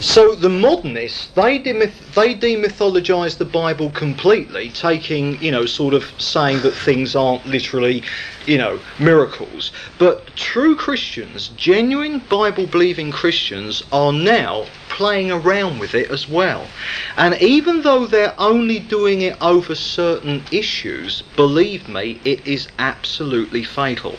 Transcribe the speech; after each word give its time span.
So 0.00 0.36
the 0.36 0.48
modernists, 0.48 1.26
they, 1.34 1.58
demyth- 1.58 2.14
they 2.14 2.34
demythologise 2.34 3.36
the 3.36 3.44
Bible 3.44 3.90
completely, 3.90 4.70
taking, 4.70 5.42
you 5.42 5.50
know, 5.50 5.66
sort 5.66 5.92
of 5.92 6.04
saying 6.18 6.62
that 6.62 6.70
things 6.70 7.16
aren't 7.16 7.44
literally, 7.46 8.04
you 8.46 8.58
know, 8.58 8.78
miracles. 9.00 9.72
But 9.98 10.24
true 10.36 10.76
Christians, 10.76 11.48
genuine 11.56 12.20
Bible 12.30 12.68
believing 12.68 13.10
Christians, 13.10 13.82
are 13.90 14.12
now 14.12 14.66
playing 14.98 15.30
around 15.30 15.78
with 15.78 15.94
it 15.94 16.10
as 16.10 16.28
well. 16.28 16.66
And 17.16 17.40
even 17.40 17.82
though 17.82 18.04
they're 18.04 18.34
only 18.36 18.80
doing 18.80 19.22
it 19.22 19.36
over 19.40 19.76
certain 19.76 20.42
issues, 20.50 21.22
believe 21.36 21.88
me, 21.88 22.20
it 22.24 22.44
is 22.44 22.66
absolutely 22.80 23.62
fatal. 23.62 24.16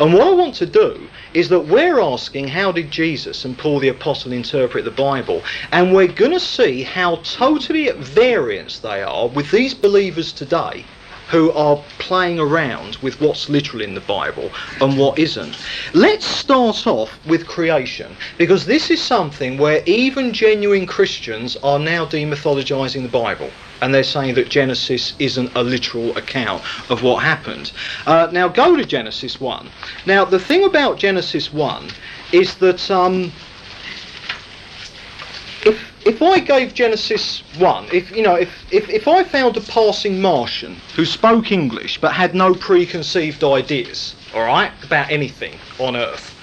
And 0.00 0.14
what 0.14 0.26
I 0.26 0.30
want 0.30 0.54
to 0.54 0.64
do 0.66 1.06
is 1.34 1.50
that 1.50 1.66
we're 1.66 2.00
asking 2.00 2.48
how 2.48 2.72
did 2.72 2.90
Jesus 2.90 3.44
and 3.44 3.58
Paul 3.58 3.78
the 3.78 3.88
Apostle 3.88 4.32
interpret 4.32 4.86
the 4.86 4.90
Bible? 4.90 5.42
And 5.70 5.94
we're 5.94 6.08
going 6.08 6.32
to 6.32 6.40
see 6.40 6.82
how 6.82 7.16
totally 7.16 7.90
at 7.90 7.98
variance 7.98 8.78
they 8.78 9.02
are 9.02 9.28
with 9.28 9.50
these 9.50 9.74
believers 9.74 10.32
today 10.32 10.86
who 11.32 11.50
are 11.52 11.82
playing 11.98 12.38
around 12.38 12.96
with 12.96 13.18
what's 13.18 13.48
literal 13.48 13.82
in 13.82 13.94
the 13.94 14.02
Bible 14.02 14.50
and 14.82 14.98
what 14.98 15.18
isn't. 15.18 15.56
Let's 15.94 16.26
start 16.26 16.86
off 16.86 17.10
with 17.26 17.46
creation 17.46 18.14
because 18.36 18.66
this 18.66 18.90
is 18.90 19.00
something 19.00 19.56
where 19.56 19.82
even 19.86 20.34
genuine 20.34 20.86
Christians 20.86 21.56
are 21.62 21.78
now 21.78 22.04
demythologizing 22.04 23.00
the 23.00 23.08
Bible 23.08 23.50
and 23.80 23.94
they're 23.94 24.04
saying 24.04 24.34
that 24.34 24.50
Genesis 24.50 25.14
isn't 25.18 25.50
a 25.56 25.62
literal 25.62 26.14
account 26.18 26.62
of 26.90 27.02
what 27.02 27.22
happened. 27.22 27.72
Uh, 28.06 28.28
now 28.30 28.46
go 28.46 28.76
to 28.76 28.84
Genesis 28.84 29.40
1. 29.40 29.70
Now 30.04 30.26
the 30.26 30.38
thing 30.38 30.64
about 30.64 30.98
Genesis 30.98 31.50
1 31.50 31.88
is 32.32 32.56
that 32.56 32.90
um, 32.90 33.32
if 36.04 36.20
I 36.20 36.40
gave 36.40 36.74
Genesis 36.74 37.42
1, 37.58 37.88
if 37.92 38.10
you 38.14 38.22
know, 38.22 38.34
if, 38.34 38.50
if, 38.72 38.88
if 38.88 39.06
I 39.06 39.22
found 39.22 39.56
a 39.56 39.60
passing 39.60 40.20
Martian 40.20 40.76
who 40.96 41.04
spoke 41.04 41.52
English 41.52 41.98
but 42.00 42.12
had 42.12 42.34
no 42.34 42.54
preconceived 42.54 43.44
ideas, 43.44 44.14
alright, 44.34 44.72
about 44.82 45.10
anything 45.10 45.54
on 45.78 45.96
Earth, 45.96 46.34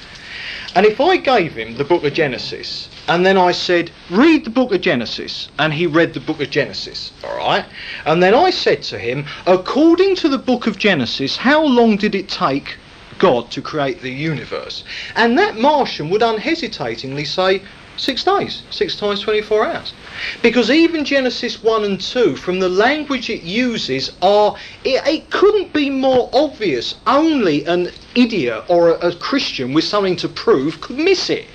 and 0.75 0.85
if 0.85 1.01
I 1.01 1.17
gave 1.17 1.55
him 1.55 1.75
the 1.75 1.83
book 1.83 2.03
of 2.03 2.13
Genesis, 2.13 2.89
and 3.07 3.25
then 3.25 3.37
I 3.37 3.51
said, 3.51 3.91
read 4.09 4.45
the 4.45 4.51
book 4.51 4.71
of 4.71 4.81
Genesis, 4.81 5.49
and 5.57 5.73
he 5.73 5.87
read 5.87 6.13
the 6.13 6.19
book 6.19 6.39
of 6.39 6.51
Genesis, 6.51 7.11
alright, 7.23 7.65
and 8.05 8.21
then 8.21 8.35
I 8.35 8.51
said 8.51 8.83
to 8.83 8.99
him, 8.99 9.25
according 9.45 10.15
to 10.17 10.29
the 10.29 10.37
book 10.37 10.67
of 10.67 10.77
Genesis, 10.77 11.37
how 11.37 11.65
long 11.65 11.97
did 11.97 12.15
it 12.15 12.29
take 12.29 12.77
God 13.17 13.51
to 13.51 13.61
create 13.61 14.01
the 14.01 14.11
universe? 14.11 14.83
And 15.15 15.37
that 15.37 15.57
Martian 15.57 16.09
would 16.09 16.23
unhesitatingly 16.23 17.25
say, 17.25 17.61
Six 17.99 18.23
days, 18.23 18.63
six 18.71 18.95
times 18.95 19.19
24 19.19 19.65
hours. 19.65 19.93
Because 20.41 20.71
even 20.71 21.03
Genesis 21.03 21.61
1 21.61 21.83
and 21.83 21.99
2, 21.99 22.37
from 22.37 22.59
the 22.59 22.69
language 22.69 23.29
it 23.29 23.43
uses, 23.43 24.13
are 24.21 24.55
it, 24.85 25.05
it 25.05 25.29
couldn't 25.29 25.73
be 25.73 25.89
more 25.89 26.29
obvious. 26.31 26.95
Only 27.05 27.65
an 27.65 27.91
idiot 28.15 28.63
or 28.69 28.91
a, 28.91 29.09
a 29.09 29.15
Christian 29.15 29.73
with 29.73 29.83
something 29.83 30.15
to 30.15 30.29
prove 30.29 30.79
could 30.79 30.97
miss 30.97 31.29
it. 31.29 31.47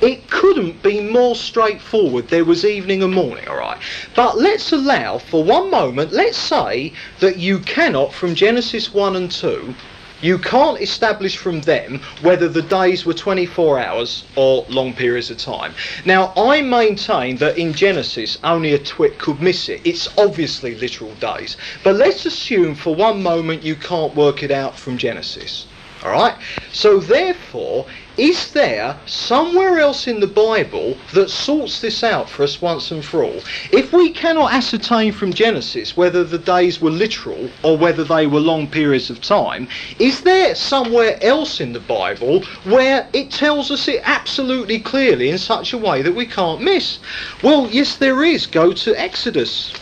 It 0.00 0.30
couldn't 0.30 0.82
be 0.82 1.00
more 1.02 1.36
straightforward. 1.36 2.28
There 2.28 2.46
was 2.46 2.64
evening 2.64 3.02
and 3.02 3.12
morning, 3.12 3.46
all 3.46 3.58
right. 3.58 3.78
But 4.16 4.38
let's 4.38 4.72
allow, 4.72 5.18
for 5.18 5.44
one 5.44 5.70
moment, 5.70 6.12
let's 6.12 6.38
say 6.38 6.94
that 7.18 7.36
you 7.36 7.58
cannot, 7.58 8.14
from 8.14 8.34
Genesis 8.34 8.94
1 8.94 9.16
and 9.16 9.30
2, 9.30 9.74
you 10.22 10.38
can't 10.38 10.80
establish 10.80 11.36
from 11.36 11.60
them 11.62 12.00
whether 12.22 12.48
the 12.48 12.62
days 12.62 13.06
were 13.06 13.14
24 13.14 13.78
hours 13.78 14.24
or 14.36 14.66
long 14.68 14.92
periods 14.92 15.30
of 15.30 15.38
time. 15.38 15.74
Now, 16.04 16.32
I 16.36 16.60
maintain 16.60 17.36
that 17.36 17.58
in 17.58 17.72
Genesis 17.72 18.38
only 18.44 18.74
a 18.74 18.78
twit 18.78 19.18
could 19.18 19.40
miss 19.40 19.68
it. 19.68 19.80
It's 19.84 20.08
obviously 20.18 20.74
literal 20.74 21.14
days. 21.16 21.56
But 21.82 21.96
let's 21.96 22.26
assume 22.26 22.74
for 22.74 22.94
one 22.94 23.22
moment 23.22 23.62
you 23.62 23.76
can't 23.76 24.14
work 24.14 24.42
it 24.42 24.50
out 24.50 24.78
from 24.78 24.98
Genesis. 24.98 25.66
Alright? 26.02 26.36
So 26.72 26.98
therefore, 26.98 27.86
is 28.20 28.52
there 28.52 29.00
somewhere 29.06 29.78
else 29.78 30.06
in 30.06 30.20
the 30.20 30.26
Bible 30.26 30.94
that 31.14 31.30
sorts 31.30 31.80
this 31.80 32.04
out 32.04 32.28
for 32.28 32.42
us 32.42 32.60
once 32.60 32.90
and 32.90 33.02
for 33.02 33.24
all? 33.24 33.40
If 33.72 33.94
we 33.94 34.10
cannot 34.10 34.52
ascertain 34.52 35.12
from 35.12 35.32
Genesis 35.32 35.96
whether 35.96 36.22
the 36.22 36.36
days 36.36 36.82
were 36.82 36.90
literal 36.90 37.48
or 37.62 37.78
whether 37.78 38.04
they 38.04 38.26
were 38.26 38.40
long 38.40 38.66
periods 38.66 39.08
of 39.08 39.22
time, 39.22 39.68
is 39.98 40.20
there 40.20 40.54
somewhere 40.54 41.18
else 41.22 41.62
in 41.62 41.72
the 41.72 41.80
Bible 41.80 42.42
where 42.64 43.08
it 43.14 43.30
tells 43.30 43.70
us 43.70 43.88
it 43.88 44.02
absolutely 44.04 44.80
clearly 44.80 45.30
in 45.30 45.38
such 45.38 45.72
a 45.72 45.78
way 45.78 46.02
that 46.02 46.14
we 46.14 46.26
can't 46.26 46.60
miss? 46.60 46.98
Well, 47.42 47.68
yes, 47.70 47.96
there 47.96 48.22
is. 48.22 48.44
Go 48.44 48.74
to 48.74 49.00
Exodus. 49.00 49.72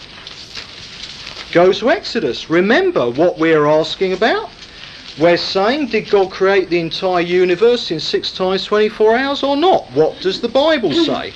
Go 1.50 1.72
to 1.72 1.90
Exodus. 1.90 2.48
Remember 2.48 3.10
what 3.10 3.36
we're 3.40 3.66
asking 3.66 4.12
about? 4.12 4.48
We're 5.18 5.36
saying, 5.36 5.88
did 5.88 6.10
God 6.10 6.30
create 6.30 6.70
the 6.70 6.78
entire 6.78 7.20
universe 7.20 7.90
in 7.90 7.98
six 7.98 8.30
times 8.30 8.64
24 8.64 9.16
hours 9.16 9.42
or 9.42 9.56
not? 9.56 9.90
What 9.90 10.20
does 10.20 10.40
the 10.40 10.48
Bible 10.48 10.92
say? 10.92 11.32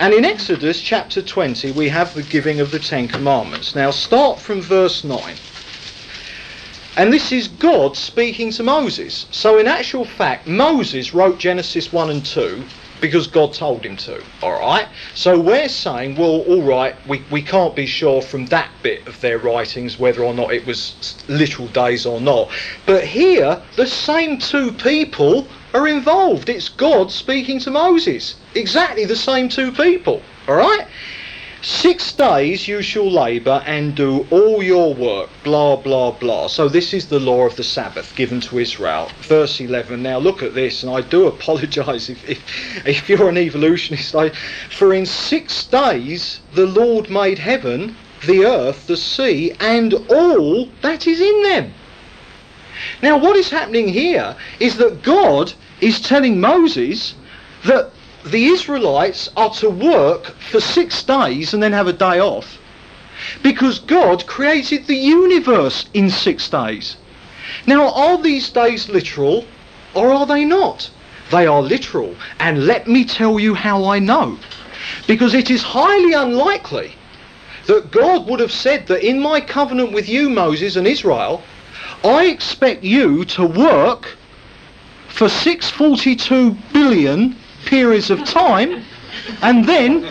And 0.00 0.12
in 0.12 0.24
Exodus 0.24 0.80
chapter 0.80 1.22
20, 1.22 1.70
we 1.70 1.88
have 1.88 2.12
the 2.14 2.24
giving 2.24 2.58
of 2.58 2.72
the 2.72 2.80
Ten 2.80 3.06
Commandments. 3.06 3.76
Now, 3.76 3.92
start 3.92 4.40
from 4.40 4.60
verse 4.60 5.04
9. 5.04 5.36
And 6.96 7.12
this 7.12 7.30
is 7.30 7.46
God 7.46 7.96
speaking 7.96 8.50
to 8.52 8.64
Moses. 8.64 9.26
So, 9.30 9.56
in 9.58 9.68
actual 9.68 10.04
fact, 10.04 10.48
Moses 10.48 11.14
wrote 11.14 11.38
Genesis 11.38 11.92
1 11.92 12.10
and 12.10 12.26
2 12.26 12.64
because 13.02 13.26
God 13.26 13.52
told 13.52 13.84
him 13.84 13.98
to. 13.98 14.22
All 14.42 14.52
right. 14.52 14.88
So 15.14 15.38
we're 15.38 15.68
saying, 15.68 16.16
well, 16.16 16.40
all 16.42 16.62
right, 16.62 16.94
we, 17.06 17.22
we 17.30 17.42
can't 17.42 17.76
be 17.76 17.84
sure 17.84 18.22
from 18.22 18.46
that 18.46 18.70
bit 18.82 19.06
of 19.06 19.20
their 19.20 19.38
writings 19.38 19.98
whether 19.98 20.22
or 20.22 20.32
not 20.32 20.54
it 20.54 20.64
was 20.64 21.22
literal 21.28 21.68
days 21.68 22.06
or 22.06 22.20
not. 22.20 22.50
But 22.86 23.04
here, 23.04 23.60
the 23.76 23.88
same 23.88 24.38
two 24.38 24.72
people 24.72 25.48
are 25.74 25.88
involved. 25.88 26.48
It's 26.48 26.68
God 26.68 27.10
speaking 27.10 27.58
to 27.60 27.70
Moses. 27.70 28.36
Exactly 28.54 29.04
the 29.04 29.16
same 29.16 29.48
two 29.48 29.72
people. 29.72 30.22
All 30.48 30.54
right. 30.54 30.86
Six 31.64 32.12
days 32.14 32.66
you 32.66 32.82
shall 32.82 33.08
labour 33.08 33.62
and 33.64 33.94
do 33.94 34.26
all 34.32 34.64
your 34.64 34.94
work, 34.94 35.30
blah, 35.44 35.76
blah, 35.76 36.10
blah. 36.10 36.48
So 36.48 36.68
this 36.68 36.92
is 36.92 37.06
the 37.06 37.20
law 37.20 37.46
of 37.46 37.54
the 37.54 37.62
Sabbath 37.62 38.16
given 38.16 38.40
to 38.40 38.58
Israel. 38.58 39.08
Verse 39.20 39.60
11. 39.60 40.02
Now 40.02 40.18
look 40.18 40.42
at 40.42 40.56
this, 40.56 40.82
and 40.82 40.92
I 40.92 41.02
do 41.02 41.26
apologise 41.28 42.08
if, 42.08 42.28
if, 42.28 42.84
if 42.84 43.08
you're 43.08 43.28
an 43.28 43.38
evolutionist. 43.38 44.12
I, 44.12 44.30
for 44.70 44.92
in 44.92 45.06
six 45.06 45.64
days 45.66 46.40
the 46.52 46.66
Lord 46.66 47.08
made 47.08 47.38
heaven, 47.38 47.96
the 48.26 48.44
earth, 48.44 48.88
the 48.88 48.96
sea, 48.96 49.52
and 49.60 49.94
all 50.10 50.68
that 50.80 51.06
is 51.06 51.20
in 51.20 51.42
them. 51.44 51.74
Now 53.02 53.16
what 53.16 53.36
is 53.36 53.50
happening 53.50 53.86
here 53.86 54.34
is 54.58 54.78
that 54.78 55.04
God 55.04 55.52
is 55.80 56.00
telling 56.00 56.40
Moses 56.40 57.14
that 57.64 57.92
the 58.24 58.46
Israelites 58.46 59.28
are 59.36 59.50
to 59.54 59.68
work 59.68 60.34
for 60.50 60.60
six 60.60 61.02
days 61.02 61.54
and 61.54 61.62
then 61.62 61.72
have 61.72 61.88
a 61.88 61.92
day 61.92 62.20
off 62.20 62.58
because 63.42 63.78
God 63.78 64.26
created 64.26 64.86
the 64.86 64.96
universe 64.96 65.86
in 65.94 66.10
six 66.10 66.48
days. 66.48 66.96
Now, 67.66 67.92
are 67.92 68.20
these 68.20 68.50
days 68.50 68.88
literal 68.88 69.44
or 69.94 70.12
are 70.12 70.26
they 70.26 70.44
not? 70.44 70.90
They 71.30 71.46
are 71.46 71.62
literal. 71.62 72.14
And 72.38 72.66
let 72.66 72.86
me 72.86 73.04
tell 73.04 73.38
you 73.38 73.54
how 73.54 73.84
I 73.84 73.98
know. 73.98 74.38
Because 75.06 75.34
it 75.34 75.50
is 75.50 75.62
highly 75.62 76.12
unlikely 76.12 76.92
that 77.66 77.90
God 77.90 78.26
would 78.26 78.40
have 78.40 78.52
said 78.52 78.86
that 78.88 79.06
in 79.06 79.20
my 79.20 79.40
covenant 79.40 79.92
with 79.92 80.08
you, 80.08 80.28
Moses 80.28 80.76
and 80.76 80.86
Israel, 80.86 81.42
I 82.04 82.26
expect 82.26 82.82
you 82.82 83.24
to 83.26 83.46
work 83.46 84.16
for 85.08 85.28
642 85.28 86.56
billion 86.72 87.36
periods 87.64 88.10
of 88.10 88.24
time 88.24 88.84
and 89.42 89.64
then 89.64 90.02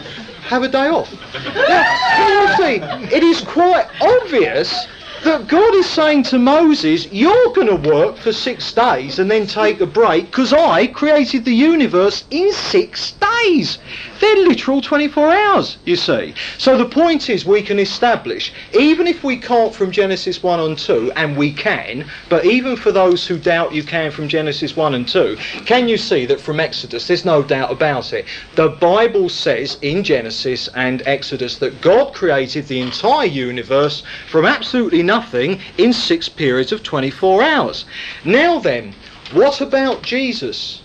have 0.43 0.63
a 0.63 0.67
day 0.67 0.87
off. 0.87 1.11
Now, 1.55 2.55
see, 2.57 2.79
it 3.15 3.23
is 3.23 3.41
quite 3.41 3.87
obvious 4.01 4.87
that 5.23 5.47
God 5.47 5.75
is 5.75 5.87
saying 5.87 6.23
to 6.23 6.39
Moses, 6.39 7.11
you're 7.11 7.53
going 7.53 7.67
to 7.67 7.89
work 7.89 8.17
for 8.17 8.33
six 8.33 8.71
days 8.73 9.19
and 9.19 9.29
then 9.29 9.45
take 9.45 9.79
a 9.79 9.85
break 9.85 10.25
because 10.25 10.51
I 10.51 10.87
created 10.87 11.45
the 11.45 11.53
universe 11.53 12.23
in 12.31 12.51
six 12.51 13.13
days. 13.13 13.77
They're 14.19 14.47
literal 14.47 14.81
24 14.81 15.33
hours, 15.33 15.77
you 15.85 15.95
see. 15.95 16.33
So 16.57 16.77
the 16.77 16.85
point 16.85 17.29
is 17.29 17.45
we 17.45 17.61
can 17.61 17.79
establish, 17.79 18.53
even 18.73 19.07
if 19.07 19.23
we 19.23 19.37
can't 19.37 19.73
from 19.73 19.91
Genesis 19.91 20.43
1 20.43 20.59
and 20.59 20.77
2, 20.77 21.11
and 21.15 21.35
we 21.35 21.51
can, 21.51 22.05
but 22.29 22.45
even 22.45 22.75
for 22.75 22.91
those 22.91 23.25
who 23.25 23.37
doubt 23.37 23.73
you 23.73 23.83
can 23.83 24.11
from 24.11 24.27
Genesis 24.27 24.75
1 24.75 24.93
and 24.93 25.07
2, 25.07 25.37
can 25.65 25.87
you 25.87 25.97
see 25.97 26.25
that 26.27 26.39
from 26.39 26.59
Exodus, 26.59 27.07
there's 27.07 27.25
no 27.25 27.41
doubt 27.41 27.71
about 27.71 28.13
it. 28.13 28.25
The 28.55 28.69
Bible 28.69 29.27
says 29.27 29.77
in 29.81 30.03
Genesis 30.03 30.69
and 30.75 31.01
Exodus 31.05 31.57
that 31.57 31.81
God 31.81 32.13
created 32.13 32.67
the 32.67 32.79
entire 32.79 33.27
universe 33.27 34.03
from 34.29 34.45
absolutely 34.45 35.01
nothing 35.11 35.59
in 35.77 35.91
six 35.91 36.29
periods 36.29 36.71
of 36.71 36.83
24 36.83 37.43
hours. 37.43 37.85
Now 38.23 38.59
then, 38.59 38.95
what 39.33 39.59
about 39.59 40.03
Jesus? 40.03 40.81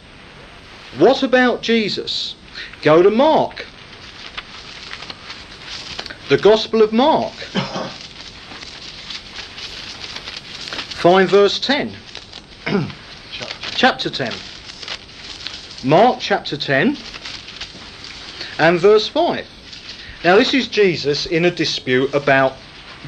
What 0.99 1.23
about 1.23 1.62
Jesus? 1.62 2.34
Go 2.82 3.02
to 3.02 3.11
Mark. 3.11 3.67
The 6.28 6.38
Gospel 6.38 6.82
of 6.82 6.93
Mark. 6.93 7.34
Find 11.05 11.28
verse 11.28 11.61
10. 11.61 11.93
chapter 13.76 14.11
10. 14.11 14.32
Mark 15.84 16.19
chapter 16.19 16.56
10 16.56 16.96
and 18.58 18.81
verse 18.81 19.06
5. 19.06 19.46
Now, 20.25 20.34
this 20.34 20.52
is 20.52 20.67
Jesus 20.67 21.26
in 21.26 21.44
a 21.44 21.50
dispute 21.50 22.12
about 22.12 22.55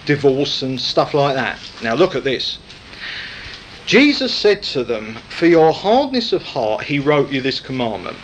divorce 0.04 0.62
and 0.62 0.80
stuff 0.80 1.14
like 1.14 1.34
that. 1.34 1.58
Now, 1.82 1.94
look 1.94 2.14
at 2.14 2.24
this. 2.24 2.58
Jesus 3.86 4.34
said 4.34 4.62
to 4.64 4.84
them, 4.84 5.16
For 5.30 5.46
your 5.46 5.72
hardness 5.72 6.32
of 6.32 6.42
heart, 6.42 6.84
he 6.84 6.98
wrote 6.98 7.30
you 7.30 7.40
this 7.40 7.60
commandment. 7.60 8.18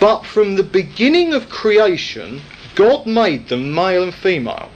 But 0.00 0.26
from 0.26 0.56
the 0.56 0.64
beginning 0.64 1.32
of 1.32 1.48
creation, 1.48 2.42
God 2.74 3.06
made 3.06 3.48
them 3.48 3.74
male 3.74 4.02
and 4.02 4.14
female. 4.14 4.70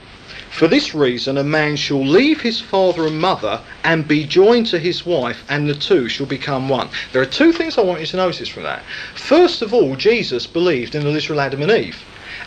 For 0.49 0.67
this 0.67 0.93
reason, 0.93 1.37
a 1.37 1.43
man 1.43 1.75
shall 1.75 2.05
leave 2.05 2.41
his 2.41 2.61
father 2.61 3.07
and 3.07 3.19
mother 3.19 3.59
and 3.83 4.07
be 4.07 4.23
joined 4.23 4.67
to 4.67 4.79
his 4.79 5.05
wife, 5.05 5.43
and 5.49 5.67
the 5.67 5.73
two 5.73 6.07
shall 6.07 6.27
become 6.27 6.69
one. 6.69 6.89
There 7.11 7.21
are 7.21 7.25
two 7.25 7.51
things 7.51 7.77
I 7.77 7.81
want 7.81 8.01
you 8.01 8.05
to 8.05 8.17
notice 8.17 8.49
from 8.49 8.63
that. 8.63 8.83
First 9.15 9.61
of 9.61 9.73
all, 9.73 9.95
Jesus 9.95 10.45
believed 10.45 10.93
in 10.93 11.03
the 11.03 11.09
literal 11.09 11.41
Adam 11.41 11.63
and 11.63 11.71
Eve. 11.71 11.97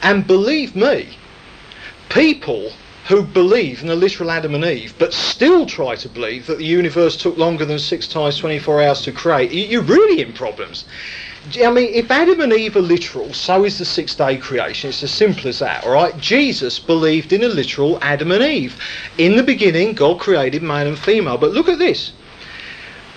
And 0.03 0.27
believe 0.27 0.77
me, 0.77 1.09
people 2.09 2.73
who 3.09 3.23
believe 3.23 3.83
in 3.83 3.87
the 3.87 3.95
literal 3.95 4.31
Adam 4.31 4.55
and 4.55 4.65
Eve, 4.65 4.95
but 4.99 5.13
still 5.13 5.65
try 5.65 5.95
to 5.95 6.09
believe 6.09 6.47
that 6.47 6.59
the 6.59 6.65
universe 6.65 7.17
took 7.17 7.37
longer 7.37 7.65
than 7.65 7.79
six 7.79 8.09
times 8.09 8.37
24 8.39 8.83
hours 8.83 9.03
to 9.03 9.13
create, 9.13 9.53
you're 9.53 9.83
really 9.83 10.21
in 10.21 10.33
problems. 10.33 10.85
I 11.63 11.71
mean, 11.71 11.95
if 11.95 12.11
Adam 12.11 12.41
and 12.41 12.53
Eve 12.53 12.75
are 12.75 12.81
literal, 12.81 13.33
so 13.33 13.65
is 13.65 13.79
the 13.79 13.85
six 13.85 14.17
day 14.17 14.37
creation. 14.37 14.89
It's 14.89 15.05
as 15.05 15.13
simple 15.13 15.47
as 15.47 15.61
that, 15.61 15.85
all 15.85 15.93
right? 15.93 16.19
Jesus 16.19 16.81
believed 16.81 17.33
in 17.33 17.45
a 17.45 17.49
literal 17.49 18.03
Adam 18.03 18.33
and 18.33 18.43
Eve. 18.43 18.77
In 19.19 19.37
the 19.37 19.45
beginning, 19.45 19.93
God 19.93 20.19
created 20.19 20.65
male 20.65 20.89
and 20.89 20.99
female. 20.99 21.39
But 21.39 21.53
look 21.53 21.69
at 21.69 21.79
this. 21.79 22.13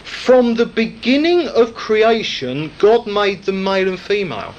From 0.03 0.53
the 0.53 0.67
beginning 0.67 1.47
of 1.47 1.73
creation, 1.73 2.71
God 2.77 3.07
made 3.07 3.43
them 3.43 3.63
male 3.63 3.87
and 3.87 3.99
female. 3.99 4.53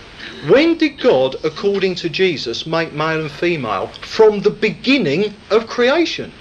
When 0.48 0.78
did 0.78 0.98
God, 0.98 1.36
according 1.44 1.96
to 1.96 2.08
Jesus, 2.08 2.66
make 2.66 2.94
male 2.94 3.20
and 3.20 3.30
female? 3.30 3.88
From 4.00 4.40
the 4.40 4.50
beginning 4.50 5.34
of 5.50 5.66
creation. 5.66 6.32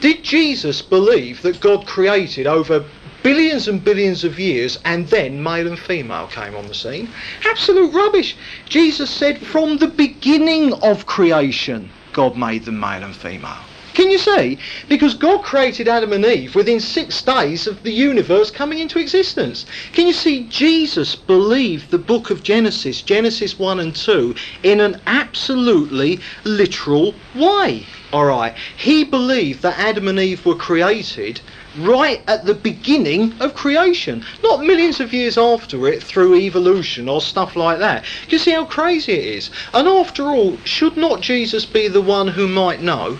Did 0.00 0.24
Jesus 0.24 0.82
believe 0.82 1.42
that 1.42 1.60
God 1.60 1.86
created 1.86 2.48
over 2.48 2.84
billions 3.22 3.68
and 3.68 3.84
billions 3.84 4.24
of 4.24 4.40
years 4.40 4.80
and 4.84 5.06
then 5.08 5.40
male 5.40 5.68
and 5.68 5.78
female 5.78 6.26
came 6.26 6.56
on 6.56 6.66
the 6.66 6.74
scene? 6.74 7.08
Absolute 7.44 7.94
rubbish. 7.94 8.36
Jesus 8.68 9.10
said 9.10 9.38
from 9.38 9.76
the 9.76 9.86
beginning 9.86 10.72
of 10.82 11.06
creation, 11.06 11.88
God 12.12 12.36
made 12.36 12.64
them 12.64 12.80
male 12.80 13.04
and 13.04 13.14
female. 13.14 13.62
Can 13.94 14.10
you 14.10 14.16
see? 14.16 14.58
Because 14.88 15.12
God 15.12 15.42
created 15.42 15.86
Adam 15.86 16.14
and 16.14 16.24
Eve 16.24 16.54
within 16.54 16.80
six 16.80 17.20
days 17.20 17.66
of 17.66 17.82
the 17.82 17.92
universe 17.92 18.50
coming 18.50 18.78
into 18.78 18.98
existence. 18.98 19.66
Can 19.92 20.06
you 20.06 20.14
see? 20.14 20.44
Jesus 20.44 21.14
believed 21.14 21.90
the 21.90 21.98
book 21.98 22.30
of 22.30 22.42
Genesis, 22.42 23.02
Genesis 23.02 23.58
1 23.58 23.80
and 23.80 23.94
2, 23.94 24.34
in 24.62 24.80
an 24.80 24.98
absolutely 25.06 26.20
literal 26.44 27.14
way. 27.34 27.84
Alright, 28.14 28.54
he 28.76 29.04
believed 29.04 29.60
that 29.62 29.78
Adam 29.78 30.08
and 30.08 30.18
Eve 30.18 30.44
were 30.46 30.54
created 30.54 31.40
right 31.78 32.22
at 32.26 32.46
the 32.46 32.54
beginning 32.54 33.34
of 33.40 33.54
creation, 33.54 34.24
not 34.42 34.64
millions 34.64 35.00
of 35.00 35.12
years 35.12 35.36
after 35.36 35.86
it 35.88 36.02
through 36.02 36.34
evolution 36.36 37.08
or 37.08 37.20
stuff 37.20 37.56
like 37.56 37.78
that. 37.78 38.04
Can 38.22 38.30
you 38.30 38.38
see 38.38 38.52
how 38.52 38.64
crazy 38.64 39.12
it 39.12 39.24
is? 39.24 39.50
And 39.74 39.86
after 39.86 40.24
all, 40.24 40.56
should 40.64 40.96
not 40.96 41.20
Jesus 41.20 41.66
be 41.66 41.88
the 41.88 42.00
one 42.00 42.28
who 42.28 42.48
might 42.48 42.82
know? 42.82 43.18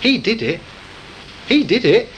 He 0.00 0.18
did 0.18 0.42
it. 0.42 0.60
He 1.46 1.64
did 1.64 1.84
it. 1.84 2.08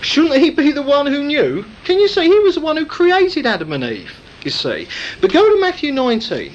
Shouldn't 0.00 0.40
he 0.40 0.50
be 0.50 0.72
the 0.72 0.82
one 0.82 1.06
who 1.06 1.24
knew? 1.24 1.64
Can 1.84 1.98
you 1.98 2.08
see? 2.08 2.22
He 2.22 2.38
was 2.40 2.54
the 2.54 2.60
one 2.60 2.76
who 2.76 2.86
created 2.86 3.46
Adam 3.46 3.72
and 3.72 3.84
Eve, 3.84 4.18
you 4.44 4.50
see. 4.50 4.86
But 5.20 5.32
go 5.32 5.48
to 5.52 5.60
Matthew 5.60 5.92
19, 5.92 6.54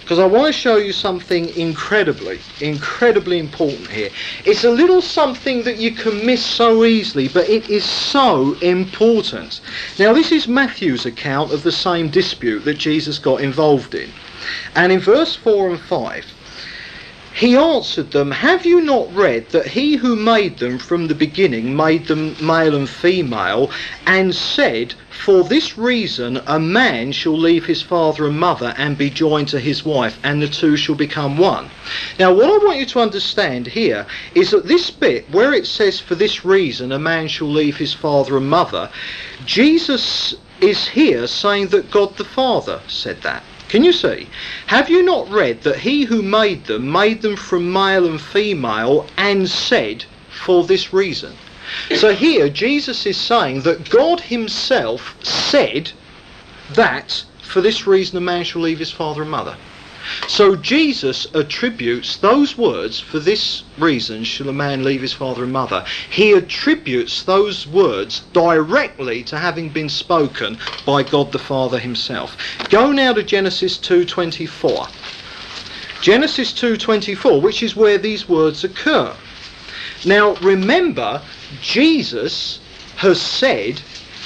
because 0.00 0.18
I 0.18 0.26
want 0.26 0.52
to 0.52 0.52
show 0.52 0.76
you 0.78 0.92
something 0.92 1.48
incredibly, 1.50 2.40
incredibly 2.60 3.38
important 3.38 3.86
here. 3.86 4.10
It's 4.44 4.64
a 4.64 4.70
little 4.70 5.00
something 5.00 5.62
that 5.62 5.76
you 5.76 5.92
can 5.92 6.26
miss 6.26 6.44
so 6.44 6.84
easily, 6.84 7.28
but 7.28 7.48
it 7.48 7.70
is 7.70 7.84
so 7.84 8.54
important. 8.60 9.60
Now, 9.98 10.12
this 10.12 10.32
is 10.32 10.48
Matthew's 10.48 11.06
account 11.06 11.52
of 11.52 11.62
the 11.62 11.72
same 11.72 12.10
dispute 12.10 12.64
that 12.64 12.78
Jesus 12.78 13.18
got 13.18 13.40
involved 13.40 13.94
in. 13.94 14.10
And 14.74 14.90
in 14.90 14.98
verse 14.98 15.36
4 15.36 15.70
and 15.70 15.80
5, 15.80 16.26
he 17.34 17.56
answered 17.56 18.10
them, 18.10 18.30
Have 18.30 18.66
you 18.66 18.82
not 18.82 19.14
read 19.14 19.48
that 19.50 19.66
he 19.66 19.96
who 19.96 20.14
made 20.16 20.58
them 20.58 20.78
from 20.78 21.08
the 21.08 21.14
beginning 21.14 21.74
made 21.74 22.06
them 22.06 22.36
male 22.40 22.74
and 22.74 22.88
female, 22.88 23.70
and 24.06 24.34
said, 24.34 24.94
For 25.08 25.42
this 25.42 25.78
reason 25.78 26.42
a 26.46 26.60
man 26.60 27.10
shall 27.12 27.38
leave 27.38 27.64
his 27.64 27.80
father 27.80 28.26
and 28.26 28.38
mother 28.38 28.74
and 28.76 28.98
be 28.98 29.08
joined 29.08 29.48
to 29.48 29.60
his 29.60 29.82
wife, 29.82 30.18
and 30.22 30.42
the 30.42 30.48
two 30.48 30.76
shall 30.76 30.94
become 30.94 31.38
one? 31.38 31.70
Now, 32.18 32.34
what 32.34 32.50
I 32.50 32.64
want 32.64 32.78
you 32.78 32.86
to 32.86 33.00
understand 33.00 33.66
here 33.66 34.06
is 34.34 34.50
that 34.50 34.66
this 34.66 34.90
bit, 34.90 35.30
where 35.30 35.54
it 35.54 35.66
says, 35.66 35.98
For 36.00 36.14
this 36.14 36.44
reason 36.44 36.92
a 36.92 36.98
man 36.98 37.28
shall 37.28 37.50
leave 37.50 37.78
his 37.78 37.94
father 37.94 38.36
and 38.36 38.50
mother, 38.50 38.90
Jesus 39.46 40.34
is 40.60 40.88
here 40.88 41.26
saying 41.26 41.68
that 41.68 41.90
God 41.90 42.16
the 42.18 42.24
Father 42.24 42.80
said 42.86 43.22
that. 43.22 43.42
Can 43.68 43.84
you 43.84 43.92
see? 43.92 44.28
Have 44.66 44.90
you 44.90 45.02
not 45.02 45.30
read 45.30 45.62
that 45.62 45.78
he 45.78 46.04
who 46.04 46.22
made 46.22 46.64
them 46.66 46.90
made 46.90 47.22
them 47.22 47.36
from 47.36 47.72
male 47.72 48.06
and 48.06 48.20
female 48.20 49.08
and 49.16 49.48
said, 49.48 50.04
for 50.30 50.64
this 50.64 50.92
reason? 50.92 51.32
So 51.94 52.14
here 52.14 52.48
Jesus 52.48 53.06
is 53.06 53.16
saying 53.16 53.62
that 53.62 53.88
God 53.88 54.20
himself 54.20 55.16
said 55.24 55.92
that 56.74 57.24
for 57.42 57.60
this 57.60 57.86
reason 57.86 58.18
a 58.18 58.20
man 58.20 58.44
shall 58.44 58.62
leave 58.62 58.78
his 58.78 58.90
father 58.90 59.22
and 59.22 59.30
mother. 59.30 59.56
So 60.28 60.56
Jesus 60.56 61.26
attributes 61.34 62.16
those 62.16 62.58
words, 62.58 62.98
for 63.00 63.18
this 63.18 63.62
reason 63.78 64.24
shall 64.24 64.48
a 64.48 64.52
man 64.52 64.84
leave 64.84 65.02
his 65.02 65.12
father 65.12 65.44
and 65.44 65.52
mother. 65.52 65.84
He 66.10 66.32
attributes 66.32 67.22
those 67.22 67.66
words 67.66 68.22
directly 68.32 69.22
to 69.24 69.38
having 69.38 69.68
been 69.68 69.88
spoken 69.88 70.58
by 70.84 71.02
God 71.02 71.32
the 71.32 71.38
Father 71.38 71.78
himself. 71.78 72.36
Go 72.70 72.92
now 72.92 73.12
to 73.12 73.22
Genesis 73.22 73.78
2:24. 73.78 74.88
Genesis 76.00 76.52
2:24, 76.52 77.40
which 77.40 77.62
is 77.62 77.76
where 77.76 77.98
these 77.98 78.28
words 78.28 78.64
occur. 78.64 79.12
Now 80.04 80.34
remember, 80.36 81.22
Jesus 81.60 82.58
has 82.96 83.20
said 83.20 83.80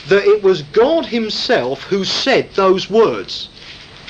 that 0.08 0.24
it 0.24 0.42
was 0.42 0.62
God 0.62 1.06
himself 1.06 1.82
who 1.84 2.04
said 2.04 2.52
those 2.54 2.88
words. 2.88 3.48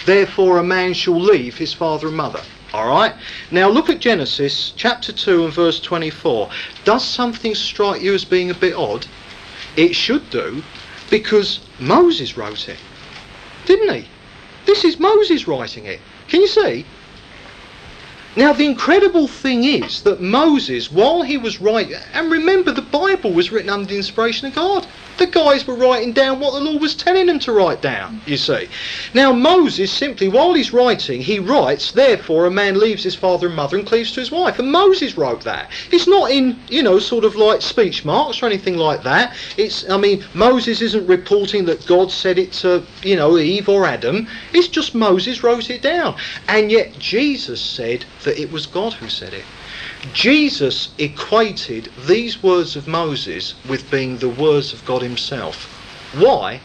Therefore, 0.07 0.59
a 0.59 0.63
man 0.63 0.95
shall 0.95 1.21
leave 1.21 1.59
his 1.59 1.73
father 1.73 2.07
and 2.07 2.17
mother. 2.17 2.41
All 2.73 2.89
right? 2.89 3.13
Now 3.51 3.69
look 3.69 3.91
at 3.91 3.99
Genesis 3.99 4.73
chapter 4.77 5.13
2 5.13 5.45
and 5.45 5.53
verse 5.53 5.81
24. 5.81 6.49
Does 6.85 7.05
something 7.05 7.55
strike 7.55 8.03
you 8.03 8.15
as 8.15 8.25
being 8.25 8.51
a 8.51 8.55
bit 8.55 8.75
odd? 8.75 9.07
It 9.77 9.95
should 9.95 10.31
do, 10.31 10.63
because 11.11 11.61
Moses 11.81 12.37
wrote 12.37 12.69
it. 12.69 12.79
Didn't 13.67 13.95
he? 13.95 14.09
This 14.65 14.85
is 14.85 15.01
Moses 15.01 15.49
writing 15.49 15.87
it. 15.87 16.01
Can 16.29 16.41
you 16.41 16.49
see? 16.49 16.87
Now, 18.37 18.53
the 18.53 18.67
incredible 18.67 19.27
thing 19.27 19.65
is 19.65 20.03
that 20.03 20.21
Moses, 20.21 20.93
while 20.93 21.23
he 21.23 21.39
was 21.39 21.61
writing, 21.61 21.99
and 22.13 22.31
remember 22.31 22.71
the 22.71 22.83
Bible 22.83 23.33
was 23.33 23.51
written 23.51 23.71
under 23.71 23.87
the 23.87 23.97
inspiration 23.97 24.47
of 24.47 24.55
God. 24.55 24.87
The 25.19 25.27
guys 25.27 25.67
were 25.67 25.75
writing 25.75 26.13
down 26.13 26.41
what 26.41 26.53
the 26.53 26.61
Lord 26.61 26.83
was 26.83 26.95
telling 26.95 27.27
them 27.27 27.39
to 27.41 27.53
write 27.53 27.81
down, 27.81 28.21
you 28.27 28.37
see. 28.37 28.69
Now, 29.15 29.33
Moses 29.33 29.91
simply, 29.91 30.29
while 30.29 30.53
he's 30.53 30.75
writing, 30.75 31.23
he 31.23 31.39
writes, 31.39 31.93
therefore 31.93 32.45
a 32.45 32.51
man 32.51 32.79
leaves 32.79 33.03
his 33.03 33.15
father 33.15 33.47
and 33.47 33.57
mother 33.57 33.79
and 33.79 33.87
cleaves 33.87 34.13
to 34.13 34.21
his 34.21 34.31
wife. 34.31 34.59
And 34.59 34.71
Moses 34.71 35.17
wrote 35.17 35.43
that. 35.45 35.71
It's 35.91 36.07
not 36.07 36.31
in, 36.31 36.59
you 36.69 36.83
know, 36.83 36.99
sort 36.99 37.25
of 37.25 37.35
like 37.35 37.63
speech 37.63 38.05
marks 38.05 38.43
or 38.43 38.47
anything 38.47 38.77
like 38.77 39.03
that. 39.05 39.35
It's, 39.57 39.89
I 39.89 39.97
mean, 39.97 40.23
Moses 40.35 40.83
isn't 40.83 41.07
reporting 41.07 41.65
that 41.65 41.87
God 41.87 42.11
said 42.11 42.39
it 42.39 42.53
to, 42.55 42.85
you 43.03 43.17
know, 43.17 43.39
Eve 43.39 43.69
or 43.69 43.87
Adam. 43.87 44.29
It's 44.53 44.69
just 44.69 44.95
Moses 44.95 45.43
wrote 45.43 45.71
it 45.71 45.81
down. 45.81 46.17
And 46.49 46.71
yet 46.71 46.93
Jesus 46.99 47.61
said 47.61 48.05
that 48.25 48.39
it 48.39 48.53
was 48.53 48.67
God 48.67 48.93
who 48.93 49.09
said 49.09 49.33
it. 49.33 49.45
Jesus 50.13 50.91
equated 50.99 51.91
these 52.07 52.43
words 52.43 52.77
of 52.77 52.87
Moses 52.87 53.55
with 53.69 53.91
being 53.91 54.19
the 54.19 54.29
words 54.29 54.73
of 54.73 54.85
God 54.85 55.03
Himself. 55.03 55.65
Why? 56.15 56.61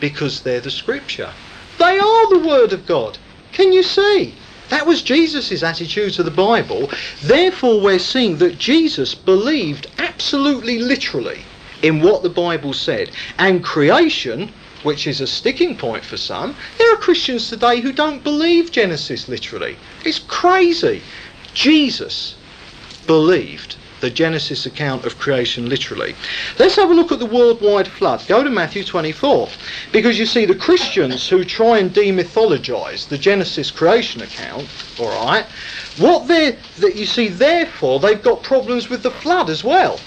Because 0.00 0.42
they're 0.42 0.60
the 0.60 0.70
Scripture. 0.70 1.32
They 1.78 1.98
are 1.98 2.28
the 2.30 2.46
Word 2.46 2.72
of 2.72 2.86
God. 2.86 3.18
Can 3.52 3.72
you 3.72 3.82
see? 3.82 4.34
That 4.68 4.86
was 4.86 5.02
Jesus' 5.02 5.62
attitude 5.62 6.12
to 6.14 6.22
the 6.22 6.30
Bible. 6.30 6.90
Therefore, 7.22 7.80
we're 7.80 7.98
seeing 7.98 8.36
that 8.38 8.58
Jesus 8.58 9.14
believed 9.14 9.86
absolutely 9.98 10.78
literally 10.78 11.40
in 11.82 12.00
what 12.00 12.22
the 12.22 12.30
Bible 12.30 12.72
said. 12.72 13.10
And 13.38 13.64
creation, 13.64 14.52
which 14.82 15.06
is 15.06 15.20
a 15.20 15.26
sticking 15.26 15.76
point 15.76 16.04
for 16.04 16.16
some, 16.16 16.54
there 16.76 16.92
are 16.92 16.98
Christians 16.98 17.48
today 17.48 17.80
who 17.80 17.92
don't 17.92 18.22
believe 18.22 18.70
Genesis 18.70 19.28
literally. 19.28 19.76
It's 20.04 20.18
crazy. 20.18 21.02
Jesus 21.54 22.36
believed 23.08 23.74
the 24.00 24.10
Genesis 24.10 24.64
account 24.64 25.04
of 25.04 25.18
creation 25.18 25.68
literally. 25.68 26.14
Let's 26.58 26.76
have 26.76 26.90
a 26.90 26.94
look 26.94 27.10
at 27.10 27.18
the 27.18 27.26
worldwide 27.26 27.88
flood. 27.88 28.22
Go 28.28 28.44
to 28.44 28.50
Matthew 28.50 28.84
24. 28.84 29.48
Because 29.90 30.18
you 30.18 30.26
see, 30.26 30.44
the 30.44 30.54
Christians 30.54 31.28
who 31.28 31.44
try 31.44 31.78
and 31.78 31.90
demythologize 31.90 33.08
the 33.08 33.18
Genesis 33.18 33.72
creation 33.72 34.22
account, 34.22 34.68
alright, 35.00 35.46
what 35.96 36.28
they 36.28 36.56
that 36.78 36.94
you 36.94 37.06
see, 37.06 37.26
therefore, 37.26 37.98
they've 37.98 38.22
got 38.22 38.44
problems 38.44 38.88
with 38.88 39.02
the 39.02 39.10
flood 39.10 39.50
as 39.50 39.64
well. 39.64 39.98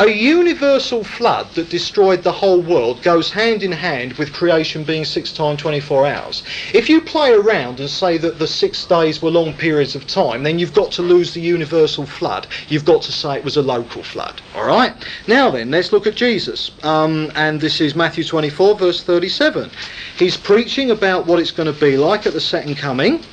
A 0.00 0.08
universal 0.08 1.02
flood 1.02 1.52
that 1.54 1.70
destroyed 1.70 2.22
the 2.22 2.30
whole 2.30 2.60
world 2.62 3.02
goes 3.02 3.32
hand 3.32 3.64
in 3.64 3.72
hand 3.72 4.12
with 4.12 4.32
creation 4.32 4.84
being 4.84 5.04
six 5.04 5.32
times 5.32 5.60
24 5.60 6.06
hours. 6.06 6.44
If 6.72 6.88
you 6.88 7.00
play 7.00 7.32
around 7.32 7.80
and 7.80 7.90
say 7.90 8.16
that 8.18 8.38
the 8.38 8.46
six 8.46 8.84
days 8.84 9.20
were 9.20 9.32
long 9.32 9.54
periods 9.54 9.96
of 9.96 10.06
time, 10.06 10.44
then 10.44 10.60
you've 10.60 10.72
got 10.72 10.92
to 10.92 11.02
lose 11.02 11.34
the 11.34 11.40
universal 11.40 12.06
flood. 12.06 12.46
You've 12.68 12.84
got 12.84 13.02
to 13.02 13.12
say 13.12 13.38
it 13.38 13.44
was 13.44 13.56
a 13.56 13.62
local 13.62 14.04
flood. 14.04 14.40
All 14.54 14.68
right? 14.68 14.94
Now 15.26 15.50
then, 15.50 15.72
let's 15.72 15.90
look 15.90 16.06
at 16.06 16.14
Jesus. 16.14 16.70
Um, 16.84 17.32
and 17.34 17.60
this 17.60 17.80
is 17.80 17.96
Matthew 17.96 18.22
24, 18.22 18.76
verse 18.76 19.02
37. 19.02 19.68
He's 20.16 20.36
preaching 20.36 20.92
about 20.92 21.26
what 21.26 21.40
it's 21.40 21.50
going 21.50 21.72
to 21.74 21.80
be 21.80 21.96
like 21.96 22.24
at 22.24 22.34
the 22.34 22.40
second 22.40 22.76
coming. 22.76 23.24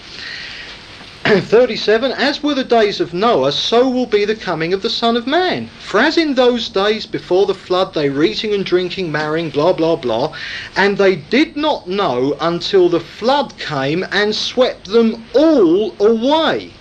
37 1.42 2.12
As 2.12 2.44
were 2.44 2.54
the 2.54 2.64
days 2.64 3.00
of 3.00 3.12
Noah, 3.12 3.52
so 3.52 3.90
will 3.90 4.06
be 4.06 4.26
the 4.26 4.36
coming 4.36 4.74
of 4.74 4.84
the 4.84 4.92
Son 4.92 5.18
of 5.18 5.26
Man. 5.26 5.66
For 5.80 6.00
as 6.00 6.20
in 6.20 6.36
those 6.36 6.70
days 6.70 7.08
before 7.08 7.48
the 7.48 7.56
flood 7.56 7.96
they 7.96 8.12
were 8.12 8.24
eating 8.24 8.54
and 8.54 8.64
drinking, 8.64 9.12
marrying, 9.12 9.50
blah, 9.50 9.74
blah, 9.74 9.96
blah, 9.96 10.36
and 10.76 11.00
they 11.00 11.16
did 11.16 11.58
not 11.58 11.88
know 11.88 12.38
until 12.40 12.90
the 12.90 13.00
flood 13.00 13.58
came 13.58 14.06
and 14.12 14.36
swept 14.36 14.86
them 14.86 15.26
all 15.34 15.96
away. 16.00 16.72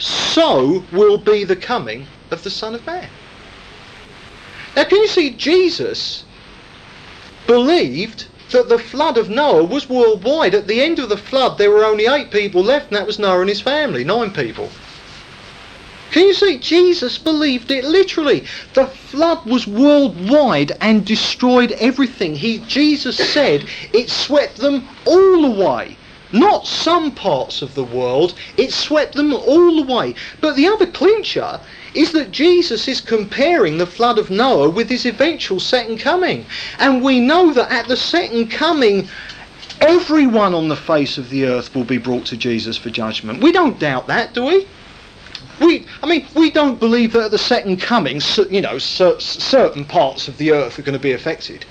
So 0.00 0.84
will 0.90 1.18
be 1.18 1.44
the 1.44 1.54
coming 1.54 2.08
of 2.32 2.42
the 2.42 2.50
Son 2.50 2.74
of 2.74 2.84
Man. 2.86 3.08
Now, 4.74 4.82
can 4.82 4.98
you 4.98 5.06
see 5.06 5.30
Jesus 5.30 6.24
believed 7.46 8.26
that 8.50 8.68
the 8.68 8.78
flood 8.78 9.18
of 9.18 9.28
Noah 9.28 9.64
was 9.64 9.88
worldwide. 9.88 10.54
At 10.54 10.66
the 10.66 10.80
end 10.80 10.98
of 10.98 11.08
the 11.08 11.16
flood, 11.16 11.58
there 11.58 11.70
were 11.70 11.84
only 11.84 12.06
eight 12.06 12.30
people 12.30 12.62
left, 12.62 12.88
and 12.88 12.96
that 12.96 13.06
was 13.06 13.18
Noah 13.18 13.40
and 13.40 13.48
his 13.48 13.60
family, 13.60 14.04
nine 14.04 14.30
people. 14.30 14.70
Can 16.12 16.26
you 16.28 16.34
see? 16.34 16.58
Jesus 16.58 17.18
believed 17.18 17.70
it 17.70 17.84
literally. 17.84 18.46
The 18.74 18.86
flood 18.86 19.44
was 19.44 19.66
worldwide 19.66 20.72
and 20.80 21.04
destroyed 21.04 21.72
everything. 21.72 22.36
He, 22.36 22.58
Jesus 22.60 23.16
said 23.16 23.68
it 23.92 24.08
swept 24.08 24.56
them 24.56 24.88
all 25.04 25.44
away. 25.44 25.96
Not 26.32 26.66
some 26.66 27.10
parts 27.10 27.62
of 27.62 27.74
the 27.74 27.84
world, 27.84 28.34
it 28.56 28.72
swept 28.72 29.14
them 29.14 29.32
all 29.32 29.78
away. 29.78 30.14
But 30.40 30.56
the 30.56 30.68
other 30.68 30.86
clincher 30.86 31.60
is 31.96 32.12
that 32.12 32.30
Jesus 32.30 32.86
is 32.88 33.00
comparing 33.00 33.78
the 33.78 33.86
flood 33.86 34.18
of 34.18 34.30
Noah 34.30 34.68
with 34.68 34.88
his 34.88 35.06
eventual 35.06 35.58
second 35.58 35.98
coming. 35.98 36.44
And 36.78 37.02
we 37.02 37.20
know 37.20 37.52
that 37.54 37.72
at 37.72 37.88
the 37.88 37.96
second 37.96 38.50
coming, 38.50 39.08
everyone 39.80 40.54
on 40.54 40.68
the 40.68 40.76
face 40.76 41.18
of 41.18 41.30
the 41.30 41.46
earth 41.46 41.74
will 41.74 41.84
be 41.84 41.98
brought 41.98 42.26
to 42.26 42.36
Jesus 42.36 42.76
for 42.76 42.90
judgment. 42.90 43.42
We 43.42 43.52
don't 43.52 43.78
doubt 43.78 44.06
that, 44.08 44.34
do 44.34 44.44
we? 44.44 44.66
We, 45.58 45.86
I 46.02 46.06
mean, 46.06 46.26
we 46.34 46.50
don't 46.50 46.78
believe 46.78 47.12
that 47.14 47.24
at 47.24 47.30
the 47.30 47.38
second 47.38 47.80
coming, 47.80 48.20
you 48.50 48.60
know, 48.60 48.76
certain 48.78 49.84
parts 49.86 50.28
of 50.28 50.36
the 50.36 50.52
earth 50.52 50.78
are 50.78 50.82
going 50.82 50.98
to 50.98 51.02
be 51.02 51.12
affected 51.12 51.64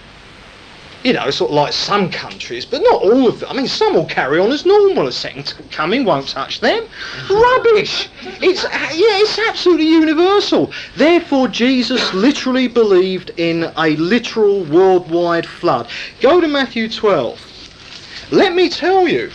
you 1.05 1.13
know, 1.13 1.29
sort 1.29 1.51
of 1.51 1.55
like 1.55 1.71
some 1.71 2.09
countries, 2.09 2.65
but 2.65 2.81
not 2.81 3.03
all 3.03 3.27
of 3.27 3.39
them. 3.39 3.49
I 3.51 3.53
mean, 3.53 3.67
some 3.67 3.93
will 3.93 4.07
carry 4.07 4.39
on 4.39 4.51
as 4.51 4.65
normal. 4.65 5.05
A 5.05 5.11
second 5.11 5.53
coming 5.69 6.03
won't 6.03 6.27
touch 6.27 6.61
them. 6.61 6.83
Rubbish! 7.29 8.09
It's 8.41 8.65
uh, 8.65 8.69
yeah, 8.71 9.21
it's 9.21 9.37
absolutely 9.37 9.85
universal. 9.85 10.73
Therefore, 10.97 11.47
Jesus 11.47 12.11
literally 12.15 12.67
believed 12.67 13.29
in 13.37 13.71
a 13.77 13.89
literal 13.97 14.63
worldwide 14.63 15.45
flood. 15.45 15.87
Go 16.21 16.41
to 16.41 16.47
Matthew 16.47 16.89
12. 16.89 18.27
Let 18.31 18.55
me 18.55 18.67
tell 18.67 19.07
you, 19.07 19.29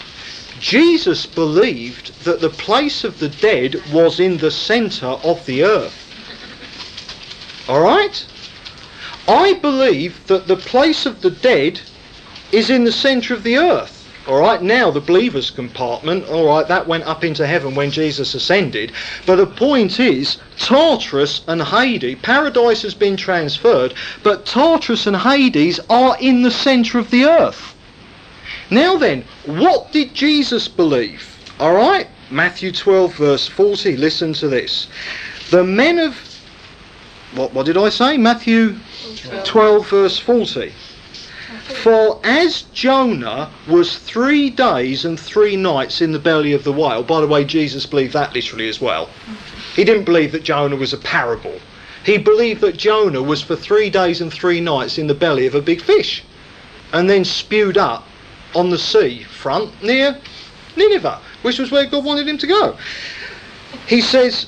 Jesus 0.58 1.24
believed 1.24 2.24
that 2.24 2.40
the 2.40 2.50
place 2.50 3.04
of 3.04 3.20
the 3.20 3.28
dead 3.28 3.80
was 3.92 4.18
in 4.18 4.38
the 4.38 4.50
centre 4.50 5.06
of 5.06 5.46
the 5.46 5.62
earth. 5.62 5.94
All 7.68 7.80
right? 7.80 8.26
I 9.30 9.54
believe 9.54 10.26
that 10.26 10.48
the 10.48 10.56
place 10.56 11.06
of 11.06 11.20
the 11.20 11.30
dead 11.30 11.80
is 12.50 12.68
in 12.68 12.82
the 12.82 12.90
centre 12.90 13.32
of 13.32 13.44
the 13.44 13.58
earth. 13.58 14.04
All 14.26 14.40
right, 14.40 14.60
now 14.60 14.90
the 14.90 15.00
believers' 15.00 15.50
compartment, 15.50 16.28
all 16.28 16.46
right, 16.46 16.66
that 16.66 16.88
went 16.88 17.04
up 17.04 17.22
into 17.22 17.46
heaven 17.46 17.76
when 17.76 17.92
Jesus 17.92 18.34
ascended. 18.34 18.90
But 19.26 19.36
the 19.36 19.46
point 19.46 20.00
is, 20.00 20.38
Tartarus 20.58 21.42
and 21.46 21.62
Hades, 21.62 22.18
paradise 22.22 22.82
has 22.82 22.92
been 22.92 23.16
transferred, 23.16 23.94
but 24.24 24.46
Tartarus 24.46 25.06
and 25.06 25.16
Hades 25.16 25.78
are 25.88 26.16
in 26.20 26.42
the 26.42 26.50
centre 26.50 26.98
of 26.98 27.12
the 27.12 27.24
earth. 27.24 27.76
Now 28.68 28.96
then, 28.96 29.24
what 29.46 29.92
did 29.92 30.12
Jesus 30.12 30.66
believe? 30.66 31.24
All 31.60 31.74
right, 31.74 32.08
Matthew 32.32 32.72
12, 32.72 33.14
verse 33.14 33.46
40, 33.46 33.96
listen 33.96 34.32
to 34.34 34.48
this. 34.48 34.88
The 35.50 35.62
men 35.62 36.00
of, 36.00 36.16
what, 37.36 37.54
what 37.54 37.66
did 37.66 37.76
I 37.76 37.90
say? 37.90 38.16
Matthew 38.16 38.76
12 39.44 39.88
verse 39.88 40.18
40. 40.18 40.72
For 41.82 42.20
as 42.24 42.62
Jonah 42.72 43.50
was 43.68 43.96
three 43.96 44.50
days 44.50 45.04
and 45.04 45.18
three 45.18 45.56
nights 45.56 46.00
in 46.00 46.12
the 46.12 46.18
belly 46.18 46.52
of 46.52 46.64
the 46.64 46.72
whale, 46.72 47.02
by 47.02 47.20
the 47.20 47.26
way, 47.26 47.44
Jesus 47.44 47.86
believed 47.86 48.12
that 48.12 48.34
literally 48.34 48.68
as 48.68 48.80
well. 48.80 49.08
He 49.74 49.84
didn't 49.84 50.04
believe 50.04 50.32
that 50.32 50.42
Jonah 50.42 50.76
was 50.76 50.92
a 50.92 50.98
parable. 50.98 51.60
He 52.04 52.18
believed 52.18 52.60
that 52.62 52.76
Jonah 52.76 53.22
was 53.22 53.42
for 53.42 53.56
three 53.56 53.90
days 53.90 54.20
and 54.20 54.32
three 54.32 54.60
nights 54.60 54.98
in 54.98 55.06
the 55.06 55.14
belly 55.14 55.46
of 55.46 55.54
a 55.54 55.60
big 55.60 55.82
fish 55.82 56.24
and 56.92 57.08
then 57.08 57.24
spewed 57.24 57.78
up 57.78 58.06
on 58.54 58.70
the 58.70 58.78
sea 58.78 59.22
front 59.22 59.82
near 59.82 60.18
Nineveh, 60.76 61.20
which 61.42 61.58
was 61.58 61.70
where 61.70 61.86
God 61.86 62.04
wanted 62.04 62.26
him 62.26 62.38
to 62.38 62.46
go. 62.46 62.76
He 63.86 64.00
says, 64.00 64.46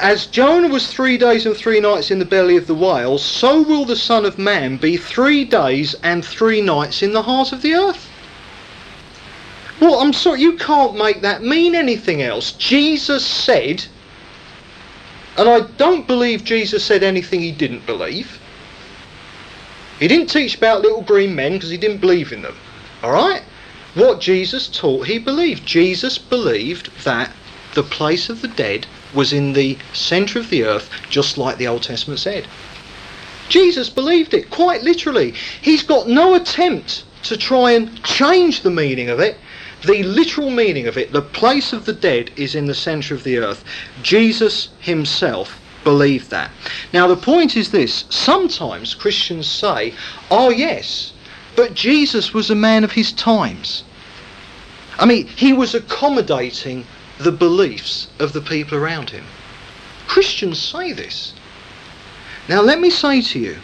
as 0.00 0.26
Jonah 0.26 0.68
was 0.68 0.92
three 0.92 1.18
days 1.18 1.44
and 1.46 1.56
three 1.56 1.78
nights 1.78 2.10
in 2.10 2.18
the 2.18 2.24
belly 2.24 2.56
of 2.56 2.66
the 2.66 2.74
whale, 2.74 3.18
so 3.18 3.62
will 3.62 3.84
the 3.84 3.96
Son 3.96 4.24
of 4.24 4.38
Man 4.38 4.76
be 4.76 4.96
three 4.96 5.44
days 5.44 5.94
and 6.02 6.24
three 6.24 6.60
nights 6.60 7.02
in 7.02 7.12
the 7.12 7.22
heart 7.22 7.52
of 7.52 7.62
the 7.62 7.74
earth. 7.74 8.08
Well, 9.80 10.00
I'm 10.00 10.12
sorry, 10.12 10.40
you 10.40 10.56
can't 10.56 10.96
make 10.96 11.22
that 11.22 11.42
mean 11.42 11.74
anything 11.74 12.22
else. 12.22 12.52
Jesus 12.52 13.26
said, 13.26 13.86
and 15.36 15.48
I 15.48 15.60
don't 15.76 16.06
believe 16.06 16.44
Jesus 16.44 16.84
said 16.84 17.02
anything 17.02 17.40
he 17.40 17.52
didn't 17.52 17.86
believe. 17.86 18.40
He 19.98 20.08
didn't 20.08 20.28
teach 20.28 20.56
about 20.56 20.82
little 20.82 21.02
green 21.02 21.34
men 21.34 21.54
because 21.54 21.70
he 21.70 21.76
didn't 21.76 22.00
believe 22.00 22.32
in 22.32 22.42
them. 22.42 22.56
Alright? 23.04 23.42
What 23.94 24.20
Jesus 24.20 24.68
taught, 24.68 25.06
he 25.06 25.18
believed. 25.18 25.66
Jesus 25.66 26.16
believed 26.16 26.90
that 27.04 27.32
the 27.74 27.82
place 27.82 28.28
of 28.28 28.42
the 28.42 28.48
dead 28.48 28.86
was 29.14 29.32
in 29.32 29.52
the 29.52 29.78
centre 29.92 30.38
of 30.38 30.50
the 30.50 30.64
earth, 30.64 30.90
just 31.08 31.38
like 31.38 31.56
the 31.56 31.66
Old 31.66 31.82
Testament 31.82 32.20
said. 32.20 32.46
Jesus 33.48 33.90
believed 33.90 34.32
it, 34.34 34.50
quite 34.50 34.82
literally. 34.82 35.34
He's 35.60 35.82
got 35.82 36.08
no 36.08 36.34
attempt 36.34 37.04
to 37.24 37.36
try 37.36 37.72
and 37.72 38.02
change 38.04 38.62
the 38.62 38.70
meaning 38.70 39.08
of 39.10 39.20
it. 39.20 39.36
The 39.84 40.02
literal 40.02 40.50
meaning 40.50 40.86
of 40.86 40.96
it, 40.96 41.12
the 41.12 41.22
place 41.22 41.72
of 41.72 41.84
the 41.84 41.92
dead, 41.92 42.30
is 42.36 42.54
in 42.54 42.66
the 42.66 42.74
centre 42.74 43.14
of 43.14 43.24
the 43.24 43.38
earth. 43.38 43.64
Jesus 44.02 44.68
himself 44.78 45.60
believed 45.84 46.30
that. 46.30 46.50
Now, 46.92 47.06
the 47.06 47.16
point 47.16 47.56
is 47.56 47.70
this 47.70 48.04
sometimes 48.10 48.94
Christians 48.94 49.46
say, 49.48 49.94
oh, 50.30 50.50
yes, 50.50 51.12
but 51.56 51.74
Jesus 51.74 52.32
was 52.34 52.50
a 52.50 52.54
man 52.54 52.84
of 52.84 52.92
his 52.92 53.12
times. 53.12 53.84
I 54.98 55.06
mean, 55.06 55.26
he 55.26 55.52
was 55.52 55.74
accommodating 55.74 56.84
the 57.20 57.32
beliefs 57.32 58.08
of 58.18 58.32
the 58.32 58.40
people 58.40 58.78
around 58.78 59.10
him. 59.10 59.24
Christians 60.06 60.58
say 60.58 60.92
this. 60.92 61.34
Now, 62.48 62.62
let 62.62 62.80
me 62.80 62.90
say 62.90 63.20
to 63.20 63.38
you 63.38 63.58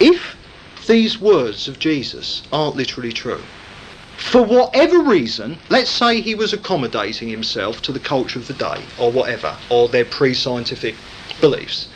if 0.00 0.36
these 0.86 1.20
words 1.20 1.68
of 1.68 1.78
Jesus 1.78 2.42
aren't 2.52 2.76
literally 2.76 3.12
true, 3.12 3.42
for 4.16 4.42
whatever 4.42 4.98
reason, 4.98 5.58
let's 5.68 5.90
say 5.90 6.20
he 6.20 6.34
was 6.34 6.52
accommodating 6.52 7.28
himself 7.28 7.80
to 7.82 7.92
the 7.92 8.00
culture 8.00 8.38
of 8.38 8.48
the 8.48 8.54
day, 8.54 8.82
or 8.98 9.10
whatever, 9.10 9.56
or 9.70 9.88
their 9.88 10.04
pre 10.04 10.34
scientific 10.34 10.94
beliefs. 11.40 11.88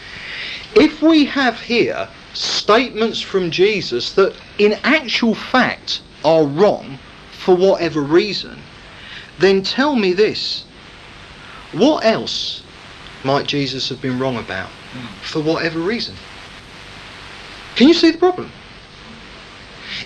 If 0.75 1.03
we 1.03 1.27
have 1.27 1.61
here 1.61 2.09
statements 2.33 3.21
from 3.21 3.51
Jesus 3.51 4.13
that 4.13 4.35
in 4.59 4.79
actual 4.85 5.35
fact 5.35 6.01
are 6.25 6.45
wrong 6.45 6.99
for 7.33 7.55
whatever 7.55 8.01
reason, 8.01 8.63
then 9.39 9.63
tell 9.63 9.97
me 9.97 10.13
this. 10.13 10.65
What 11.73 12.05
else 12.05 12.63
might 13.25 13.47
Jesus 13.47 13.89
have 13.89 14.01
been 14.01 14.19
wrong 14.19 14.37
about 14.37 14.71
for 15.23 15.41
whatever 15.41 15.79
reason? 15.81 16.15
Can 17.77 17.89
you 17.89 17.95
see 17.95 18.11
the 18.11 18.19
problem? 18.19 18.53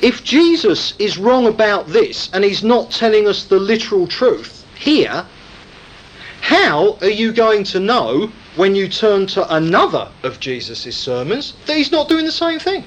If 0.01 0.25
Jesus 0.25 0.95
is 0.99 1.19
wrong 1.19 1.47
about 1.47 1.89
this 1.89 2.31
and 2.33 2.45
he's 2.45 2.63
not 2.63 2.91
telling 2.91 3.27
us 3.27 3.45
the 3.45 3.59
literal 3.59 4.07
truth 4.07 4.65
here, 4.79 5.27
How 6.41 6.97
are 7.03 7.11
you 7.11 7.33
going 7.33 7.65
to 7.65 7.81
know 7.81 8.31
when 8.57 8.75
you 8.75 8.89
turn 8.89 9.27
to 9.29 9.55
another 9.55 10.09
of 10.23 10.41
Jesus' 10.41 10.97
sermons 10.97 11.55
that 11.67 11.77
he's 11.77 11.93
not 11.93 12.09
doing 12.09 12.25
the 12.25 12.33
same 12.33 12.59
thing? 12.59 12.85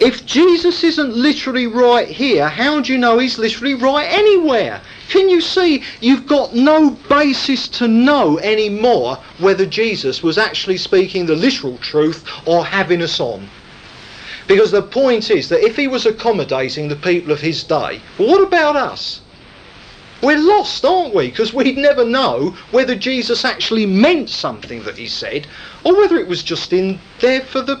If 0.00 0.24
Jesus 0.24 0.82
isn't 0.82 1.14
literally 1.14 1.66
right 1.66 2.08
here, 2.08 2.48
how 2.48 2.80
do 2.80 2.92
you 2.92 2.98
know 2.98 3.18
he's 3.18 3.38
literally 3.38 3.74
right 3.74 4.06
anywhere? 4.10 4.80
Can 5.08 5.28
you 5.28 5.40
see 5.40 5.84
you've 6.00 6.26
got 6.26 6.54
no 6.54 6.90
basis 7.08 7.68
to 7.68 7.86
know 7.86 8.38
anymore 8.40 9.18
whether 9.38 9.64
Jesus 9.64 10.22
was 10.22 10.36
actually 10.36 10.78
speaking 10.78 11.26
the 11.26 11.36
literal 11.36 11.78
truth 11.78 12.24
or 12.44 12.64
having 12.64 13.02
us 13.02 13.20
on? 13.20 13.48
Because 14.48 14.72
the 14.72 14.82
point 14.82 15.30
is 15.30 15.48
that 15.48 15.64
if 15.64 15.76
he 15.76 15.86
was 15.86 16.06
accommodating 16.06 16.88
the 16.88 16.96
people 16.96 17.32
of 17.32 17.40
his 17.40 17.62
day, 17.62 18.00
well, 18.18 18.28
what 18.28 18.42
about 18.42 18.76
us? 18.76 19.20
We're 20.22 20.38
lost, 20.38 20.84
aren't 20.84 21.14
we? 21.14 21.28
Because 21.28 21.52
we'd 21.52 21.76
never 21.76 22.04
know 22.04 22.56
whether 22.70 22.94
Jesus 22.94 23.44
actually 23.44 23.86
meant 23.86 24.30
something 24.30 24.82
that 24.84 24.98
he 24.98 25.06
said 25.06 25.46
or 25.84 25.94
whether 25.96 26.16
it 26.16 26.26
was 26.26 26.42
just 26.42 26.72
in 26.72 26.98
there 27.20 27.42
for 27.42 27.60
the 27.60 27.80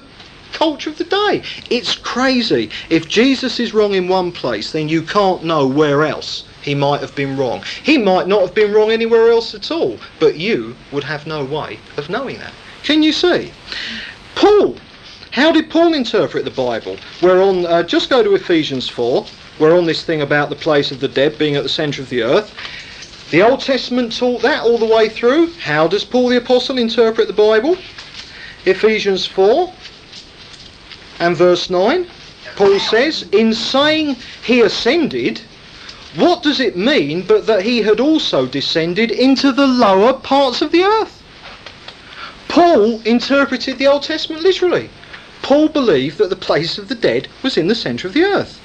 culture 0.52 0.90
of 0.90 0.98
the 0.98 1.04
day. 1.04 1.42
It's 1.70 1.96
crazy. 1.96 2.70
If 2.88 3.08
Jesus 3.08 3.58
is 3.58 3.74
wrong 3.74 3.94
in 3.94 4.06
one 4.06 4.32
place, 4.32 4.70
then 4.70 4.88
you 4.88 5.02
can't 5.02 5.44
know 5.44 5.66
where 5.66 6.04
else 6.04 6.44
he 6.66 6.74
might 6.74 7.00
have 7.00 7.14
been 7.14 7.36
wrong. 7.36 7.62
He 7.84 7.96
might 7.96 8.26
not 8.26 8.40
have 8.40 8.54
been 8.54 8.72
wrong 8.72 8.90
anywhere 8.90 9.30
else 9.30 9.54
at 9.54 9.70
all, 9.70 9.98
but 10.18 10.36
you 10.36 10.74
would 10.90 11.04
have 11.04 11.24
no 11.24 11.44
way 11.44 11.78
of 11.96 12.10
knowing 12.10 12.38
that. 12.38 12.52
Can 12.82 13.04
you 13.04 13.12
see? 13.12 13.52
Paul. 14.34 14.76
How 15.30 15.52
did 15.52 15.70
Paul 15.70 15.94
interpret 15.94 16.44
the 16.44 16.50
Bible? 16.50 16.96
We're 17.22 17.40
on, 17.40 17.66
uh, 17.66 17.84
just 17.84 18.10
go 18.10 18.22
to 18.22 18.34
Ephesians 18.34 18.88
4. 18.88 19.24
We're 19.60 19.78
on 19.78 19.86
this 19.86 20.02
thing 20.02 20.22
about 20.22 20.50
the 20.50 20.56
place 20.56 20.90
of 20.90 20.98
the 20.98 21.08
dead 21.08 21.38
being 21.38 21.54
at 21.54 21.62
the 21.62 21.68
centre 21.68 22.02
of 22.02 22.08
the 22.08 22.22
earth. 22.22 22.52
The 23.30 23.42
Old 23.42 23.60
Testament 23.60 24.16
taught 24.16 24.42
that 24.42 24.62
all 24.62 24.78
the 24.78 24.86
way 24.86 25.08
through. 25.08 25.52
How 25.62 25.86
does 25.86 26.04
Paul 26.04 26.30
the 26.30 26.38
Apostle 26.38 26.78
interpret 26.78 27.28
the 27.28 27.32
Bible? 27.32 27.76
Ephesians 28.64 29.24
4 29.24 29.72
and 31.20 31.36
verse 31.36 31.70
9. 31.70 32.08
Paul 32.56 32.80
says, 32.80 33.22
In 33.30 33.54
saying 33.54 34.16
he 34.42 34.62
ascended, 34.62 35.42
what 36.16 36.42
does 36.42 36.60
it 36.60 36.76
mean 36.76 37.22
but 37.22 37.46
that 37.46 37.62
he 37.62 37.82
had 37.82 38.00
also 38.00 38.46
descended 38.46 39.10
into 39.10 39.52
the 39.52 39.66
lower 39.66 40.14
parts 40.14 40.62
of 40.62 40.72
the 40.72 40.82
earth? 40.82 41.22
Paul 42.48 43.00
interpreted 43.02 43.78
the 43.78 43.86
Old 43.86 44.02
Testament 44.02 44.42
literally. 44.42 44.90
Paul 45.42 45.68
believed 45.68 46.18
that 46.18 46.30
the 46.30 46.36
place 46.36 46.78
of 46.78 46.88
the 46.88 46.94
dead 46.94 47.28
was 47.42 47.56
in 47.56 47.68
the 47.68 47.74
centre 47.74 48.08
of 48.08 48.14
the 48.14 48.24
earth. 48.24 48.60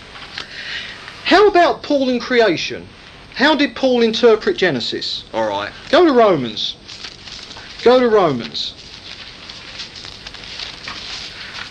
How 1.26 1.48
about 1.48 1.84
Paul 1.84 2.10
in 2.10 2.20
creation? 2.20 2.88
How 3.36 3.56
did 3.56 3.76
Paul 3.76 4.02
interpret 4.02 4.58
Genesis? 4.58 5.24
All 5.34 5.48
right, 5.48 5.72
go 5.90 6.06
to 6.06 6.14
Romans. 6.14 6.76
Go 7.84 8.00
to 8.00 8.08
Romans. 8.08 8.74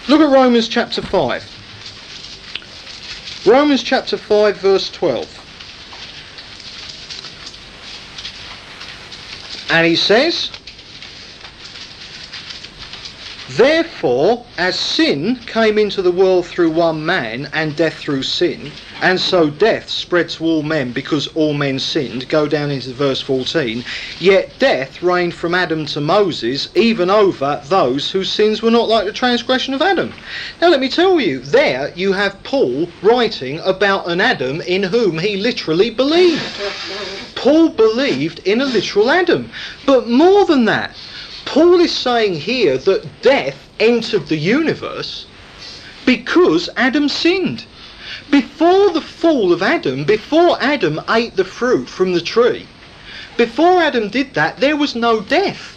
Look 0.08 0.20
at 0.20 0.30
Romans 0.30 0.68
chapter 0.68 1.02
5. 1.02 3.44
Romans 3.46 3.82
chapter 3.82 4.16
5, 4.16 4.56
verse 4.58 4.90
12. 4.90 5.39
And 9.70 9.86
he 9.86 9.94
says, 9.94 10.50
Therefore, 13.50 14.44
as 14.58 14.78
sin 14.78 15.36
came 15.46 15.78
into 15.78 16.02
the 16.02 16.10
world 16.10 16.46
through 16.46 16.70
one 16.70 17.04
man, 17.06 17.48
and 17.52 17.76
death 17.76 17.94
through 17.94 18.24
sin, 18.24 18.72
and 19.02 19.20
so 19.20 19.50
death 19.50 19.88
spread 19.88 20.28
to 20.30 20.44
all 20.44 20.62
men 20.62 20.92
because 20.92 21.26
all 21.28 21.54
men 21.54 21.78
sinned, 21.78 22.28
go 22.28 22.46
down 22.46 22.70
into 22.70 22.92
verse 22.92 23.20
14, 23.20 23.84
yet 24.18 24.50
death 24.58 25.02
reigned 25.02 25.34
from 25.34 25.54
Adam 25.54 25.86
to 25.86 26.00
Moses, 26.00 26.68
even 26.76 27.10
over 27.10 27.60
those 27.66 28.10
whose 28.10 28.30
sins 28.30 28.62
were 28.62 28.70
not 28.70 28.88
like 28.88 29.06
the 29.06 29.12
transgression 29.12 29.74
of 29.74 29.82
Adam. 29.82 30.12
Now 30.60 30.68
let 30.68 30.80
me 30.80 30.88
tell 30.88 31.18
you, 31.20 31.40
there 31.40 31.92
you 31.96 32.12
have 32.12 32.42
Paul 32.44 32.88
writing 33.02 33.58
about 33.60 34.08
an 34.08 34.20
Adam 34.20 34.60
in 34.62 34.82
whom 34.82 35.18
he 35.18 35.36
literally 35.36 35.90
believed. 35.90 36.60
Paul 37.34 37.70
believed 37.70 38.40
in 38.40 38.60
a 38.60 38.66
literal 38.66 39.10
Adam. 39.10 39.50
But 39.86 40.08
more 40.08 40.44
than 40.44 40.66
that, 40.66 40.94
Paul 41.46 41.80
is 41.80 41.96
saying 41.96 42.34
here 42.34 42.76
that 42.76 43.22
death 43.22 43.56
entered 43.80 44.26
the 44.26 44.36
universe 44.36 45.26
because 46.04 46.68
Adam 46.76 47.08
sinned. 47.08 47.64
Before 48.30 48.90
the 48.90 49.00
fall 49.00 49.52
of 49.52 49.60
Adam, 49.60 50.04
before 50.04 50.56
Adam 50.62 51.00
ate 51.08 51.34
the 51.34 51.44
fruit 51.44 51.88
from 51.88 52.12
the 52.12 52.20
tree, 52.20 52.66
before 53.36 53.82
Adam 53.82 54.08
did 54.08 54.34
that, 54.34 54.58
there 54.58 54.76
was 54.76 54.94
no 54.94 55.20
death. 55.20 55.76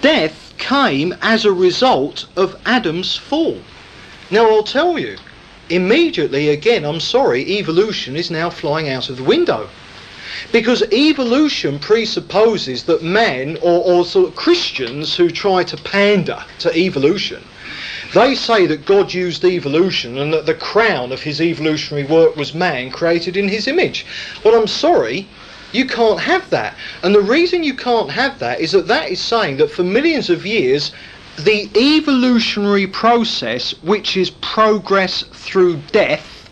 Death 0.00 0.54
came 0.56 1.14
as 1.20 1.44
a 1.44 1.52
result 1.52 2.26
of 2.34 2.56
Adam's 2.64 3.16
fall. 3.16 3.60
Now 4.30 4.48
I'll 4.48 4.62
tell 4.62 4.98
you, 4.98 5.18
immediately 5.68 6.48
again, 6.48 6.84
I'm 6.84 7.00
sorry, 7.00 7.58
evolution 7.58 8.16
is 8.16 8.30
now 8.30 8.48
flying 8.48 8.88
out 8.88 9.10
of 9.10 9.18
the 9.18 9.22
window. 9.22 9.68
Because 10.52 10.82
evolution 10.92 11.78
presupposes 11.78 12.84
that 12.84 13.02
men, 13.02 13.58
or, 13.60 13.82
or 13.84 14.04
sort 14.04 14.28
of 14.28 14.36
Christians 14.36 15.14
who 15.16 15.28
try 15.30 15.62
to 15.64 15.76
pander 15.76 16.42
to 16.60 16.74
evolution, 16.76 17.42
they 18.16 18.34
say 18.34 18.66
that 18.66 18.86
God 18.86 19.12
used 19.12 19.44
evolution 19.44 20.16
and 20.18 20.32
that 20.32 20.46
the 20.46 20.54
crown 20.54 21.12
of 21.12 21.22
his 21.22 21.40
evolutionary 21.40 22.06
work 22.06 22.34
was 22.36 22.54
man 22.54 22.90
created 22.90 23.36
in 23.36 23.48
his 23.48 23.68
image. 23.68 24.06
Well, 24.42 24.58
I'm 24.58 24.66
sorry, 24.66 25.28
you 25.72 25.86
can't 25.86 26.20
have 26.20 26.48
that. 26.50 26.76
And 27.02 27.14
the 27.14 27.20
reason 27.20 27.62
you 27.62 27.74
can't 27.74 28.10
have 28.10 28.38
that 28.38 28.60
is 28.60 28.72
that 28.72 28.88
that 28.88 29.10
is 29.10 29.20
saying 29.20 29.58
that 29.58 29.70
for 29.70 29.82
millions 29.82 30.30
of 30.30 30.46
years, 30.46 30.92
the 31.38 31.68
evolutionary 31.76 32.86
process, 32.86 33.72
which 33.82 34.16
is 34.16 34.30
progress 34.30 35.22
through 35.32 35.76
death, 35.92 36.48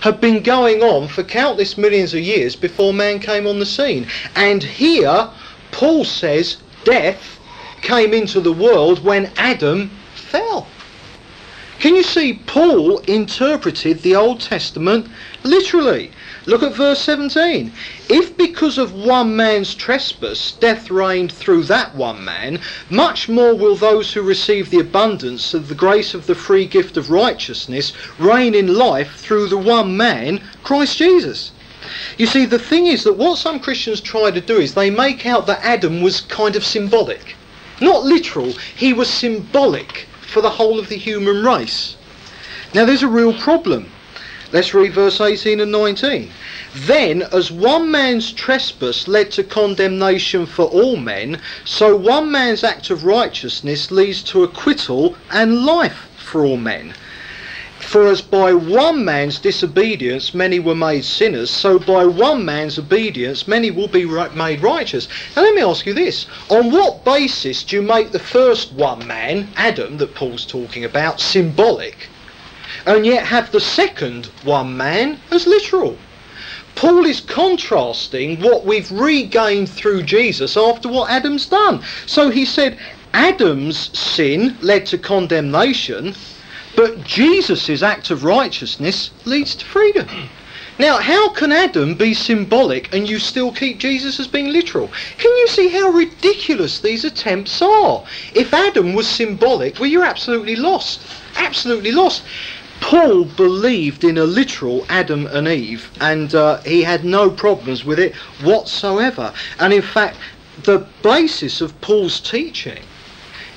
had 0.00 0.20
been 0.20 0.42
going 0.42 0.82
on 0.82 1.08
for 1.08 1.22
countless 1.22 1.76
millions 1.78 2.14
of 2.14 2.20
years 2.20 2.56
before 2.56 2.92
man 2.92 3.20
came 3.20 3.46
on 3.46 3.58
the 3.58 3.66
scene. 3.66 4.06
And 4.34 4.62
here, 4.62 5.30
Paul 5.70 6.04
says 6.04 6.56
death 6.84 7.38
came 7.82 8.12
into 8.12 8.40
the 8.40 8.52
world 8.52 9.04
when 9.04 9.30
Adam 9.36 9.90
fell. 10.30 10.66
Can 11.80 11.94
you 11.94 12.02
see 12.02 12.32
Paul 12.32 12.98
interpreted 13.06 14.02
the 14.02 14.16
Old 14.16 14.40
Testament 14.40 15.06
literally? 15.44 16.10
Look 16.44 16.64
at 16.64 16.74
verse 16.74 16.98
17. 17.02 17.72
If 18.08 18.36
because 18.36 18.78
of 18.78 18.92
one 18.92 19.36
man's 19.36 19.76
trespass 19.76 20.50
death 20.58 20.90
reigned 20.90 21.30
through 21.30 21.62
that 21.64 21.94
one 21.94 22.24
man, 22.24 22.58
much 22.90 23.28
more 23.28 23.54
will 23.54 23.76
those 23.76 24.12
who 24.12 24.22
receive 24.22 24.70
the 24.70 24.80
abundance 24.80 25.54
of 25.54 25.68
the 25.68 25.76
grace 25.76 26.14
of 26.14 26.26
the 26.26 26.34
free 26.34 26.66
gift 26.66 26.96
of 26.96 27.10
righteousness 27.10 27.92
reign 28.18 28.56
in 28.56 28.74
life 28.74 29.14
through 29.20 29.46
the 29.46 29.56
one 29.56 29.96
man, 29.96 30.40
Christ 30.64 30.98
Jesus. 30.98 31.52
You 32.16 32.26
see, 32.26 32.44
the 32.44 32.58
thing 32.58 32.88
is 32.88 33.04
that 33.04 33.16
what 33.16 33.38
some 33.38 33.60
Christians 33.60 34.00
try 34.00 34.32
to 34.32 34.40
do 34.40 34.56
is 34.58 34.74
they 34.74 34.90
make 34.90 35.26
out 35.26 35.46
that 35.46 35.62
Adam 35.62 36.02
was 36.02 36.22
kind 36.22 36.56
of 36.56 36.64
symbolic. 36.64 37.36
Not 37.80 38.02
literal, 38.02 38.50
he 38.74 38.92
was 38.92 39.08
symbolic 39.08 40.07
for 40.28 40.40
the 40.40 40.50
whole 40.50 40.78
of 40.78 40.88
the 40.88 40.96
human 40.96 41.44
race. 41.44 41.96
Now 42.74 42.84
there's 42.84 43.02
a 43.02 43.08
real 43.08 43.32
problem. 43.32 43.90
Let's 44.52 44.72
read 44.72 44.94
verse 44.94 45.20
18 45.20 45.60
and 45.60 45.72
19. 45.72 46.30
Then, 46.74 47.22
as 47.32 47.50
one 47.50 47.90
man's 47.90 48.32
trespass 48.32 49.06
led 49.06 49.30
to 49.32 49.42
condemnation 49.42 50.46
for 50.46 50.64
all 50.66 50.96
men, 50.96 51.40
so 51.64 51.94
one 51.96 52.30
man's 52.30 52.64
act 52.64 52.88
of 52.90 53.04
righteousness 53.04 53.90
leads 53.90 54.22
to 54.24 54.44
acquittal 54.44 55.16
and 55.30 55.66
life 55.66 56.08
for 56.16 56.44
all 56.44 56.56
men. 56.56 56.94
For 57.80 58.06
as 58.06 58.20
by 58.20 58.52
one 58.52 59.04
man's 59.04 59.38
disobedience 59.38 60.34
many 60.34 60.58
were 60.58 60.74
made 60.74 61.04
sinners, 61.04 61.50
so 61.50 61.78
by 61.78 62.04
one 62.04 62.44
man's 62.44 62.78
obedience 62.78 63.48
many 63.48 63.70
will 63.70 63.88
be 63.88 64.04
made 64.04 64.62
righteous. 64.62 65.08
Now 65.34 65.42
let 65.42 65.54
me 65.54 65.62
ask 65.62 65.86
you 65.86 65.94
this. 65.94 66.26
On 66.48 66.70
what 66.70 67.04
basis 67.04 67.62
do 67.62 67.76
you 67.76 67.82
make 67.82 68.12
the 68.12 68.18
first 68.18 68.72
one 68.72 69.06
man, 69.06 69.48
Adam, 69.56 69.98
that 69.98 70.14
Paul's 70.14 70.44
talking 70.44 70.84
about, 70.84 71.20
symbolic? 71.20 72.08
and 72.86 73.04
yet 73.04 73.26
have 73.26 73.50
the 73.52 73.60
second 73.60 74.26
one 74.44 74.76
man 74.76 75.18
as 75.30 75.46
literal. 75.46 75.96
Paul 76.74 77.06
is 77.06 77.20
contrasting 77.20 78.40
what 78.40 78.64
we've 78.64 78.90
regained 78.90 79.68
through 79.68 80.04
Jesus 80.04 80.56
after 80.56 80.88
what 80.88 81.10
Adam's 81.10 81.46
done. 81.46 81.82
So 82.06 82.30
he 82.30 82.44
said 82.44 82.78
Adam's 83.12 83.98
sin 83.98 84.56
led 84.60 84.86
to 84.86 84.98
condemnation, 84.98 86.14
but 86.78 87.02
Jesus' 87.02 87.82
act 87.82 88.12
of 88.12 88.22
righteousness 88.22 89.10
leads 89.24 89.56
to 89.56 89.64
freedom. 89.64 90.06
Now, 90.78 90.98
how 90.98 91.30
can 91.30 91.50
Adam 91.50 91.96
be 91.96 92.14
symbolic 92.14 92.94
and 92.94 93.08
you 93.08 93.18
still 93.18 93.50
keep 93.50 93.78
Jesus 93.78 94.20
as 94.20 94.28
being 94.28 94.52
literal? 94.52 94.88
Can 95.18 95.32
you 95.38 95.48
see 95.48 95.70
how 95.70 95.90
ridiculous 95.90 96.78
these 96.78 97.04
attempts 97.04 97.60
are? 97.60 98.04
If 98.32 98.54
Adam 98.54 98.94
was 98.94 99.08
symbolic, 99.08 99.80
well, 99.80 99.88
you're 99.88 100.04
absolutely 100.04 100.54
lost. 100.54 101.00
Absolutely 101.34 101.90
lost. 101.90 102.22
Paul 102.80 103.24
believed 103.24 104.04
in 104.04 104.16
a 104.16 104.22
literal 104.22 104.86
Adam 104.88 105.26
and 105.26 105.48
Eve, 105.48 105.90
and 106.00 106.32
uh, 106.32 106.58
he 106.58 106.84
had 106.84 107.04
no 107.04 107.28
problems 107.28 107.84
with 107.84 107.98
it 107.98 108.14
whatsoever. 108.44 109.34
And 109.58 109.72
in 109.72 109.82
fact, 109.82 110.16
the 110.62 110.86
basis 111.02 111.60
of 111.60 111.80
Paul's 111.80 112.20
teaching 112.20 112.84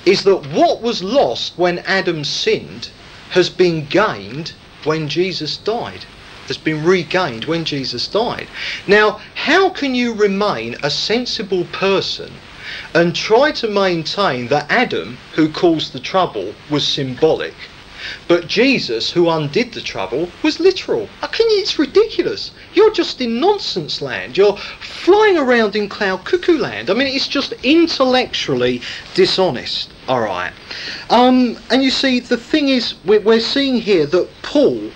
is 0.04 0.24
that 0.24 0.44
what 0.48 0.82
was 0.82 1.04
lost 1.04 1.56
when 1.56 1.78
Adam 1.86 2.24
sinned 2.24 2.90
has 3.32 3.48
been 3.48 3.86
gained 3.86 4.52
when 4.84 5.08
Jesus 5.08 5.56
died. 5.56 6.04
Has 6.48 6.58
been 6.58 6.84
regained 6.84 7.46
when 7.46 7.64
Jesus 7.64 8.06
died. 8.06 8.46
Now, 8.86 9.20
how 9.34 9.70
can 9.70 9.94
you 9.94 10.12
remain 10.12 10.76
a 10.82 10.90
sensible 10.90 11.64
person 11.72 12.32
and 12.94 13.16
try 13.16 13.52
to 13.52 13.68
maintain 13.68 14.48
that 14.48 14.70
Adam, 14.70 15.16
who 15.34 15.48
caused 15.48 15.92
the 15.92 16.00
trouble, 16.00 16.54
was 16.68 16.86
symbolic? 16.86 17.54
But 18.28 18.48
Jesus, 18.48 19.12
who 19.12 19.28
undid 19.28 19.72
the 19.72 19.80
trouble, 19.80 20.30
was 20.42 20.60
literal. 20.60 21.08
I 21.22 21.26
can 21.28 21.46
it's 21.50 21.78
ridiculous. 21.78 22.50
You're 22.74 22.92
just 22.92 23.20
in 23.20 23.40
nonsense 23.40 24.02
land. 24.02 24.36
You're 24.36 24.56
flying 24.56 25.38
around 25.38 25.76
in 25.76 25.88
cloud 25.88 26.24
cuckoo 26.24 26.58
land. 26.58 26.90
I 26.90 26.94
mean, 26.94 27.06
it's 27.06 27.28
just 27.28 27.52
intellectually 27.62 28.82
dishonest. 29.14 29.90
All 30.08 30.20
right. 30.20 30.52
Um, 31.10 31.58
and 31.70 31.82
you 31.82 31.90
see, 31.90 32.20
the 32.20 32.36
thing 32.36 32.68
is, 32.68 32.94
we're, 33.04 33.20
we're 33.20 33.40
seeing 33.40 33.76
here 33.76 34.06
that 34.06 34.28
Paul, 34.42 34.90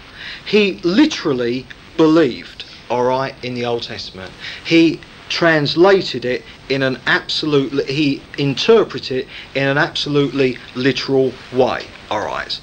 he 0.46 0.74
literally 0.82 1.66
believed, 1.96 2.64
all 2.90 3.04
right, 3.04 3.34
in 3.44 3.54
the 3.54 3.64
Old 3.64 3.84
Testament. 3.84 4.32
He 4.64 5.00
translated 5.28 6.24
it 6.24 6.44
in 6.68 6.82
an 6.82 6.98
absolutely, 7.06 7.84
he 7.92 8.22
interpreted 8.38 9.18
it 9.18 9.28
in 9.54 9.66
an 9.66 9.78
absolutely 9.78 10.58
literal 10.74 11.32
way. 11.52 11.86
All 12.10 12.24
right. 12.24 12.60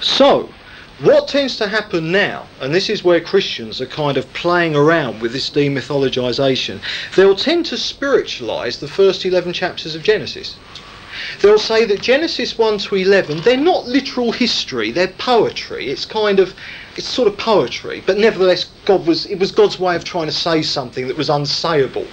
So, 0.00 0.50
what 1.00 1.28
tends 1.28 1.56
to 1.58 1.68
happen 1.68 2.10
now, 2.10 2.46
and 2.60 2.74
this 2.74 2.88
is 2.88 3.04
where 3.04 3.20
Christians 3.20 3.80
are 3.82 3.86
kind 3.86 4.16
of 4.16 4.32
playing 4.32 4.74
around 4.74 5.20
with 5.20 5.32
this 5.32 5.50
demythologisation, 5.50 6.80
they'll 7.14 7.36
tend 7.36 7.66
to 7.66 7.76
spiritualise 7.76 8.80
the 8.80 8.88
first 8.88 9.24
11 9.24 9.52
chapters 9.52 9.94
of 9.94 10.02
Genesis. 10.02 10.56
They'll 11.40 11.58
say 11.58 11.84
that 11.84 12.00
Genesis 12.00 12.56
1 12.56 12.78
to 12.78 12.94
11, 12.96 13.42
they're 13.42 13.56
not 13.56 13.86
literal 13.86 14.32
history, 14.32 14.90
they're 14.90 15.08
poetry. 15.08 15.88
It's 15.88 16.06
kind 16.06 16.40
of, 16.40 16.54
it's 16.96 17.08
sort 17.08 17.28
of 17.28 17.36
poetry, 17.36 18.02
but 18.04 18.16
nevertheless, 18.16 18.66
God 18.84 19.06
was, 19.06 19.26
it 19.26 19.38
was 19.38 19.52
God's 19.52 19.78
way 19.78 19.96
of 19.96 20.04
trying 20.04 20.26
to 20.26 20.32
say 20.32 20.62
something 20.62 21.08
that 21.08 21.16
was 21.16 21.28
unsayable. 21.28 22.06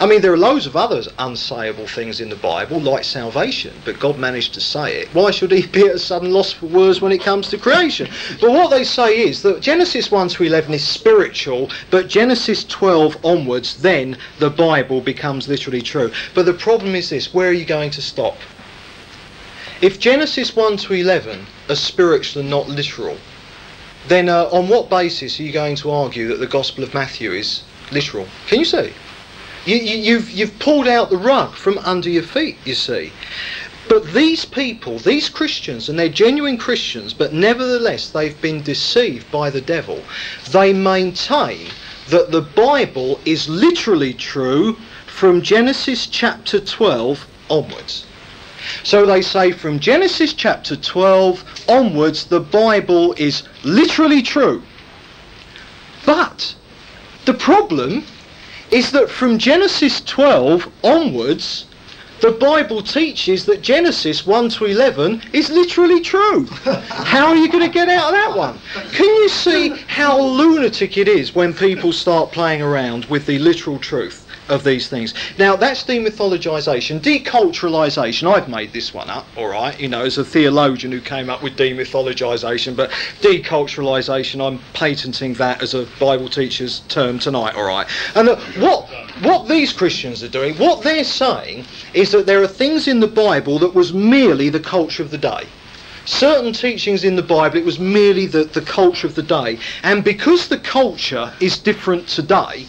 I 0.00 0.06
mean, 0.06 0.22
there 0.22 0.32
are 0.32 0.38
loads 0.38 0.64
of 0.64 0.76
other 0.76 1.02
unsayable 1.18 1.86
things 1.86 2.22
in 2.22 2.30
the 2.30 2.36
Bible, 2.36 2.80
like 2.80 3.04
salvation, 3.04 3.74
but 3.84 4.00
God 4.00 4.18
managed 4.18 4.54
to 4.54 4.60
say 4.60 5.02
it. 5.02 5.08
Why 5.08 5.30
should 5.30 5.52
he 5.52 5.66
be 5.66 5.88
at 5.88 5.96
a 5.96 5.98
sudden 5.98 6.30
loss 6.30 6.54
for 6.54 6.64
words 6.64 7.02
when 7.02 7.12
it 7.12 7.20
comes 7.20 7.50
to 7.50 7.58
creation? 7.58 8.08
But 8.40 8.50
what 8.50 8.70
they 8.70 8.82
say 8.82 9.20
is 9.20 9.42
that 9.42 9.60
Genesis 9.60 10.10
1 10.10 10.28
to 10.28 10.44
11 10.44 10.72
is 10.72 10.88
spiritual, 10.88 11.70
but 11.90 12.08
Genesis 12.08 12.64
12 12.64 13.22
onwards, 13.22 13.82
then 13.82 14.16
the 14.38 14.48
Bible 14.48 15.02
becomes 15.02 15.48
literally 15.48 15.82
true. 15.82 16.10
But 16.34 16.46
the 16.46 16.54
problem 16.54 16.94
is 16.94 17.10
this 17.10 17.34
where 17.34 17.50
are 17.50 17.52
you 17.52 17.66
going 17.66 17.90
to 17.90 18.00
stop? 18.00 18.38
If 19.82 20.00
Genesis 20.00 20.56
1 20.56 20.78
to 20.78 20.94
11 20.94 21.46
are 21.68 21.76
spiritual 21.76 22.40
and 22.40 22.48
not 22.48 22.70
literal, 22.70 23.18
then 24.08 24.30
uh, 24.30 24.48
on 24.50 24.66
what 24.70 24.88
basis 24.88 25.38
are 25.38 25.42
you 25.42 25.52
going 25.52 25.76
to 25.76 25.90
argue 25.90 26.28
that 26.28 26.40
the 26.40 26.46
Gospel 26.46 26.84
of 26.84 26.94
Matthew 26.94 27.32
is 27.32 27.64
literal? 27.92 28.26
Can 28.46 28.60
you 28.60 28.64
see? 28.64 28.94
You, 29.66 29.76
you, 29.76 29.96
you've, 29.96 30.30
you've 30.30 30.58
pulled 30.58 30.88
out 30.88 31.10
the 31.10 31.18
rug 31.18 31.54
from 31.54 31.78
under 31.78 32.08
your 32.08 32.22
feet, 32.22 32.56
you 32.64 32.74
see. 32.74 33.12
But 33.88 34.12
these 34.12 34.44
people, 34.44 34.98
these 34.98 35.28
Christians, 35.28 35.88
and 35.88 35.98
they're 35.98 36.08
genuine 36.08 36.56
Christians, 36.56 37.12
but 37.12 37.32
nevertheless 37.32 38.08
they've 38.08 38.40
been 38.40 38.62
deceived 38.62 39.30
by 39.30 39.50
the 39.50 39.60
devil, 39.60 40.02
they 40.50 40.72
maintain 40.72 41.68
that 42.08 42.30
the 42.30 42.42
Bible 42.42 43.20
is 43.24 43.48
literally 43.48 44.14
true 44.14 44.76
from 45.06 45.42
Genesis 45.42 46.06
chapter 46.06 46.60
12 46.60 47.26
onwards. 47.50 48.06
So 48.84 49.04
they 49.04 49.22
say 49.22 49.52
from 49.52 49.80
Genesis 49.80 50.34
chapter 50.34 50.76
12 50.76 51.64
onwards, 51.68 52.26
the 52.26 52.40
Bible 52.40 53.14
is 53.14 53.42
literally 53.64 54.22
true. 54.22 54.62
But 56.06 56.54
the 57.24 57.34
problem 57.34 58.04
is 58.70 58.92
that 58.92 59.10
from 59.10 59.38
Genesis 59.38 60.00
12 60.02 60.68
onwards, 60.84 61.66
the 62.20 62.32
Bible 62.32 62.82
teaches 62.82 63.46
that 63.46 63.62
Genesis 63.62 64.26
1 64.26 64.50
to 64.50 64.66
11 64.66 65.22
is 65.32 65.50
literally 65.50 66.00
true. 66.00 66.46
How 66.88 67.28
are 67.28 67.36
you 67.36 67.50
going 67.50 67.64
to 67.64 67.72
get 67.72 67.88
out 67.88 68.12
of 68.12 68.12
that 68.12 68.36
one? 68.36 68.58
Can 68.92 69.06
you 69.06 69.28
see 69.28 69.70
how 69.86 70.20
lunatic 70.20 70.98
it 70.98 71.08
is 71.08 71.34
when 71.34 71.54
people 71.54 71.92
start 71.92 72.30
playing 72.30 72.60
around 72.60 73.06
with 73.06 73.24
the 73.24 73.38
literal 73.38 73.78
truth? 73.78 74.19
Of 74.50 74.64
these 74.64 74.88
things. 74.88 75.14
Now, 75.38 75.56
that's 75.56 75.84
demythologisation. 75.84 77.00
Deculturalisation, 77.00 78.32
I've 78.32 78.48
made 78.48 78.72
this 78.72 78.92
one 78.92 79.08
up, 79.08 79.26
all 79.36 79.48
right, 79.48 79.78
you 79.80 79.88
know, 79.88 80.02
as 80.02 80.18
a 80.18 80.24
theologian 80.24 80.92
who 80.92 81.00
came 81.00 81.30
up 81.30 81.42
with 81.42 81.56
demythologisation, 81.56 82.76
but 82.76 82.90
deculturalisation, 83.20 84.46
I'm 84.46 84.60
patenting 84.72 85.34
that 85.34 85.62
as 85.62 85.74
a 85.74 85.86
Bible 85.98 86.28
teacher's 86.28 86.80
term 86.88 87.18
tonight, 87.18 87.54
all 87.54 87.64
right. 87.64 87.86
And 88.14 88.28
uh, 88.28 88.36
what, 88.58 88.88
what 89.22 89.48
these 89.48 89.72
Christians 89.72 90.22
are 90.22 90.28
doing, 90.28 90.56
what 90.56 90.82
they're 90.82 91.04
saying 91.04 91.64
is 91.94 92.12
that 92.12 92.26
there 92.26 92.42
are 92.42 92.48
things 92.48 92.88
in 92.88 93.00
the 93.00 93.08
Bible 93.08 93.58
that 93.60 93.74
was 93.74 93.92
merely 93.92 94.48
the 94.48 94.60
culture 94.60 95.02
of 95.02 95.10
the 95.10 95.18
day 95.18 95.44
certain 96.06 96.52
teachings 96.52 97.04
in 97.04 97.14
the 97.14 97.22
Bible, 97.22 97.56
it 97.56 97.64
was 97.64 97.78
merely 97.78 98.26
the, 98.26 98.44
the 98.44 98.62
culture 98.62 99.06
of 99.06 99.14
the 99.14 99.22
day. 99.22 99.58
And 99.82 100.02
because 100.02 100.48
the 100.48 100.58
culture 100.58 101.32
is 101.40 101.58
different 101.58 102.08
today, 102.08 102.66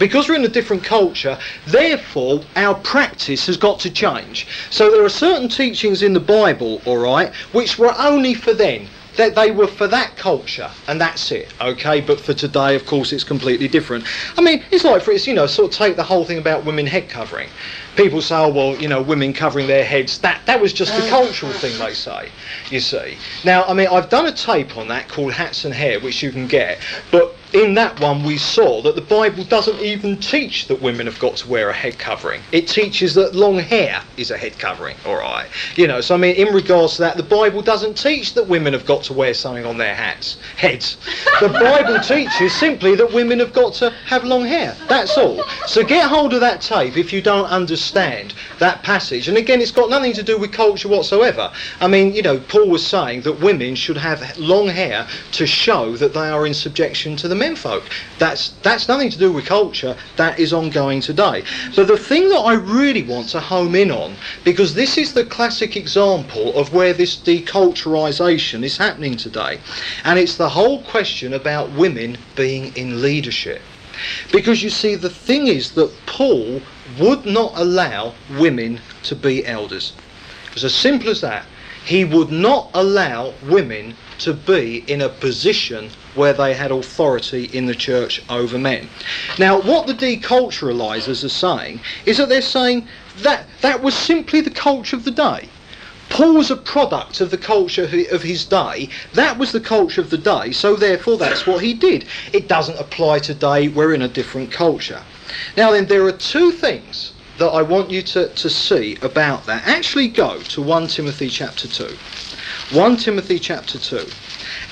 because 0.00 0.28
we're 0.28 0.34
in 0.34 0.44
a 0.44 0.48
different 0.48 0.82
culture, 0.82 1.38
therefore 1.68 2.40
our 2.56 2.74
practice 2.74 3.46
has 3.46 3.56
got 3.56 3.78
to 3.78 3.90
change. 3.90 4.48
So 4.70 4.90
there 4.90 5.04
are 5.04 5.10
certain 5.10 5.48
teachings 5.48 6.02
in 6.02 6.14
the 6.14 6.20
Bible, 6.20 6.82
all 6.86 6.98
right, 6.98 7.32
which 7.52 7.78
were 7.78 7.94
only 7.96 8.34
for 8.34 8.52
then. 8.52 8.88
That 9.16 9.34
they 9.34 9.50
were 9.50 9.66
for 9.66 9.88
that 9.88 10.16
culture, 10.16 10.70
and 10.86 11.00
that's 11.00 11.32
it, 11.32 11.52
okay? 11.60 12.00
But 12.00 12.20
for 12.20 12.32
today, 12.32 12.76
of 12.76 12.86
course, 12.86 13.12
it's 13.12 13.24
completely 13.24 13.66
different. 13.66 14.04
I 14.38 14.40
mean, 14.40 14.62
it's 14.70 14.84
like, 14.84 15.02
for 15.02 15.10
it's, 15.10 15.26
you 15.26 15.34
know, 15.34 15.46
sort 15.46 15.72
of 15.72 15.76
take 15.76 15.96
the 15.96 16.04
whole 16.04 16.24
thing 16.24 16.38
about 16.38 16.64
women 16.64 16.86
head 16.86 17.08
covering. 17.08 17.48
People 18.00 18.22
say, 18.22 18.34
oh, 18.34 18.48
well, 18.48 18.76
you 18.76 18.88
know, 18.88 19.02
women 19.02 19.34
covering 19.34 19.66
their 19.66 19.84
heads, 19.84 20.20
that, 20.20 20.40
that 20.46 20.58
was 20.58 20.72
just 20.72 20.98
a 20.98 21.06
cultural 21.10 21.52
thing, 21.52 21.78
they 21.78 21.92
say, 21.92 22.30
you 22.70 22.80
see. 22.80 23.18
Now, 23.44 23.64
I 23.64 23.74
mean, 23.74 23.88
I've 23.88 24.08
done 24.08 24.24
a 24.24 24.32
tape 24.32 24.78
on 24.78 24.88
that 24.88 25.06
called 25.06 25.34
Hats 25.34 25.66
and 25.66 25.74
Hair, 25.74 26.00
which 26.00 26.22
you 26.22 26.32
can 26.32 26.46
get, 26.46 26.78
but 27.10 27.36
in 27.52 27.74
that 27.74 27.98
one 27.98 28.22
we 28.22 28.38
saw 28.38 28.80
that 28.82 28.94
the 28.94 29.00
Bible 29.00 29.42
doesn't 29.44 29.80
even 29.80 30.16
teach 30.16 30.68
that 30.68 30.80
women 30.80 31.06
have 31.06 31.18
got 31.18 31.36
to 31.36 31.48
wear 31.48 31.68
a 31.68 31.72
head 31.72 31.98
covering. 31.98 32.40
It 32.52 32.68
teaches 32.68 33.14
that 33.14 33.34
long 33.34 33.58
hair 33.58 34.02
is 34.16 34.30
a 34.30 34.38
head 34.38 34.58
covering, 34.58 34.96
alright. 35.04 35.48
You 35.76 35.88
know, 35.88 36.00
so 36.00 36.14
I 36.14 36.18
mean 36.18 36.36
in 36.36 36.54
regards 36.54 36.94
to 36.96 37.02
that, 37.02 37.16
the 37.16 37.24
Bible 37.24 37.60
doesn't 37.60 37.94
teach 37.94 38.34
that 38.34 38.46
women 38.46 38.72
have 38.72 38.86
got 38.86 39.02
to 39.04 39.12
wear 39.12 39.34
something 39.34 39.66
on 39.66 39.78
their 39.78 39.94
hats 39.94 40.38
heads. 40.56 40.96
The 41.40 41.48
Bible 41.60 41.98
teaches 41.98 42.54
simply 42.54 42.94
that 42.94 43.12
women 43.12 43.40
have 43.40 43.52
got 43.52 43.74
to 43.74 43.90
have 44.06 44.24
long 44.24 44.44
hair. 44.44 44.76
That's 44.88 45.18
all. 45.18 45.42
So 45.66 45.82
get 45.82 46.08
hold 46.08 46.34
of 46.34 46.40
that 46.40 46.60
tape 46.60 46.96
if 46.96 47.12
you 47.12 47.20
don't 47.20 47.46
understand 47.46 47.89
that 47.92 48.82
passage. 48.82 49.28
And 49.28 49.36
again 49.36 49.60
it's 49.60 49.70
got 49.70 49.90
nothing 49.90 50.12
to 50.14 50.22
do 50.22 50.38
with 50.38 50.52
culture 50.52 50.88
whatsoever. 50.88 51.52
I 51.80 51.88
mean, 51.88 52.12
you 52.14 52.22
know, 52.22 52.38
Paul 52.38 52.68
was 52.68 52.86
saying 52.86 53.22
that 53.22 53.40
women 53.40 53.74
should 53.74 53.96
have 53.96 54.38
long 54.38 54.68
hair 54.68 55.06
to 55.32 55.46
show 55.46 55.96
that 55.96 56.14
they 56.14 56.28
are 56.28 56.46
in 56.46 56.54
subjection 56.54 57.16
to 57.16 57.28
the 57.28 57.34
menfolk. 57.34 57.84
That's 58.18 58.50
that's 58.62 58.88
nothing 58.88 59.10
to 59.10 59.18
do 59.18 59.32
with 59.32 59.46
culture. 59.46 59.96
That 60.16 60.38
is 60.38 60.52
ongoing 60.52 61.00
today. 61.00 61.44
So 61.72 61.84
the 61.84 61.96
thing 61.96 62.28
that 62.28 62.38
I 62.38 62.54
really 62.54 63.02
want 63.02 63.28
to 63.30 63.40
home 63.40 63.74
in 63.74 63.90
on, 63.90 64.14
because 64.44 64.74
this 64.74 64.96
is 64.98 65.14
the 65.14 65.24
classic 65.24 65.76
example 65.76 66.58
of 66.58 66.72
where 66.72 66.92
this 66.92 67.16
deculturisation 67.16 68.62
is 68.62 68.76
happening 68.76 69.16
today, 69.16 69.60
and 70.04 70.18
it's 70.18 70.36
the 70.36 70.48
whole 70.48 70.82
question 70.82 71.34
about 71.34 71.70
women 71.70 72.18
being 72.36 72.74
in 72.76 73.02
leadership. 73.02 73.62
Because 74.32 74.62
you 74.62 74.70
see, 74.70 74.94
the 74.94 75.10
thing 75.10 75.46
is 75.46 75.72
that 75.72 75.92
Paul 76.06 76.62
would 76.98 77.24
not 77.24 77.52
allow 77.54 78.14
women 78.38 78.80
to 79.04 79.14
be 79.14 79.46
elders. 79.46 79.92
It 80.48 80.54
was 80.54 80.64
as 80.64 80.74
simple 80.74 81.10
as 81.10 81.20
that. 81.20 81.46
He 81.84 82.04
would 82.04 82.30
not 82.30 82.70
allow 82.74 83.32
women 83.42 83.96
to 84.18 84.34
be 84.34 84.84
in 84.86 85.00
a 85.00 85.08
position 85.08 85.90
where 86.14 86.32
they 86.32 86.54
had 86.54 86.70
authority 86.70 87.44
in 87.52 87.66
the 87.66 87.74
church 87.74 88.22
over 88.28 88.58
men. 88.58 88.88
Now, 89.38 89.60
what 89.60 89.86
the 89.86 89.94
deculturalisers 89.94 91.24
are 91.24 91.28
saying 91.28 91.80
is 92.04 92.18
that 92.18 92.28
they're 92.28 92.42
saying 92.42 92.86
that 93.18 93.46
that 93.62 93.82
was 93.82 93.94
simply 93.94 94.40
the 94.40 94.50
culture 94.50 94.96
of 94.96 95.04
the 95.04 95.10
day. 95.10 95.48
Paul 96.10 96.34
was 96.34 96.50
a 96.50 96.56
product 96.56 97.20
of 97.20 97.30
the 97.30 97.38
culture 97.38 97.84
of 98.10 98.22
his 98.22 98.44
day. 98.44 98.88
That 99.14 99.38
was 99.38 99.52
the 99.52 99.60
culture 99.60 100.00
of 100.00 100.10
the 100.10 100.18
day, 100.18 100.50
so 100.50 100.74
therefore 100.74 101.16
that's 101.16 101.46
what 101.46 101.62
he 101.62 101.72
did. 101.72 102.04
It 102.32 102.48
doesn't 102.48 102.80
apply 102.80 103.20
today, 103.20 103.68
we're 103.68 103.94
in 103.94 104.02
a 104.02 104.08
different 104.08 104.50
culture. 104.50 105.02
Now 105.56 105.72
then, 105.72 105.86
there 105.86 106.04
are 106.04 106.12
two 106.12 106.52
things 106.52 107.12
that 107.38 107.48
I 107.48 107.62
want 107.62 107.90
you 107.90 108.02
to, 108.02 108.28
to 108.28 108.50
see 108.50 108.96
about 109.02 109.46
that. 109.46 109.66
Actually 109.66 110.08
go 110.08 110.40
to 110.40 110.60
1 110.60 110.88
Timothy 110.88 111.28
chapter 111.28 111.66
2. 111.66 111.96
1 112.72 112.96
Timothy 112.98 113.38
chapter 113.38 113.78
2. 113.78 114.06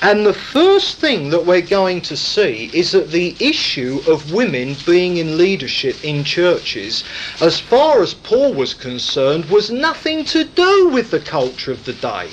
And 0.01 0.25
the 0.25 0.33
first 0.33 0.97
thing 0.97 1.29
that 1.31 1.45
we're 1.45 1.61
going 1.61 2.01
to 2.01 2.15
see 2.15 2.69
is 2.73 2.91
that 2.91 3.11
the 3.11 3.35
issue 3.39 4.01
of 4.07 4.31
women 4.31 4.75
being 4.85 5.17
in 5.17 5.37
leadership 5.37 6.03
in 6.03 6.23
churches, 6.23 7.03
as 7.41 7.59
far 7.59 8.01
as 8.01 8.13
Paul 8.13 8.53
was 8.53 8.73
concerned, 8.73 9.45
was 9.45 9.71
nothing 9.71 10.23
to 10.25 10.43
do 10.43 10.89
with 10.89 11.11
the 11.11 11.19
culture 11.19 11.71
of 11.71 11.85
the 11.85 11.93
day. 11.93 12.29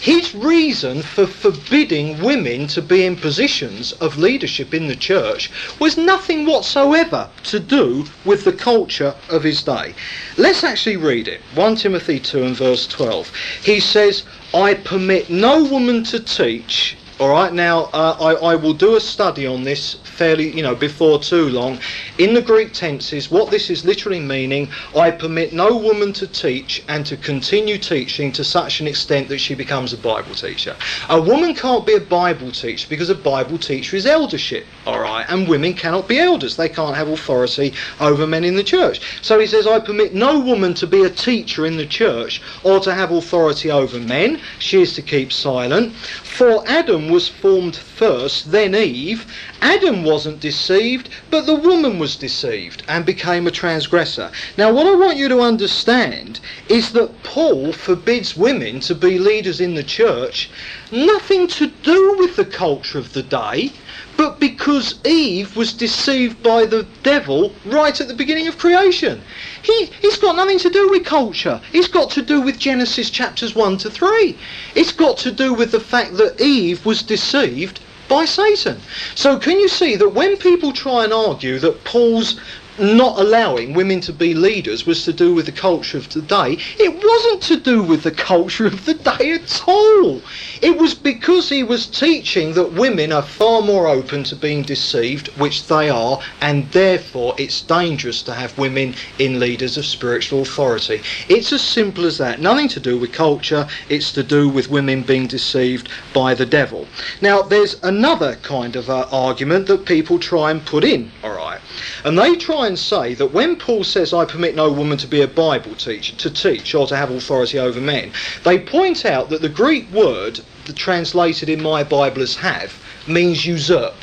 His 0.00 0.34
reason 0.34 1.02
for 1.02 1.26
forbidding 1.26 2.22
women 2.22 2.66
to 2.68 2.80
be 2.80 3.04
in 3.04 3.16
positions 3.16 3.92
of 3.92 4.16
leadership 4.16 4.72
in 4.72 4.88
the 4.88 4.96
church 4.96 5.50
was 5.78 5.98
nothing 5.98 6.46
whatsoever 6.46 7.28
to 7.44 7.60
do 7.60 8.06
with 8.24 8.44
the 8.44 8.52
culture 8.52 9.14
of 9.28 9.42
his 9.42 9.62
day. 9.62 9.94
Let's 10.38 10.64
actually 10.64 10.96
read 10.96 11.28
it. 11.28 11.42
1 11.54 11.76
Timothy 11.76 12.18
2 12.18 12.42
and 12.42 12.56
verse 12.56 12.86
12. 12.86 13.30
He 13.62 13.78
says, 13.78 14.24
I 14.54 14.72
permit 14.72 15.28
no 15.28 15.64
woman 15.64 16.02
to 16.04 16.18
teach 16.18 16.96
all 17.20 17.28
right, 17.28 17.52
now 17.52 17.90
uh, 17.92 18.16
I, 18.18 18.52
I 18.52 18.54
will 18.54 18.72
do 18.72 18.96
a 18.96 19.00
study 19.00 19.46
on 19.46 19.62
this 19.62 19.92
fairly, 20.04 20.56
you 20.56 20.62
know, 20.62 20.74
before 20.74 21.18
too 21.18 21.50
long. 21.50 21.78
In 22.16 22.32
the 22.32 22.40
Greek 22.40 22.72
tenses, 22.72 23.30
what 23.30 23.50
this 23.50 23.68
is 23.68 23.84
literally 23.84 24.20
meaning, 24.20 24.70
I 24.96 25.10
permit 25.10 25.52
no 25.52 25.76
woman 25.76 26.14
to 26.14 26.26
teach 26.26 26.82
and 26.88 27.04
to 27.04 27.18
continue 27.18 27.76
teaching 27.76 28.32
to 28.32 28.42
such 28.42 28.80
an 28.80 28.86
extent 28.86 29.28
that 29.28 29.36
she 29.36 29.54
becomes 29.54 29.92
a 29.92 29.98
Bible 29.98 30.34
teacher. 30.34 30.74
A 31.10 31.20
woman 31.20 31.54
can't 31.54 31.86
be 31.86 31.92
a 31.92 32.00
Bible 32.00 32.52
teacher 32.52 32.86
because 32.88 33.10
a 33.10 33.14
Bible 33.14 33.58
teacher 33.58 33.96
is 33.96 34.06
eldership, 34.06 34.64
all 34.86 35.00
right, 35.00 35.26
and 35.28 35.46
women 35.46 35.74
cannot 35.74 36.08
be 36.08 36.18
elders. 36.18 36.56
They 36.56 36.70
can't 36.70 36.96
have 36.96 37.08
authority 37.08 37.74
over 38.00 38.26
men 38.26 38.44
in 38.44 38.54
the 38.54 38.64
church. 38.64 39.20
So 39.20 39.38
he 39.38 39.46
says, 39.46 39.66
I 39.66 39.78
permit 39.78 40.14
no 40.14 40.40
woman 40.40 40.72
to 40.74 40.86
be 40.86 41.04
a 41.04 41.10
teacher 41.10 41.66
in 41.66 41.76
the 41.76 41.86
church 41.86 42.40
or 42.64 42.80
to 42.80 42.94
have 42.94 43.10
authority 43.10 43.70
over 43.70 43.98
men. 43.98 44.40
She 44.58 44.80
is 44.80 44.94
to 44.94 45.02
keep 45.02 45.32
silent. 45.34 45.94
For 46.32 46.62
Adam 46.66 47.08
was 47.08 47.28
formed 47.28 47.74
first, 47.74 48.52
then 48.52 48.74
Eve. 48.74 49.26
Adam 49.60 50.04
wasn't 50.04 50.38
deceived, 50.40 51.08
but 51.28 51.44
the 51.44 51.56
woman 51.56 51.98
was 51.98 52.14
deceived 52.14 52.84
and 52.88 53.04
became 53.04 53.46
a 53.46 53.50
transgressor. 53.50 54.30
Now, 54.56 54.72
what 54.72 54.86
I 54.86 54.94
want 54.94 55.18
you 55.18 55.28
to 55.28 55.40
understand 55.40 56.38
is 56.68 56.92
that 56.92 57.24
Paul 57.24 57.72
forbids 57.72 58.36
women 58.36 58.78
to 58.80 58.94
be 58.94 59.18
leaders 59.18 59.60
in 59.60 59.74
the 59.74 59.82
church, 59.82 60.48
nothing 60.92 61.48
to 61.48 61.66
do 61.66 62.16
with 62.16 62.36
the 62.36 62.44
culture 62.44 62.98
of 62.98 63.12
the 63.12 63.24
day, 63.24 63.72
but 64.16 64.38
because 64.38 64.94
Eve 65.04 65.56
was 65.56 65.72
deceived 65.72 66.42
by 66.42 66.64
the 66.64 66.86
devil 67.02 67.52
right 67.64 68.00
at 68.00 68.06
the 68.06 68.14
beginning 68.14 68.46
of 68.46 68.56
creation. 68.56 69.22
He, 69.62 69.86
he's 70.00 70.16
got 70.16 70.36
nothing 70.36 70.58
to 70.60 70.70
do 70.70 70.88
with 70.88 71.04
culture. 71.04 71.60
It's 71.72 71.88
got 71.88 72.10
to 72.12 72.22
do 72.22 72.40
with 72.40 72.58
Genesis 72.58 73.10
chapters 73.10 73.54
1 73.54 73.78
to 73.78 73.90
3. 73.90 74.36
It's 74.74 74.92
got 74.92 75.18
to 75.18 75.30
do 75.30 75.52
with 75.52 75.72
the 75.72 75.80
fact 75.80 76.16
that 76.16 76.40
Eve 76.40 76.84
was 76.86 77.02
deceived 77.02 77.80
by 78.08 78.24
Satan. 78.24 78.80
So 79.14 79.38
can 79.38 79.58
you 79.60 79.68
see 79.68 79.96
that 79.96 80.08
when 80.10 80.36
people 80.36 80.72
try 80.72 81.04
and 81.04 81.12
argue 81.12 81.58
that 81.60 81.84
Paul's 81.84 82.40
not 82.80 83.18
allowing 83.18 83.74
women 83.74 84.00
to 84.00 84.12
be 84.12 84.34
leaders 84.34 84.86
was 84.86 85.04
to 85.04 85.12
do 85.12 85.34
with 85.34 85.46
the 85.46 85.52
culture 85.52 85.98
of 85.98 86.08
today. 86.08 86.56
It 86.78 87.04
wasn't 87.04 87.42
to 87.42 87.56
do 87.60 87.82
with 87.82 88.02
the 88.02 88.10
culture 88.10 88.66
of 88.66 88.84
the 88.86 88.94
day 88.94 89.32
at 89.32 89.62
all. 89.66 90.22
It 90.62 90.78
was 90.78 90.94
because 90.94 91.48
he 91.48 91.62
was 91.62 91.86
teaching 91.86 92.54
that 92.54 92.72
women 92.72 93.12
are 93.12 93.22
far 93.22 93.60
more 93.60 93.86
open 93.86 94.24
to 94.24 94.36
being 94.36 94.62
deceived, 94.62 95.28
which 95.38 95.66
they 95.66 95.90
are, 95.90 96.20
and 96.40 96.70
therefore 96.72 97.34
it's 97.38 97.60
dangerous 97.62 98.22
to 98.22 98.34
have 98.34 98.56
women 98.56 98.94
in 99.18 99.38
leaders 99.38 99.76
of 99.76 99.84
spiritual 99.84 100.42
authority. 100.42 101.02
It's 101.28 101.52
as 101.52 101.62
simple 101.62 102.06
as 102.06 102.18
that. 102.18 102.40
Nothing 102.40 102.68
to 102.68 102.80
do 102.80 102.98
with 102.98 103.12
culture, 103.12 103.68
it's 103.88 104.12
to 104.12 104.22
do 104.22 104.48
with 104.48 104.70
women 104.70 105.02
being 105.02 105.26
deceived 105.26 105.88
by 106.14 106.34
the 106.34 106.46
devil. 106.46 106.86
Now, 107.20 107.42
there's 107.42 107.82
another 107.82 108.36
kind 108.36 108.76
of 108.76 108.88
uh, 108.88 109.06
argument 109.12 109.66
that 109.66 109.84
people 109.84 110.18
try 110.18 110.50
and 110.50 110.64
put 110.64 110.84
in, 110.84 111.10
all 111.22 111.36
right? 111.36 111.60
And 112.04 112.18
they 112.18 112.36
try 112.36 112.66
and 112.70 112.78
say 112.78 113.14
that 113.14 113.32
when 113.32 113.56
Paul 113.56 113.84
says, 113.84 114.14
I 114.14 114.24
permit 114.24 114.54
no 114.54 114.72
woman 114.72 114.96
to 114.98 115.06
be 115.06 115.20
a 115.20 115.28
Bible 115.28 115.74
teacher, 115.74 116.16
to 116.16 116.30
teach 116.30 116.74
or 116.74 116.86
to 116.86 116.96
have 116.96 117.10
authority 117.10 117.58
over 117.58 117.80
men, 117.80 118.12
they 118.44 118.58
point 118.58 119.04
out 119.04 119.28
that 119.28 119.42
the 119.42 119.48
Greek 119.48 119.90
word 119.92 120.40
translated 120.74 121.48
in 121.48 121.62
my 121.62 121.82
Bible 121.84 122.22
as 122.22 122.36
have 122.36 122.72
means 123.06 123.44
usurp. 123.44 123.96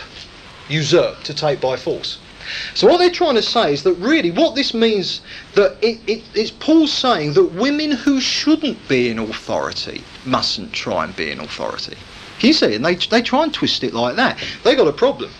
Usurp, 0.69 1.23
to 1.23 1.33
take 1.33 1.61
by 1.61 1.77
force. 1.77 2.19
So 2.75 2.87
what 2.87 2.97
they're 2.97 3.09
trying 3.09 3.35
to 3.35 3.41
say 3.41 3.73
is 3.73 3.83
that 3.83 3.93
really 3.93 4.31
what 4.31 4.55
this 4.55 4.73
means 4.73 5.21
that 5.55 5.77
it, 5.81 5.99
it, 6.07 6.23
it's 6.33 6.51
Paul 6.51 6.87
saying 6.87 7.33
that 7.33 7.53
women 7.53 7.91
who 7.91 8.19
shouldn't 8.19 8.87
be 8.87 9.09
in 9.09 9.19
authority 9.19 10.03
mustn't 10.25 10.73
try 10.73 11.05
and 11.05 11.15
be 11.15 11.31
in 11.31 11.39
authority. 11.39 11.97
You 12.41 12.53
see? 12.53 12.75
And 12.75 12.85
they, 12.85 12.95
they 12.95 13.21
try 13.21 13.43
and 13.43 13.53
twist 13.53 13.83
it 13.83 13.93
like 13.93 14.15
that. 14.17 14.37
They 14.63 14.75
got 14.75 14.87
a 14.87 14.93
problem. 14.93 15.31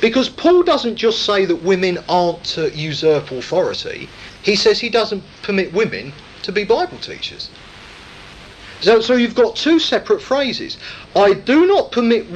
Because 0.00 0.28
Paul 0.28 0.62
doesn't 0.62 0.96
just 0.96 1.22
say 1.22 1.44
that 1.44 1.56
women 1.56 1.98
aren't 2.08 2.44
to 2.44 2.70
usurp 2.70 3.30
authority, 3.30 4.08
he 4.42 4.56
says 4.56 4.80
he 4.80 4.90
doesn't 4.90 5.22
permit 5.42 5.72
women 5.72 6.12
to 6.42 6.52
be 6.52 6.64
Bible 6.64 6.98
teachers. 6.98 7.48
So, 8.80 9.00
so 9.00 9.14
you've 9.14 9.34
got 9.34 9.56
two 9.56 9.78
separate 9.78 10.20
phrases. 10.20 10.76
I 11.16 11.32
do 11.32 11.66
not 11.66 11.92
permit 11.92 12.26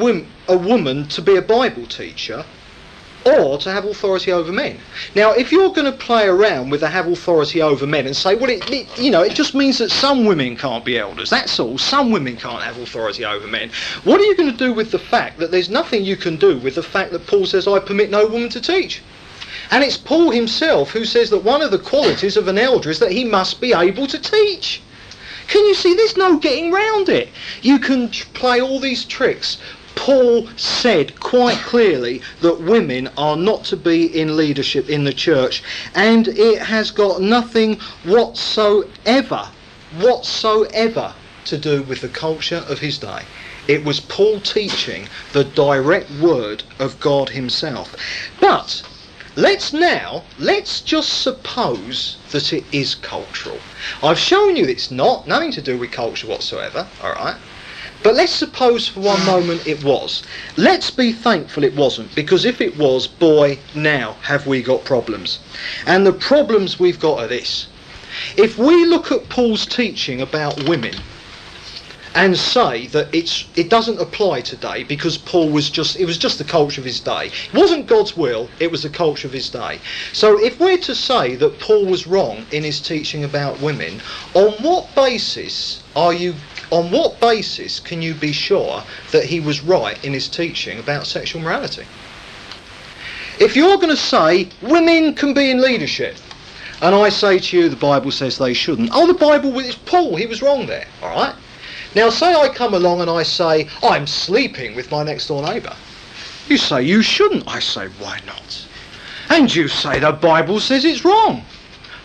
a 0.49 0.57
woman 0.57 1.09
to 1.09 1.21
be 1.21 1.37
a 1.37 1.43
Bible 1.43 1.87
teacher, 1.87 2.45
or 3.35 3.59
to 3.59 3.71
have 3.71 3.85
authority 3.85 4.33
over 4.33 4.53
men. 4.53 4.79
Now, 5.15 5.33
if 5.33 5.53
you're 5.53 5.73
going 5.73 5.91
to 5.91 5.99
play 5.99 6.27
around 6.27 6.71
with 6.71 6.81
the 6.81 6.89
have 6.89 7.07
authority 7.07 7.63
over 7.63 7.87
men 7.87 8.07
and 8.07 8.17
say, 8.17 8.35
well, 8.35 8.51
it, 8.51 8.71
it, 8.71 8.99
you 8.99 9.11
know, 9.11 9.23
it 9.23 9.35
just 9.35 9.55
means 9.55 9.79
that 9.79 9.91
some 9.91 10.25
women 10.25 10.57
can't 10.57 10.85
be 10.85 10.99
elders. 10.99 11.31
That's 11.31 11.59
all. 11.59 11.79
Some 11.79 12.11
women 12.11 12.37
can't 12.37 12.63
have 12.63 12.79
authority 12.79 13.25
over 13.25 13.47
men. 13.47 13.71
What 14.05 14.21
are 14.21 14.25
you 14.25 14.37
going 14.37 14.51
to 14.51 14.57
do 14.57 14.73
with 14.73 14.91
the 14.91 14.99
fact 14.99 15.39
that 15.39 15.51
there's 15.51 15.69
nothing 15.69 16.05
you 16.05 16.17
can 16.17 16.37
do 16.37 16.59
with 16.59 16.75
the 16.75 16.83
fact 16.83 17.13
that 17.13 17.27
Paul 17.27 17.47
says, 17.47 17.67
I 17.67 17.79
permit 17.79 18.11
no 18.11 18.27
woman 18.27 18.49
to 18.51 18.61
teach? 18.61 19.03
And 19.71 19.85
it's 19.85 19.99
Paul 19.99 20.31
himself 20.31 20.91
who 20.91 21.05
says 21.05 21.31
that 21.31 21.45
one 21.45 21.63
of 21.63 21.71
the 21.71 21.79
qualities 21.79 22.37
of 22.37 22.49
an 22.49 22.59
elder 22.59 22.91
is 22.91 22.99
that 23.01 23.13
he 23.13 23.25
must 23.25 23.61
be 23.61 23.73
able 23.73 24.07
to 24.07 24.19
teach. 24.19 24.81
Can 25.49 25.65
you 25.65 25.75
see? 25.75 25.95
There's 25.95 26.17
no 26.17 26.37
getting 26.39 26.71
round 26.71 27.09
it. 27.09 27.31
You 27.63 27.79
can 27.79 28.11
play 28.35 28.61
all 28.61 28.79
these 28.79 29.05
tricks. 29.05 29.59
Paul 29.99 30.49
said 30.57 31.19
quite 31.19 31.59
clearly 31.59 32.23
that 32.41 32.61
women 32.61 33.11
are 33.17 33.37
not 33.37 33.65
to 33.65 33.77
be 33.77 34.07
in 34.07 34.37
leadership 34.37 34.89
in 34.89 35.03
the 35.03 35.13
church, 35.13 35.61
and 35.93 36.29
it 36.29 36.63
has 36.63 36.93
got 36.93 37.21
nothing 37.21 37.81
whatsoever, 38.05 39.49
whatsoever 39.97 41.15
to 41.47 41.59
do 41.59 41.83
with 41.83 42.01
the 42.01 42.09
culture 42.09 42.65
of 42.69 42.79
his 42.79 42.99
day. 42.99 43.23
It 43.67 43.85
was 43.85 43.99
Paul 43.99 44.41
teaching 44.41 45.09
the 45.33 45.43
direct 45.45 46.11
word 46.13 46.63
of 46.79 47.01
God 47.01 47.31
himself. 47.31 47.95
But 48.41 48.83
let's 49.35 49.73
now, 49.73 50.23
let's 50.39 50.81
just 50.81 51.23
suppose 51.23 52.19
that 52.31 52.53
it 52.53 52.65
is 52.71 52.95
cultural. 52.95 53.59
I've 54.03 54.19
shown 54.19 54.55
you 54.55 54.65
it's 54.65 54.93
not, 54.93 55.27
nothing 55.27 55.51
to 55.53 55.61
do 55.61 55.77
with 55.77 55.91
culture 55.91 56.29
whatsoever, 56.29 56.87
alright? 57.03 57.37
But 58.03 58.15
let's 58.15 58.33
suppose 58.33 58.89
for 58.89 59.01
one 59.01 59.25
moment 59.27 59.67
it 59.67 59.83
was. 59.83 60.23
Let's 60.57 60.91
be 60.91 61.13
thankful 61.13 61.65
it 61.65 61.75
wasn't, 61.75 62.15
because 62.15 62.45
if 62.45 62.61
it 62.61 62.77
was, 62.77 63.07
boy, 63.07 63.59
now 63.75 64.17
have 64.23 64.47
we 64.47 64.63
got 64.63 64.85
problems. 64.85 65.41
And 65.87 66.07
the 66.07 66.13
problems 66.13 66.79
we've 66.79 67.01
got 67.01 67.19
are 67.19 67.27
this. 67.27 67.67
If 68.37 68.57
we 68.57 68.85
look 68.85 69.13
at 69.13 69.29
Paul's 69.29 69.67
teaching 69.67 70.21
about 70.21 70.69
women 70.69 70.95
and 72.15 72.37
say 72.37 72.87
that 72.89 73.15
it's 73.15 73.45
it 73.55 73.69
doesn't 73.69 74.01
apply 74.01 74.41
today 74.41 74.83
because 74.83 75.19
Paul 75.19 75.51
was 75.51 75.71
just 75.71 75.97
it 76.01 76.05
was 76.05 76.19
just 76.19 76.39
the 76.39 76.45
culture 76.45 76.81
of 76.81 76.85
his 76.85 77.01
day. 77.01 77.27
It 77.27 77.55
wasn't 77.55 77.87
God's 77.87 78.17
will, 78.17 78.49
it 78.59 78.71
was 78.71 78.83
the 78.83 78.91
culture 78.91 79.29
of 79.29 79.33
his 79.33 79.51
day. 79.51 79.79
So 80.13 80.43
if 80.43 80.59
we're 80.59 80.79
to 80.79 80.95
say 80.95 81.37
that 81.37 81.61
Paul 81.61 81.85
was 81.87 82.07
wrong 82.07 82.47
in 82.51 82.65
his 82.65 82.81
teaching 82.81 83.25
about 83.25 83.61
women, 83.61 84.01
on 84.35 84.53
what 84.63 84.93
basis 84.95 85.83
are 85.95 86.13
you 86.13 86.35
on 86.71 86.91
what 86.91 87.21
basis 87.21 87.81
can 87.81 88.03
you 88.03 88.15
be 88.15 88.33
sure 88.33 88.83
that 89.13 89.25
he 89.25 89.41
was 89.41 89.63
right 89.63 90.03
in 90.05 90.13
his 90.13 90.29
teaching 90.29 90.79
about 90.79 91.07
sexual 91.07 91.43
morality? 91.43 91.85
If 93.41 93.55
you're 93.57 93.77
going 93.77 93.91
to 93.91 93.97
say 93.97 94.49
women 94.63 95.15
can 95.15 95.33
be 95.33 95.51
in 95.51 95.61
leadership, 95.61 96.17
and 96.81 96.95
I 96.95 97.09
say 97.09 97.39
to 97.39 97.59
you 97.59 97.69
the 97.69 97.77
Bible 97.77 98.11
says 98.11 98.39
they 98.39 98.55
shouldn't, 98.55 98.91
oh, 98.93 99.07
the 99.07 99.15
Bible 99.15 99.59
is 99.59 99.77
Paul, 99.77 100.17
he 100.17 100.27
was 100.27 100.43
wrong 100.43 100.67
there, 100.67 100.87
all 101.03 101.11
right? 101.11 101.35
Now, 101.95 102.11
say 102.11 102.35
I 102.35 102.49
come 102.49 102.75
along 102.75 103.01
and 103.01 103.11
I 103.11 103.23
say, 103.23 103.69
I'm 103.83 104.07
sleeping 104.07 104.75
with 104.75 104.91
my 104.91 105.03
next 105.03 105.29
door 105.29 105.43
neighbour. 105.43 105.75
You 106.49 106.57
say, 106.57 106.83
you 106.83 107.03
shouldn't. 107.03 107.47
I 107.49 107.61
say, 107.61 107.89
why 107.99 108.21
not? 108.27 108.67
And 109.31 109.55
you 109.55 109.69
say, 109.69 109.99
the 109.99 110.13
Bible 110.13 110.61
says 110.61 110.85
it's 110.85 111.05
wrong. 111.05 111.45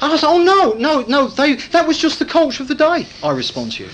I 0.01 0.17
say, 0.17 0.27
oh, 0.27 0.41
no, 0.41 0.73
no, 0.73 1.01
no, 1.07 1.27
they, 1.27 1.55
that 1.55 1.87
was 1.87 1.97
just 1.97 2.19
the 2.19 2.25
culture 2.25 2.63
of 2.63 2.69
the 2.69 2.75
day, 2.75 3.07
I 3.21 3.31
respond 3.31 3.73
to 3.73 3.83
you. 3.83 3.89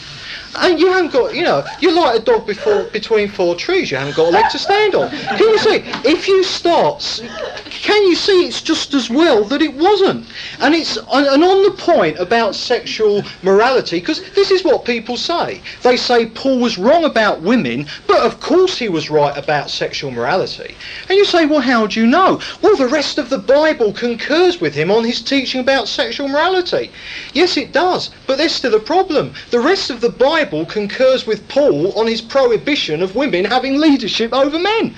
And 0.57 0.79
you 0.79 0.87
haven't 0.87 1.11
got, 1.11 1.35
you 1.35 1.43
know, 1.43 1.65
you're 1.79 1.93
like 1.93 2.19
a 2.19 2.23
dog 2.23 2.47
before, 2.47 2.83
between 2.85 3.29
four 3.29 3.55
trees. 3.55 3.91
You 3.91 3.97
haven't 3.97 4.15
got 4.15 4.27
a 4.27 4.31
leg 4.31 4.49
to 4.51 4.59
stand 4.59 4.95
on. 4.95 5.09
Can 5.09 5.39
you 5.39 5.57
see? 5.57 5.83
If 6.03 6.27
you 6.27 6.43
start 6.43 7.21
Can 7.69 8.03
you 8.03 8.15
see 8.15 8.47
it's 8.47 8.61
just 8.61 8.93
as 8.93 9.09
well 9.09 9.43
that 9.45 9.61
it 9.61 9.73
wasn't? 9.73 10.25
And 10.59 10.73
it's 10.73 10.97
and 10.97 11.43
on 11.43 11.63
the 11.63 11.75
point 11.77 12.17
about 12.17 12.55
sexual 12.55 13.23
morality, 13.43 13.99
because 13.99 14.21
this 14.33 14.51
is 14.51 14.63
what 14.63 14.85
people 14.85 15.17
say. 15.17 15.61
They 15.83 15.95
say 15.97 16.25
Paul 16.25 16.59
was 16.59 16.77
wrong 16.77 17.05
about 17.05 17.41
women, 17.41 17.87
but 18.07 18.19
of 18.19 18.39
course 18.39 18.77
he 18.77 18.89
was 18.89 19.09
right 19.09 19.37
about 19.37 19.69
sexual 19.69 20.11
morality. 20.11 20.75
And 21.07 21.17
you 21.17 21.25
say, 21.25 21.45
well, 21.45 21.61
how 21.61 21.87
do 21.87 21.99
you 21.99 22.07
know? 22.07 22.41
Well, 22.61 22.75
the 22.75 22.87
rest 22.87 23.17
of 23.17 23.29
the 23.29 23.37
Bible 23.37 23.93
concurs 23.93 24.59
with 24.59 24.73
him 24.73 24.91
on 24.91 25.03
his 25.03 25.21
teaching 25.21 25.61
about 25.61 25.87
sexual 25.87 26.27
morality. 26.27 26.91
Yes, 27.33 27.55
it 27.55 27.71
does, 27.71 28.09
but 28.27 28.37
there's 28.37 28.55
still 28.55 28.75
a 28.75 28.79
problem. 28.79 29.33
The 29.51 29.59
rest 29.59 29.89
of 29.89 30.01
the 30.01 30.09
Bible 30.09 30.38
concurs 30.65 31.27
with 31.27 31.45
Paul 31.49 31.91
on 31.99 32.07
his 32.07 32.21
prohibition 32.21 33.01
of 33.01 33.15
women 33.15 33.43
having 33.43 33.77
leadership 33.77 34.33
over 34.33 34.57
men. 34.57 34.95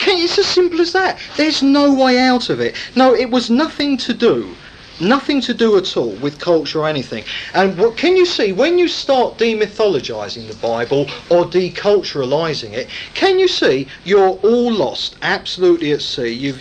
It's 0.00 0.38
as 0.38 0.46
simple 0.46 0.80
as 0.80 0.92
that. 0.92 1.18
There's 1.36 1.62
no 1.62 1.92
way 1.92 2.18
out 2.20 2.50
of 2.50 2.60
it. 2.60 2.76
No, 2.94 3.14
it 3.14 3.30
was 3.30 3.50
nothing 3.50 3.96
to 3.98 4.14
do, 4.14 4.54
nothing 5.00 5.40
to 5.42 5.54
do 5.54 5.76
at 5.76 5.96
all 5.96 6.12
with 6.16 6.38
culture 6.38 6.80
or 6.80 6.88
anything. 6.88 7.24
And 7.54 7.76
what 7.78 7.96
can 7.96 8.16
you 8.16 8.26
see 8.26 8.52
when 8.52 8.78
you 8.78 8.88
start 8.88 9.38
demythologizing 9.38 10.48
the 10.48 10.56
Bible 10.56 11.06
or 11.30 11.44
deculturalizing 11.44 12.72
it? 12.72 12.88
Can 13.14 13.38
you 13.38 13.48
see 13.48 13.88
you're 14.04 14.28
all 14.28 14.72
lost, 14.72 15.16
absolutely 15.22 15.92
at 15.92 16.02
sea? 16.02 16.28
You've 16.28 16.58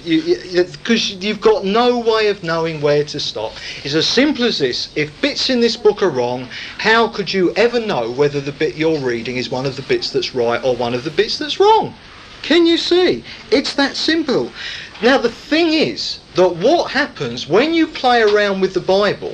because 0.72 1.12
you, 1.12 1.20
you've 1.20 1.42
got 1.42 1.66
no 1.66 2.00
way 2.00 2.28
of 2.28 2.44
knowing 2.44 2.82
where 2.82 3.04
to 3.06 3.20
stop. 3.20 3.54
It's 3.84 3.96
as 3.96 4.08
simple 4.08 4.46
as 4.46 4.60
this. 4.60 4.90
If 4.96 5.22
bits 5.22 5.50
in 5.50 5.60
this 5.60 5.78
book 5.78 6.02
are 6.04 6.10
wrong, 6.10 6.48
how 6.78 7.08
could 7.08 7.34
you 7.34 7.54
ever 7.56 7.80
know 7.80 8.12
whether 8.12 8.42
the 8.42 8.52
bit 8.52 8.76
you're 8.76 9.00
reading 9.00 9.38
is 9.38 9.50
one 9.50 9.66
of 9.66 9.76
the 9.76 9.82
bits 9.84 10.12
that's 10.12 10.36
right 10.36 10.64
or 10.64 10.76
one 10.76 10.94
of 10.94 11.04
the 11.04 11.12
bits 11.12 11.38
that's 11.38 11.60
wrong? 11.60 11.94
Can 12.42 12.68
you 12.68 12.78
see? 12.78 13.24
It's 13.50 13.74
that 13.74 13.96
simple. 13.96 14.52
Now, 15.02 15.18
the 15.18 15.30
thing 15.30 15.74
is 15.74 16.20
that 16.36 16.56
what 16.56 16.92
happens 16.92 17.48
when 17.48 17.74
you 17.74 17.86
play 17.86 18.22
around 18.22 18.62
with 18.62 18.74
the 18.74 18.80
Bible, 18.80 19.34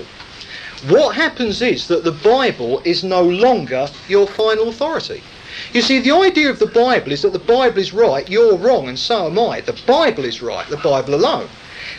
what 0.88 1.15
happens 1.15 1.62
is 1.62 1.88
that 1.88 2.04
the 2.04 2.12
Bible 2.12 2.82
is 2.84 3.04
no 3.04 3.21
longer 3.21 3.88
your 4.08 4.26
final 4.26 4.69
authority. 4.69 5.21
You 5.71 5.84
see, 5.84 6.00
the 6.00 6.15
idea 6.15 6.50
of 6.50 6.58
the 6.58 6.65
Bible 6.65 7.12
is 7.12 7.21
that 7.21 7.34
the 7.34 7.39
Bible 7.39 7.78
is 7.78 7.93
right, 7.93 8.28
you're 8.28 8.58
wrong, 8.58 8.88
and 8.88 8.97
so 8.97 9.28
am 9.28 9.38
I. 9.38 9.62
The 9.62 9.80
Bible 9.86 10.26
is 10.26 10.41
right, 10.41 10.67
the 10.67 10.78
Bible 10.78 11.13
alone. 11.13 11.47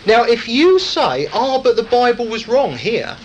Now, 0.07 0.25
if 0.25 0.49
you 0.49 0.81
say, 0.81 1.27
ah, 1.27 1.57
oh, 1.57 1.63
but 1.63 1.77
the 1.77 1.85
Bible 1.85 2.27
was 2.27 2.49
wrong 2.49 2.77
here, 2.77 3.17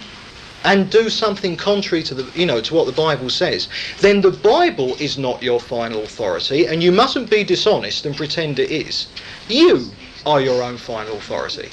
and 0.63 0.89
do 0.91 1.10
something 1.10 1.56
contrary 1.56 2.04
to 2.04 2.13
the 2.13 2.39
you 2.39 2.45
know 2.45 2.62
to 2.62 2.73
what 2.76 2.86
the 2.86 2.91
Bible 2.91 3.30
says, 3.30 3.67
then 4.02 4.21
the 4.21 4.32
Bible 4.32 4.95
is 5.00 5.17
not 5.17 5.41
your 5.41 5.60
final 5.60 6.04
authority, 6.04 6.67
and 6.67 6.84
you 6.84 6.91
mustn't 6.91 7.30
be 7.30 7.43
dishonest 7.43 8.06
and 8.06 8.15
pretend 8.15 8.60
it 8.60 8.69
is. 8.69 9.08
You 9.47 9.91
are 10.28 10.42
your 10.42 10.62
own 10.62 10.78
final 10.78 11.16
authority. 11.16 11.70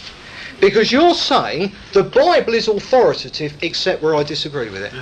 Because 0.61 0.93
you're 0.93 1.15
saying 1.15 1.73
the 1.93 2.05
Bible 2.05 2.55
is 2.55 2.69
authoritative 2.69 3.53
except 3.63 4.03
where 4.03 4.15
I 4.15 4.23
disagree 4.23 4.71
with 4.71 4.83
it. 4.83 4.93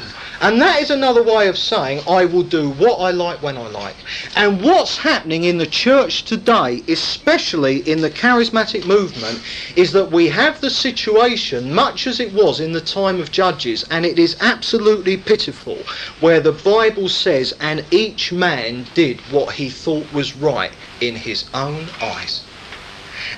And 0.41 0.61
that 0.61 0.81
is 0.81 0.91
another 0.91 1.23
way 1.23 1.47
of 1.47 1.59
saying 1.59 2.03
I 2.09 2.25
will 2.25 2.43
do 2.43 2.71
what 2.71 2.97
I 2.97 3.11
like 3.11 3.43
when 3.43 3.59
I 3.59 3.69
like. 3.69 3.95
And 4.35 4.62
what's 4.62 4.97
happening 4.97 5.45
in 5.45 5.59
the 5.59 5.67
church 5.67 6.25
today, 6.25 6.83
especially 6.88 7.88
in 7.88 8.01
the 8.01 8.11
charismatic 8.11 8.87
movement, 8.87 9.41
is 9.77 9.93
that 9.93 10.11
we 10.11 10.29
have 10.29 10.61
the 10.61 10.71
situation, 10.71 11.73
much 11.73 12.07
as 12.07 12.19
it 12.19 12.33
was 12.33 12.59
in 12.59 12.73
the 12.73 12.81
time 12.81 13.21
of 13.21 13.31
Judges, 13.31 13.85
and 13.91 14.07
it 14.07 14.19
is 14.19 14.37
absolutely 14.41 15.19
pitiful, 15.19 15.77
where 16.21 16.41
the 16.41 16.53
Bible 16.53 17.09
says, 17.09 17.55
and 17.61 17.85
each 17.91 18.33
man 18.33 18.87
did 18.95 19.21
what 19.31 19.55
he 19.55 19.69
thought 19.69 20.11
was 20.12 20.35
right 20.35 20.73
in 21.01 21.15
his 21.15 21.45
own 21.53 21.88
eyes. 22.01 22.43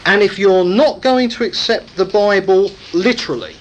And 0.06 0.22
if 0.22 0.38
you're 0.38 0.64
not 0.64 1.00
going 1.00 1.28
to 1.30 1.44
accept 1.44 1.96
the 1.96 2.04
Bible 2.04 2.70
literally, 2.92 3.56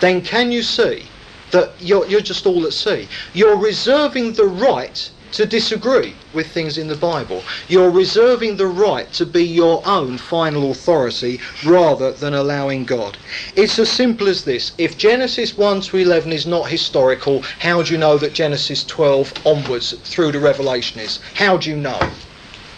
then 0.00 0.20
can 0.20 0.52
you 0.52 0.62
see 0.62 1.04
that 1.50 1.72
you're, 1.80 2.06
you're 2.06 2.20
just 2.20 2.46
all 2.46 2.66
at 2.66 2.72
sea? 2.72 3.08
You're 3.32 3.56
reserving 3.56 4.34
the 4.34 4.46
right 4.46 5.10
to 5.32 5.44
disagree 5.44 6.14
with 6.32 6.50
things 6.50 6.78
in 6.78 6.88
the 6.88 6.96
Bible. 6.96 7.42
You're 7.68 7.90
reserving 7.90 8.56
the 8.56 8.66
right 8.66 9.12
to 9.14 9.26
be 9.26 9.44
your 9.44 9.82
own 9.86 10.18
final 10.18 10.70
authority 10.70 11.40
rather 11.64 12.12
than 12.12 12.32
allowing 12.32 12.84
God. 12.84 13.18
It's 13.54 13.78
as 13.78 13.90
simple 13.90 14.28
as 14.28 14.44
this. 14.44 14.72
If 14.78 14.96
Genesis 14.96 15.56
1 15.56 15.82
to 15.82 15.98
11 15.98 16.32
is 16.32 16.46
not 16.46 16.70
historical, 16.70 17.42
how 17.58 17.82
do 17.82 17.92
you 17.92 17.98
know 17.98 18.18
that 18.18 18.32
Genesis 18.32 18.84
12 18.84 19.32
onwards 19.44 19.92
through 20.04 20.32
to 20.32 20.40
Revelation 20.40 21.00
is? 21.00 21.20
How 21.34 21.56
do 21.56 21.70
you 21.70 21.76
know? 21.76 22.00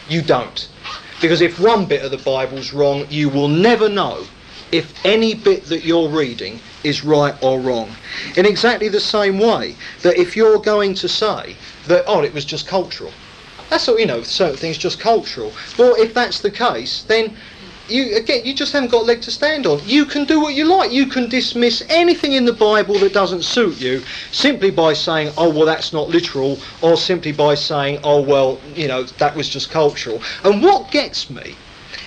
You 0.08 0.22
don't. 0.22 0.68
Because 1.20 1.40
if 1.40 1.58
one 1.58 1.84
bit 1.84 2.04
of 2.04 2.10
the 2.10 2.18
Bible's 2.18 2.72
wrong, 2.72 3.06
you 3.10 3.28
will 3.28 3.48
never 3.48 3.88
know 3.88 4.24
if 4.70 4.92
any 5.04 5.34
bit 5.34 5.64
that 5.64 5.84
you're 5.84 6.08
reading 6.08 6.60
is 6.84 7.04
right 7.04 7.34
or 7.42 7.58
wrong. 7.60 7.90
In 8.36 8.46
exactly 8.46 8.88
the 8.88 9.00
same 9.00 9.38
way 9.38 9.74
that 10.02 10.18
if 10.18 10.36
you're 10.36 10.58
going 10.58 10.94
to 10.94 11.08
say 11.08 11.56
that, 11.86 12.04
oh, 12.06 12.22
it 12.22 12.32
was 12.32 12.44
just 12.44 12.66
cultural, 12.66 13.12
that's 13.70 13.88
all, 13.88 13.98
you 13.98 14.06
know, 14.06 14.22
certain 14.22 14.56
things 14.56 14.78
just 14.78 15.00
cultural. 15.00 15.52
Well, 15.78 15.94
if 15.96 16.14
that's 16.14 16.40
the 16.40 16.50
case, 16.50 17.02
then 17.02 17.36
you 17.90 18.16
again 18.16 18.44
you 18.44 18.54
just 18.54 18.72
haven't 18.72 18.90
got 18.90 19.02
a 19.02 19.04
leg 19.04 19.22
to 19.22 19.30
stand 19.30 19.66
on. 19.66 19.80
You 19.86 20.04
can 20.04 20.24
do 20.24 20.40
what 20.40 20.54
you 20.54 20.64
like. 20.64 20.92
You 20.92 21.06
can 21.06 21.28
dismiss 21.28 21.82
anything 21.88 22.32
in 22.32 22.44
the 22.44 22.52
Bible 22.52 22.98
that 22.98 23.12
doesn't 23.12 23.42
suit 23.42 23.78
you 23.80 24.02
simply 24.30 24.70
by 24.70 24.92
saying, 24.92 25.32
"Oh 25.36 25.48
well, 25.48 25.66
that's 25.66 25.92
not 25.92 26.08
literal," 26.08 26.58
or 26.82 26.96
simply 26.96 27.32
by 27.32 27.54
saying, 27.54 28.00
"Oh 28.04 28.20
well, 28.20 28.60
you 28.74 28.88
know, 28.88 29.02
that 29.04 29.34
was 29.34 29.48
just 29.48 29.70
cultural." 29.70 30.22
And 30.44 30.62
what 30.62 30.90
gets 30.90 31.30
me 31.30 31.56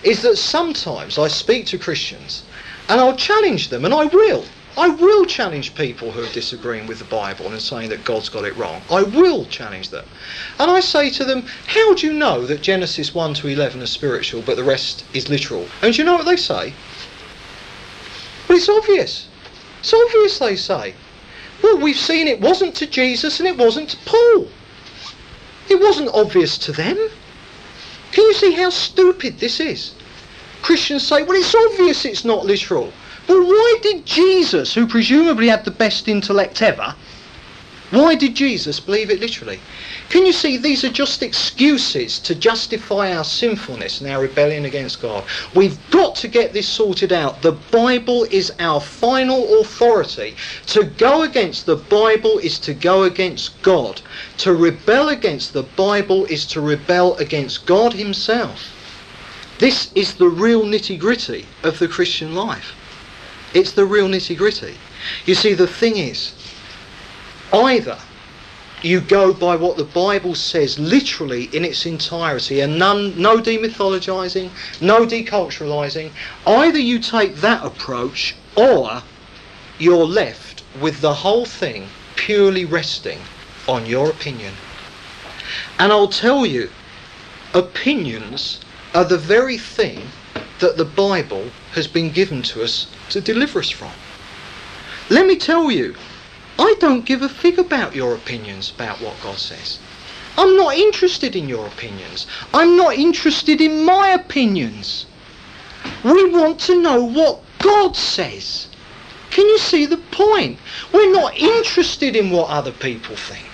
is 0.03 0.21
that 0.21 0.37
sometimes 0.37 1.17
I 1.17 1.27
speak 1.27 1.65
to 1.67 1.77
Christians 1.77 2.43
and 2.89 2.99
I'll 2.99 3.15
challenge 3.15 3.69
them, 3.69 3.85
and 3.85 3.93
I 3.93 4.05
will. 4.05 4.43
I 4.77 4.87
will 4.87 5.25
challenge 5.25 5.75
people 5.75 6.11
who 6.11 6.23
are 6.23 6.33
disagreeing 6.33 6.87
with 6.87 6.99
the 6.99 7.05
Bible 7.05 7.47
and 7.47 7.61
saying 7.61 7.89
that 7.89 8.05
God's 8.05 8.29
got 8.29 8.45
it 8.45 8.55
wrong. 8.55 8.81
I 8.89 9.03
will 9.03 9.45
challenge 9.45 9.89
them. 9.89 10.05
And 10.59 10.71
I 10.71 10.79
say 10.79 11.09
to 11.09 11.25
them, 11.25 11.45
How 11.67 11.93
do 11.93 12.07
you 12.07 12.13
know 12.13 12.45
that 12.45 12.61
Genesis 12.61 13.13
1 13.13 13.33
to 13.35 13.47
11 13.47 13.81
is 13.81 13.89
spiritual 13.89 14.41
but 14.41 14.55
the 14.55 14.63
rest 14.63 15.03
is 15.13 15.29
literal? 15.29 15.67
And 15.81 15.93
do 15.93 16.01
you 16.01 16.05
know 16.05 16.15
what 16.15 16.25
they 16.25 16.37
say? 16.37 16.73
Well, 18.47 18.57
it's 18.57 18.69
obvious. 18.69 19.27
It's 19.81 19.93
obvious, 19.93 20.39
they 20.39 20.55
say. 20.55 20.93
Well, 21.61 21.77
we've 21.77 21.97
seen 21.97 22.27
it 22.27 22.39
wasn't 22.39 22.75
to 22.75 22.87
Jesus 22.87 23.39
and 23.39 23.47
it 23.47 23.57
wasn't 23.57 23.89
to 23.89 23.97
Paul. 24.05 24.47
It 25.69 25.79
wasn't 25.79 26.09
obvious 26.13 26.57
to 26.59 26.71
them. 26.71 26.97
Can 28.11 28.23
you 28.25 28.33
see 28.33 28.53
how 28.53 28.69
stupid 28.69 29.39
this 29.39 29.59
is? 29.59 29.93
Christians 30.61 31.07
say, 31.07 31.23
well, 31.23 31.37
it's 31.37 31.55
obvious 31.55 32.05
it's 32.05 32.25
not 32.25 32.45
literal. 32.45 32.93
Well, 33.31 33.47
why 33.47 33.79
did 33.81 34.05
Jesus, 34.05 34.73
who 34.73 34.85
presumably 34.85 35.47
had 35.47 35.63
the 35.63 35.71
best 35.71 36.09
intellect 36.09 36.61
ever, 36.61 36.95
why 37.89 38.13
did 38.13 38.35
Jesus 38.35 38.81
believe 38.81 39.09
it 39.09 39.21
literally? 39.21 39.57
Can 40.09 40.25
you 40.25 40.33
see 40.33 40.57
these 40.57 40.83
are 40.83 40.91
just 40.91 41.23
excuses 41.23 42.19
to 42.19 42.35
justify 42.35 43.15
our 43.15 43.23
sinfulness 43.23 44.01
and 44.01 44.11
our 44.11 44.21
rebellion 44.21 44.65
against 44.65 45.01
God? 45.01 45.23
We've 45.55 45.79
got 45.91 46.15
to 46.15 46.27
get 46.27 46.51
this 46.51 46.67
sorted 46.67 47.13
out. 47.13 47.41
The 47.41 47.53
Bible 47.53 48.25
is 48.25 48.51
our 48.59 48.81
final 48.81 49.61
authority. 49.61 50.35
To 50.65 50.83
go 50.83 51.21
against 51.21 51.65
the 51.65 51.77
Bible 51.77 52.37
is 52.39 52.59
to 52.59 52.73
go 52.73 53.03
against 53.03 53.61
God. 53.61 54.01
To 54.39 54.53
rebel 54.53 55.07
against 55.07 55.53
the 55.53 55.63
Bible 55.63 56.25
is 56.25 56.45
to 56.47 56.59
rebel 56.59 57.15
against 57.15 57.65
God 57.65 57.93
Himself. 57.93 58.59
This 59.59 59.89
is 59.95 60.15
the 60.15 60.27
real 60.27 60.65
nitty 60.65 60.99
gritty 60.99 61.45
of 61.63 61.79
the 61.79 61.87
Christian 61.87 62.35
life. 62.35 62.75
It's 63.53 63.71
the 63.71 63.85
real 63.85 64.07
nitty 64.07 64.37
gritty. 64.37 64.75
You 65.25 65.35
see, 65.35 65.53
the 65.53 65.67
thing 65.67 65.97
is, 65.97 66.33
either 67.53 67.97
you 68.81 68.99
go 68.99 69.33
by 69.33 69.55
what 69.55 69.77
the 69.77 69.83
Bible 69.83 70.33
says 70.33 70.79
literally 70.79 71.43
in 71.55 71.63
its 71.63 71.85
entirety 71.85 72.61
and 72.61 72.79
none, 72.79 73.19
no 73.19 73.37
demythologizing, 73.37 74.49
no 74.81 75.05
deculturalizing, 75.05 76.11
either 76.47 76.79
you 76.79 76.99
take 76.99 77.35
that 77.37 77.63
approach 77.63 78.35
or 78.55 79.03
you're 79.77 80.05
left 80.05 80.63
with 80.79 81.01
the 81.01 81.13
whole 81.13 81.45
thing 81.45 81.87
purely 82.15 82.65
resting 82.65 83.19
on 83.67 83.85
your 83.85 84.09
opinion. 84.09 84.53
And 85.77 85.91
I'll 85.91 86.07
tell 86.07 86.45
you, 86.45 86.69
opinions 87.53 88.61
are 88.93 89.05
the 89.05 89.17
very 89.17 89.57
thing 89.57 90.01
that 90.59 90.77
the 90.77 90.85
Bible 90.85 91.45
has 91.73 91.87
been 91.87 92.11
given 92.11 92.41
to 92.43 92.63
us 92.63 92.87
to 93.09 93.21
deliver 93.21 93.59
us 93.59 93.69
from. 93.69 93.91
Let 95.09 95.25
me 95.25 95.35
tell 95.35 95.71
you, 95.71 95.95
I 96.59 96.75
don't 96.79 97.05
give 97.05 97.21
a 97.21 97.29
fig 97.29 97.59
about 97.59 97.95
your 97.95 98.13
opinions 98.13 98.71
about 98.71 99.01
what 99.01 99.15
God 99.21 99.37
says. 99.37 99.79
I'm 100.37 100.55
not 100.55 100.75
interested 100.75 101.35
in 101.35 101.49
your 101.49 101.67
opinions. 101.67 102.27
I'm 102.53 102.77
not 102.77 102.95
interested 102.95 103.61
in 103.61 103.83
my 103.83 104.09
opinions. 104.09 105.05
We 106.03 106.29
want 106.29 106.59
to 106.61 106.81
know 106.81 107.03
what 107.03 107.41
God 107.59 107.95
says. 107.95 108.67
Can 109.31 109.45
you 109.45 109.57
see 109.57 109.85
the 109.85 109.97
point? 109.97 110.59
We're 110.93 111.11
not 111.11 111.37
interested 111.37 112.15
in 112.15 112.29
what 112.29 112.49
other 112.49 112.71
people 112.71 113.15
think. 113.15 113.47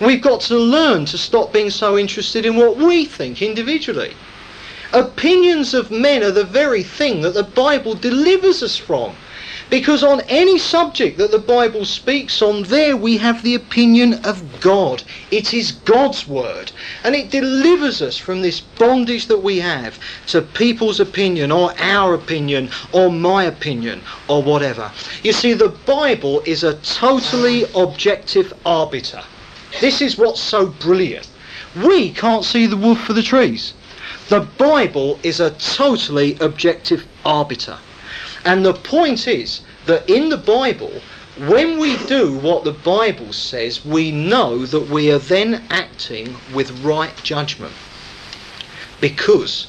We've 0.00 0.22
got 0.22 0.40
to 0.42 0.56
learn 0.56 1.04
to 1.06 1.18
stop 1.18 1.52
being 1.52 1.70
so 1.70 1.98
interested 1.98 2.46
in 2.46 2.56
what 2.56 2.76
we 2.76 3.04
think 3.04 3.42
individually. 3.42 4.14
Opinions 4.92 5.72
of 5.72 5.92
men 5.92 6.24
are 6.24 6.32
the 6.32 6.42
very 6.42 6.82
thing 6.82 7.20
that 7.20 7.34
the 7.34 7.44
Bible 7.44 7.94
delivers 7.94 8.60
us 8.60 8.76
from. 8.76 9.14
Because 9.70 10.02
on 10.02 10.22
any 10.22 10.58
subject 10.58 11.16
that 11.18 11.30
the 11.30 11.38
Bible 11.38 11.84
speaks 11.84 12.42
on, 12.42 12.64
there 12.64 12.96
we 12.96 13.18
have 13.18 13.44
the 13.44 13.54
opinion 13.54 14.14
of 14.24 14.60
God. 14.60 15.04
It 15.30 15.54
is 15.54 15.70
God's 15.70 16.26
word. 16.26 16.72
And 17.04 17.14
it 17.14 17.30
delivers 17.30 18.02
us 18.02 18.16
from 18.16 18.42
this 18.42 18.58
bondage 18.58 19.26
that 19.26 19.44
we 19.44 19.60
have 19.60 19.96
to 20.26 20.42
people's 20.42 20.98
opinion 20.98 21.52
or 21.52 21.72
our 21.78 22.14
opinion 22.14 22.70
or 22.90 23.12
my 23.12 23.44
opinion 23.44 24.02
or 24.26 24.42
whatever. 24.42 24.90
You 25.22 25.32
see, 25.32 25.52
the 25.52 25.68
Bible 25.68 26.42
is 26.44 26.64
a 26.64 26.74
totally 26.78 27.64
objective 27.76 28.52
arbiter. 28.66 29.22
This 29.80 30.02
is 30.02 30.18
what's 30.18 30.40
so 30.40 30.66
brilliant. 30.66 31.28
We 31.76 32.10
can't 32.10 32.44
see 32.44 32.66
the 32.66 32.76
wood 32.76 32.98
for 32.98 33.12
the 33.12 33.22
trees. 33.22 33.72
The 34.30 34.46
Bible 34.58 35.18
is 35.24 35.40
a 35.40 35.50
totally 35.50 36.36
objective 36.40 37.04
arbiter. 37.24 37.78
And 38.44 38.64
the 38.64 38.74
point 38.74 39.26
is 39.26 39.62
that 39.86 40.08
in 40.08 40.28
the 40.28 40.36
Bible, 40.36 41.02
when 41.36 41.80
we 41.80 41.96
do 42.06 42.38
what 42.38 42.62
the 42.62 42.72
Bible 42.72 43.32
says, 43.32 43.84
we 43.84 44.12
know 44.12 44.66
that 44.66 44.88
we 44.88 45.10
are 45.10 45.18
then 45.18 45.64
acting 45.68 46.36
with 46.54 46.70
right 46.84 47.10
judgment. 47.24 47.72
Because 49.00 49.66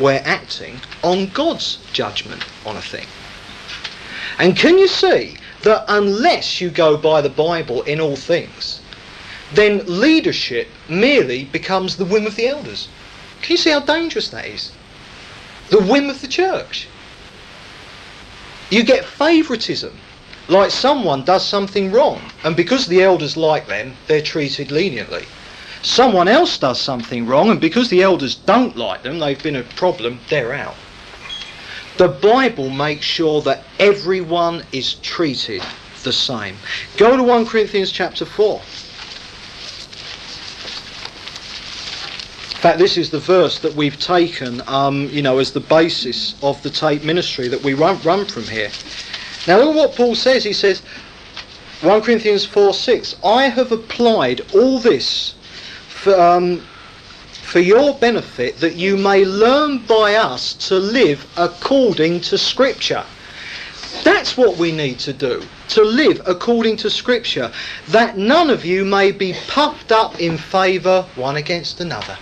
we're 0.00 0.22
acting 0.24 0.80
on 1.04 1.28
God's 1.28 1.78
judgment 1.92 2.44
on 2.66 2.76
a 2.76 2.82
thing. 2.82 3.06
And 4.40 4.56
can 4.56 4.76
you 4.76 4.88
see 4.88 5.36
that 5.62 5.84
unless 5.86 6.60
you 6.60 6.70
go 6.70 6.96
by 6.96 7.20
the 7.20 7.28
Bible 7.28 7.82
in 7.82 8.00
all 8.00 8.16
things, 8.16 8.80
then 9.54 9.84
leadership 9.86 10.66
merely 10.88 11.44
becomes 11.44 11.96
the 11.96 12.04
whim 12.04 12.26
of 12.26 12.34
the 12.34 12.48
elders. 12.48 12.88
Can 13.42 13.52
you 13.52 13.56
see 13.56 13.70
how 13.70 13.80
dangerous 13.80 14.28
that 14.30 14.46
is? 14.46 14.72
The 15.70 15.80
whim 15.80 16.10
of 16.10 16.20
the 16.20 16.28
church. 16.28 16.88
You 18.70 18.82
get 18.84 19.04
favouritism. 19.04 19.98
Like 20.48 20.70
someone 20.70 21.24
does 21.24 21.46
something 21.46 21.92
wrong, 21.92 22.20
and 22.42 22.56
because 22.56 22.86
the 22.86 23.02
elders 23.02 23.36
like 23.36 23.68
them, 23.68 23.96
they're 24.08 24.22
treated 24.22 24.70
leniently. 24.72 25.26
Someone 25.82 26.28
else 26.28 26.58
does 26.58 26.80
something 26.80 27.26
wrong, 27.26 27.50
and 27.50 27.60
because 27.60 27.88
the 27.88 28.02
elders 28.02 28.34
don't 28.34 28.76
like 28.76 29.02
them, 29.02 29.18
they've 29.18 29.42
been 29.42 29.56
a 29.56 29.62
problem, 29.62 30.20
they're 30.28 30.52
out. 30.52 30.74
The 31.96 32.08
Bible 32.08 32.68
makes 32.68 33.04
sure 33.04 33.42
that 33.42 33.64
everyone 33.78 34.64
is 34.72 34.94
treated 34.94 35.62
the 36.02 36.12
same. 36.12 36.56
Go 36.96 37.16
to 37.16 37.22
1 37.22 37.46
Corinthians 37.46 37.92
chapter 37.92 38.24
4. 38.24 38.60
Fact, 42.60 42.78
this 42.78 42.98
is 42.98 43.08
the 43.08 43.18
verse 43.18 43.58
that 43.60 43.74
we've 43.74 43.98
taken, 43.98 44.60
um, 44.66 45.08
you 45.08 45.22
know, 45.22 45.38
as 45.38 45.50
the 45.52 45.60
basis 45.60 46.34
of 46.42 46.62
the 46.62 46.68
Tate 46.68 47.02
ministry 47.02 47.48
that 47.48 47.62
we 47.62 47.72
run, 47.72 47.98
run 48.02 48.26
from 48.26 48.42
here. 48.42 48.70
Now, 49.46 49.58
look 49.60 49.70
at 49.70 49.74
what 49.76 49.96
Paul 49.96 50.14
says. 50.14 50.44
He 50.44 50.52
says, 50.52 50.80
1 51.80 52.02
Corinthians 52.02 52.44
4 52.44 52.74
6, 52.74 53.16
I 53.24 53.44
have 53.44 53.72
applied 53.72 54.42
all 54.54 54.78
this 54.78 55.36
for, 55.88 56.14
um, 56.20 56.58
for 57.30 57.60
your 57.60 57.94
benefit 57.94 58.58
that 58.58 58.74
you 58.74 58.98
may 58.98 59.24
learn 59.24 59.78
by 59.78 60.16
us 60.16 60.52
to 60.68 60.74
live 60.78 61.26
according 61.38 62.20
to 62.20 62.36
Scripture. 62.36 63.04
That's 64.04 64.36
what 64.36 64.58
we 64.58 64.70
need 64.70 64.98
to 64.98 65.14
do, 65.14 65.42
to 65.68 65.82
live 65.82 66.20
according 66.26 66.76
to 66.78 66.90
Scripture, 66.90 67.50
that 67.88 68.18
none 68.18 68.50
of 68.50 68.66
you 68.66 68.84
may 68.84 69.12
be 69.12 69.34
puffed 69.48 69.92
up 69.92 70.20
in 70.20 70.36
favour 70.36 71.06
one 71.16 71.36
against 71.36 71.80
another. 71.80 72.18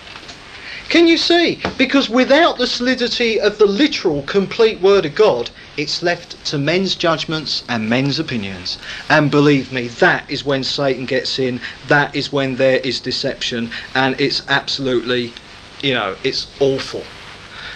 Can 0.88 1.06
you 1.06 1.18
see? 1.18 1.60
Because 1.76 2.08
without 2.08 2.56
the 2.56 2.66
solidity 2.66 3.38
of 3.38 3.58
the 3.58 3.66
literal, 3.66 4.22
complete 4.22 4.80
Word 4.80 5.04
of 5.04 5.14
God, 5.14 5.50
it's 5.76 6.02
left 6.02 6.42
to 6.46 6.56
men's 6.56 6.94
judgments 6.94 7.62
and 7.68 7.90
men's 7.90 8.18
opinions. 8.18 8.78
And 9.10 9.30
believe 9.30 9.70
me, 9.70 9.88
that 9.88 10.30
is 10.30 10.46
when 10.46 10.64
Satan 10.64 11.04
gets 11.04 11.38
in, 11.38 11.60
that 11.88 12.16
is 12.16 12.32
when 12.32 12.56
there 12.56 12.78
is 12.78 13.00
deception, 13.00 13.70
and 13.94 14.18
it's 14.18 14.42
absolutely, 14.48 15.34
you 15.82 15.92
know, 15.92 16.16
it's 16.24 16.46
awful. 16.58 17.04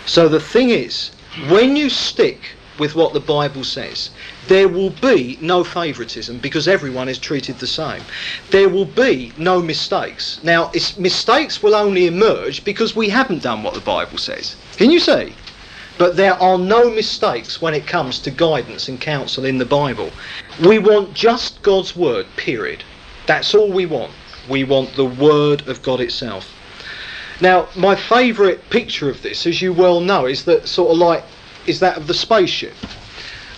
So 0.07 0.27
the 0.27 0.41
thing 0.41 0.71
is, 0.71 1.11
when 1.49 1.77
you 1.77 1.91
stick 1.91 2.41
with 2.83 2.97
what 2.97 3.13
the 3.13 3.21
Bible 3.21 3.63
says, 3.63 4.11
there 4.49 4.67
will 4.67 4.91
be 4.91 5.39
no 5.41 5.63
favouritism 5.63 6.39
because 6.39 6.67
everyone 6.67 7.09
is 7.09 7.17
treated 7.17 7.57
the 7.61 7.67
same. 7.69 8.03
There 8.51 8.69
will 8.69 8.87
be 8.87 9.33
no 9.39 9.63
mistakes. 9.63 10.41
Now, 10.43 10.73
mistakes 10.99 11.63
will 11.63 11.77
only 11.77 12.09
emerge 12.09 12.65
because 12.65 12.97
we 12.97 13.09
haven't 13.09 13.45
done 13.45 13.63
what 13.63 13.75
the 13.75 13.81
Bible 13.97 14.19
says. 14.19 14.57
Can 14.79 14.91
you 14.91 14.99
see? 14.99 15.33
But 15.97 16.17
there 16.17 16.35
are 16.43 16.59
no 16.59 16.91
mistakes 16.91 17.63
when 17.63 17.73
it 17.73 17.87
comes 17.87 18.19
to 18.19 18.33
guidance 18.33 18.89
and 18.89 19.01
counsel 19.01 19.45
in 19.45 19.59
the 19.59 19.73
Bible. 19.81 20.11
We 20.67 20.81
want 20.81 21.15
just 21.15 21.63
God's 21.63 21.95
word, 21.95 22.27
period. 22.37 22.83
That's 23.27 23.55
all 23.55 23.71
we 23.71 23.87
want. 23.87 24.11
We 24.49 24.65
want 24.65 24.97
the 24.97 25.13
word 25.29 25.69
of 25.69 25.85
God 25.85 26.01
itself. 26.01 26.53
Now, 27.41 27.69
my 27.77 27.95
favourite 27.95 28.71
picture 28.71 29.09
of 29.09 29.23
this, 29.23 29.47
as 29.47 29.63
you 29.63 29.73
well 29.73 30.01
know, 30.01 30.27
is 30.27 30.45
that 30.47 30.67
sort 30.67 30.91
of 30.91 30.99
like 30.99 31.23
is 31.67 31.81
that 31.81 31.97
of 31.97 32.07
the 32.07 32.15
spaceship. 32.15 32.75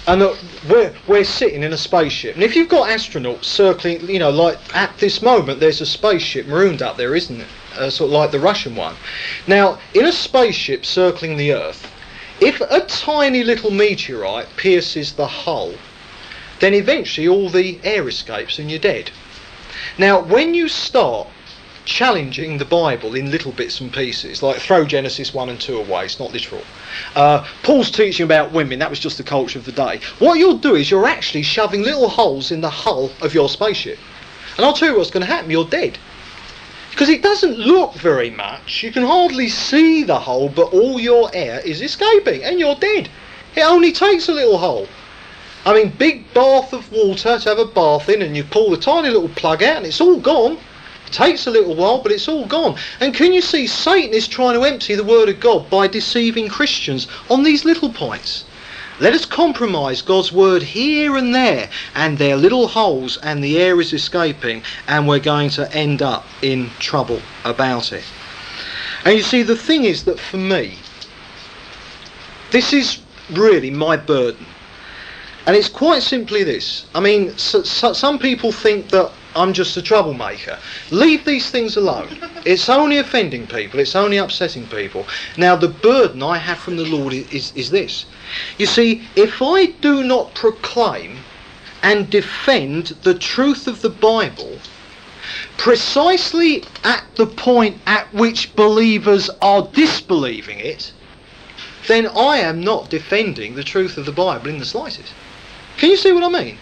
And 0.07 0.21
that 0.21 0.45
we're, 0.69 0.95
we're 1.07 1.25
sitting 1.25 1.63
in 1.63 1.73
a 1.73 1.79
spaceship. 1.79 2.35
And 2.35 2.45
if 2.45 2.55
you've 2.55 2.69
got 2.69 2.91
astronauts 2.91 3.45
circling, 3.45 4.07
you 4.09 4.19
know, 4.19 4.31
like 4.31 4.59
at 4.77 4.97
this 4.99 5.23
moment, 5.23 5.61
there's 5.61 5.81
a 5.81 5.87
spaceship 5.87 6.47
marooned 6.47 6.83
up 6.83 6.97
there, 6.97 7.15
isn't 7.15 7.41
it? 7.41 7.47
Uh, 7.77 7.91
sort 7.91 8.09
of 8.09 8.13
like 8.13 8.31
the 8.31 8.39
Russian 8.39 8.77
one. 8.77 8.95
Now, 9.47 9.79
in 9.95 10.05
a 10.05 10.13
spaceship 10.13 10.85
circling 10.85 11.37
the 11.37 11.55
Earth, 11.55 11.91
if 12.41 12.61
a 12.61 12.81
tiny 12.87 13.43
little 13.45 13.71
meteorite 13.71 14.49
pierces 14.57 15.13
the 15.13 15.27
hull, 15.27 15.75
then 16.61 16.75
eventually 16.75 17.27
all 17.27 17.49
the 17.49 17.81
air 17.83 18.07
escapes 18.09 18.59
and 18.59 18.71
you're 18.71 18.79
dead. 18.79 19.11
Now, 19.99 20.21
when 20.21 20.55
you 20.55 20.69
start 20.69 21.29
challenging 21.85 22.59
the 22.59 22.65
Bible 22.65 23.15
in 23.15 23.31
little 23.31 23.53
bits 23.53 23.81
and 23.81 23.93
pieces, 23.93 24.43
like 24.43 24.59
throw 24.59 24.85
Genesis 24.85 25.35
1 25.35 25.49
and 25.49 25.61
2 25.61 25.77
away, 25.77 26.07
it's 26.07 26.19
not 26.19 26.33
literal. 26.33 26.63
Uh, 27.15 27.47
Paul's 27.63 27.91
teaching 27.91 28.25
about 28.25 28.53
women, 28.53 28.79
that 28.79 28.91
was 28.91 29.01
just 29.01 29.19
the 29.19 29.23
culture 29.23 29.59
of 29.59 29.65
the 29.65 29.73
day. 29.73 30.01
What 30.19 30.39
you'll 30.39 30.59
do 30.59 30.75
is 30.75 30.91
you're 30.91 31.07
actually 31.07 31.43
shoving 31.43 31.83
little 31.83 32.09
holes 32.09 32.51
in 32.51 32.61
the 32.61 32.71
hull 32.71 33.11
of 33.21 33.35
your 33.35 33.49
spaceship. 33.49 33.99
And 34.57 34.65
I'll 34.65 34.73
tell 34.73 34.91
you 34.91 34.97
what's 34.97 35.11
going 35.11 35.27
to 35.27 35.33
happen, 35.33 35.51
you're 35.51 35.65
dead. 35.65 35.99
Because 36.91 37.09
it 37.09 37.23
doesn't 37.23 37.59
look 37.59 37.95
very 37.95 38.31
much, 38.31 38.83
you 38.83 38.93
can 38.93 39.03
hardly 39.03 39.49
see 39.49 40.05
the 40.05 40.21
hole, 40.21 40.49
but 40.49 40.73
all 40.73 41.01
your 41.01 41.29
air 41.35 41.61
is 41.61 41.83
escaping, 41.83 42.45
and 42.45 42.61
you're 42.61 42.77
dead. 42.77 43.09
It 43.57 43.63
only 43.63 43.93
takes 43.93 44.29
a 44.29 44.33
little 44.33 44.59
hole. 44.59 44.89
I 45.67 45.75
mean, 45.75 45.91
big 45.99 46.33
bath 46.35 46.73
of 46.73 46.93
water 46.93 47.39
to 47.39 47.49
have 47.49 47.59
a 47.59 47.65
bath 47.65 48.09
in, 48.09 48.23
and 48.23 48.37
you 48.37 48.45
pull 48.45 48.71
the 48.71 48.77
tiny 48.77 49.09
little 49.09 49.31
plug 49.31 49.63
out, 49.63 49.79
and 49.79 49.87
it's 49.87 50.01
all 50.01 50.21
gone 50.21 50.59
takes 51.11 51.47
a 51.47 51.51
little 51.51 51.75
while, 51.75 51.99
but 51.99 52.13
it's 52.13 52.29
all 52.29 52.47
gone. 52.47 52.77
And 53.01 53.15
can 53.15 53.33
you 53.33 53.41
see 53.41 53.67
Satan 53.67 54.15
is 54.15 54.29
trying 54.29 54.55
to 54.55 54.65
empty 54.65 54.95
the 54.95 55.05
Word 55.05 55.29
of 55.29 55.41
God 55.41 55.71
by 55.71 55.87
deceiving 55.87 56.49
Christians 56.49 57.07
on 57.31 57.43
these 57.43 57.65
little 57.65 57.93
points? 57.93 58.45
Let 59.01 59.13
us 59.13 59.25
compromise 59.25 60.03
God's 60.03 60.31
word 60.31 60.63
here 60.63 61.17
and 61.17 61.35
there, 61.35 61.69
and 61.97 62.17
there 62.17 62.35
are 62.35 62.39
little 62.39 62.69
holes, 62.69 63.17
and 63.17 63.43
the 63.43 63.59
air 63.61 63.81
is 63.81 63.93
escaping, 63.93 64.63
and 64.87 65.09
we're 65.09 65.19
going 65.19 65.51
to 65.51 65.73
end 65.73 66.01
up 66.01 66.25
in 66.43 66.71
trouble 66.79 67.21
about 67.45 67.93
it. 67.93 68.05
And 69.05 69.17
you 69.17 69.23
see, 69.23 69.43
the 69.43 69.57
thing 69.57 69.85
is 69.85 70.05
that 70.05 70.21
for 70.21 70.37
me, 70.37 70.79
this 72.53 72.73
is 72.73 73.01
really 73.33 73.71
my 73.71 73.97
burden. 73.97 74.47
And 75.47 75.57
it's 75.57 75.69
quite 75.69 76.03
simply 76.03 76.45
this. 76.45 76.87
I 76.95 77.01
mean, 77.01 77.37
so, 77.37 77.63
so, 77.65 77.93
some 77.93 78.19
people 78.19 78.53
think 78.53 78.91
that 78.91 79.11
I'm 79.37 79.53
just 79.53 79.77
a 79.77 79.83
troublemaker. 79.83 80.59
Leave 80.91 81.25
these 81.25 81.51
things 81.51 81.77
alone. 81.77 82.19
It's 82.45 82.69
only 82.69 82.99
offending 82.99 83.47
people, 83.47 83.81
it's 83.81 83.97
only 83.97 84.17
upsetting 84.17 84.67
people. 84.67 85.07
Now, 85.37 85.57
the 85.57 85.69
burden 85.69 86.23
I 86.23 86.39
have 86.39 86.59
from 86.59 86.77
the 86.77 86.85
Lord 86.85 87.13
is, 87.13 87.53
is 87.55 87.71
this. 87.71 88.07
You 88.59 88.67
see, 88.67 89.09
if 89.17 89.43
I 89.43 89.67
do 89.67 90.05
not 90.05 90.35
proclaim 90.35 91.19
and 91.83 92.09
defend 92.09 92.87
the 93.03 93.15
truth 93.15 93.67
of 93.67 93.83
the 93.83 93.91
Bible, 93.91 94.59
precisely 95.57 96.65
at 96.83 97.05
the 97.17 97.27
point 97.27 97.79
at 97.87 98.13
which 98.15 98.55
believers 98.55 99.31
are 99.43 99.69
disbelieving 99.73 100.61
it, 100.61 100.93
then 101.87 102.07
I 102.07 102.39
am 102.39 102.61
not 102.61 102.89
defending 102.89 103.55
the 103.55 103.65
truth 103.65 103.99
of 103.99 104.07
the 104.07 104.13
Bible 104.13 104.49
in 104.49 104.59
the 104.59 104.65
slightest. 104.65 105.13
Can 105.77 105.91
you 105.91 105.97
see 105.97 106.13
what 106.13 106.25
I 106.25 106.29
mean? 106.29 106.59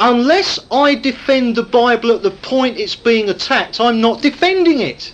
Unless 0.00 0.58
I 0.70 0.94
defend 0.94 1.56
the 1.56 1.62
Bible 1.62 2.12
at 2.12 2.22
the 2.22 2.30
point 2.30 2.78
it's 2.78 2.96
being 2.96 3.28
attacked, 3.28 3.80
I'm 3.80 4.00
not 4.00 4.22
defending 4.22 4.80
it. 4.80 5.12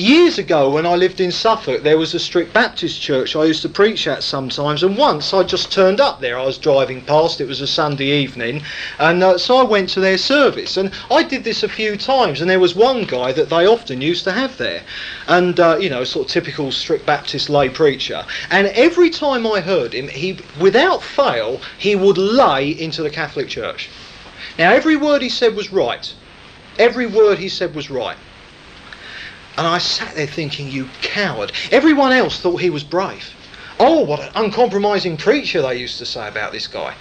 Years 0.00 0.38
ago 0.38 0.70
when 0.70 0.86
I 0.86 0.94
lived 0.94 1.20
in 1.20 1.30
Suffolk, 1.30 1.82
there 1.82 1.98
was 1.98 2.14
a 2.14 2.18
strict 2.18 2.54
Baptist 2.54 3.00
church 3.00 3.36
I 3.36 3.44
used 3.44 3.62
to 3.62 3.68
preach 3.68 4.06
at 4.06 4.22
sometimes, 4.22 4.82
and 4.82 4.96
once 4.96 5.34
I 5.34 5.42
just 5.42 5.70
turned 5.70 6.00
up 6.00 6.20
there. 6.20 6.38
I 6.38 6.46
was 6.46 6.58
driving 6.58 7.02
past, 7.02 7.40
it 7.40 7.46
was 7.46 7.60
a 7.60 7.66
Sunday 7.66 8.06
evening, 8.06 8.62
and 8.98 9.22
uh, 9.22 9.36
so 9.36 9.58
I 9.58 9.62
went 9.62 9.90
to 9.90 10.00
their 10.00 10.16
service. 10.16 10.76
And 10.76 10.90
I 11.10 11.22
did 11.22 11.44
this 11.44 11.62
a 11.62 11.68
few 11.68 11.96
times, 11.96 12.40
and 12.40 12.48
there 12.48 12.58
was 12.58 12.74
one 12.74 13.04
guy 13.04 13.32
that 13.32 13.50
they 13.50 13.66
often 13.66 14.00
used 14.00 14.24
to 14.24 14.32
have 14.32 14.56
there, 14.56 14.82
and 15.28 15.60
uh, 15.60 15.76
you 15.78 15.90
know, 15.90 16.04
sort 16.04 16.26
of 16.26 16.32
typical 16.32 16.72
strict 16.72 17.04
Baptist 17.04 17.50
lay 17.50 17.68
preacher. 17.68 18.24
And 18.50 18.68
every 18.68 19.10
time 19.10 19.46
I 19.46 19.60
heard 19.60 19.92
him, 19.92 20.08
he, 20.08 20.38
without 20.58 21.02
fail, 21.02 21.60
he 21.78 21.94
would 21.94 22.16
lay 22.16 22.70
into 22.70 23.02
the 23.02 23.10
Catholic 23.10 23.48
Church. 23.48 23.90
Now, 24.58 24.72
every 24.72 24.96
word 24.96 25.20
he 25.20 25.28
said 25.28 25.54
was 25.54 25.70
right. 25.70 26.12
Every 26.78 27.06
word 27.06 27.38
he 27.38 27.48
said 27.48 27.74
was 27.74 27.90
right. 27.90 28.16
And 29.60 29.68
I 29.68 29.76
sat 29.76 30.14
there 30.14 30.26
thinking, 30.26 30.70
you 30.70 30.88
coward. 31.02 31.52
Everyone 31.70 32.12
else 32.12 32.40
thought 32.40 32.62
he 32.62 32.70
was 32.70 32.82
brave. 32.82 33.34
Oh, 33.78 34.00
what 34.00 34.20
an 34.20 34.30
uncompromising 34.34 35.18
preacher 35.18 35.60
they 35.60 35.76
used 35.76 35.98
to 35.98 36.06
say 36.06 36.26
about 36.26 36.52
this 36.52 36.66
guy. 36.66 36.94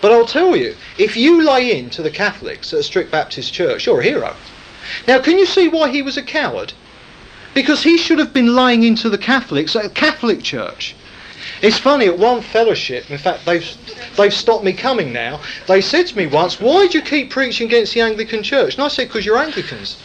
But 0.00 0.12
I'll 0.12 0.24
tell 0.24 0.54
you, 0.54 0.76
if 0.98 1.16
you 1.16 1.42
lay 1.42 1.76
in 1.76 1.90
to 1.90 2.02
the 2.02 2.10
Catholics 2.12 2.72
at 2.72 2.78
a 2.78 2.84
strict 2.84 3.10
Baptist 3.10 3.52
church, 3.52 3.86
you're 3.86 3.98
a 3.98 4.04
hero. 4.04 4.36
Now, 5.08 5.18
can 5.18 5.36
you 5.36 5.46
see 5.46 5.66
why 5.66 5.90
he 5.90 6.00
was 6.00 6.16
a 6.16 6.22
coward? 6.22 6.74
Because 7.54 7.82
he 7.82 7.98
should 7.98 8.20
have 8.20 8.32
been 8.32 8.54
laying 8.54 8.84
into 8.84 9.10
the 9.10 9.18
Catholics 9.18 9.74
at 9.74 9.86
a 9.86 9.88
Catholic 9.88 10.44
church. 10.44 10.94
It's 11.60 11.78
funny, 11.78 12.06
at 12.06 12.20
one 12.20 12.40
fellowship, 12.40 13.10
in 13.10 13.18
fact, 13.18 13.44
they've, 13.46 13.68
they've 14.16 14.32
stopped 14.32 14.62
me 14.62 14.74
coming 14.74 15.12
now, 15.12 15.40
they 15.66 15.80
said 15.80 16.06
to 16.06 16.16
me 16.16 16.28
once, 16.28 16.60
Why 16.60 16.86
do 16.86 16.98
you 16.98 17.04
keep 17.04 17.30
preaching 17.30 17.66
against 17.66 17.94
the 17.94 18.02
Anglican 18.02 18.44
Church? 18.44 18.74
And 18.74 18.84
I 18.84 18.88
said, 18.88 19.08
Because 19.08 19.26
you're 19.26 19.38
Anglicans. 19.38 19.96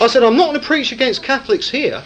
I 0.00 0.06
said, 0.08 0.22
I'm 0.22 0.36
not 0.36 0.48
going 0.48 0.60
to 0.60 0.66
preach 0.66 0.92
against 0.92 1.22
Catholics 1.22 1.70
here. 1.70 2.02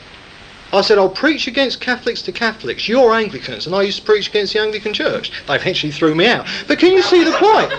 I 0.72 0.82
said, 0.82 0.98
I'll 0.98 1.08
preach 1.08 1.48
against 1.48 1.80
Catholics 1.80 2.22
to 2.22 2.32
Catholics. 2.32 2.88
You're 2.88 3.12
Anglicans. 3.12 3.66
And 3.66 3.74
I 3.74 3.82
used 3.82 3.98
to 3.98 4.04
preach 4.04 4.28
against 4.28 4.52
the 4.52 4.60
Anglican 4.60 4.94
Church. 4.94 5.32
They 5.46 5.56
eventually 5.56 5.90
threw 5.90 6.14
me 6.14 6.28
out. 6.28 6.46
But 6.68 6.78
can 6.78 6.92
you 6.92 7.02
see 7.02 7.24
the 7.24 7.32
point? 7.32 7.70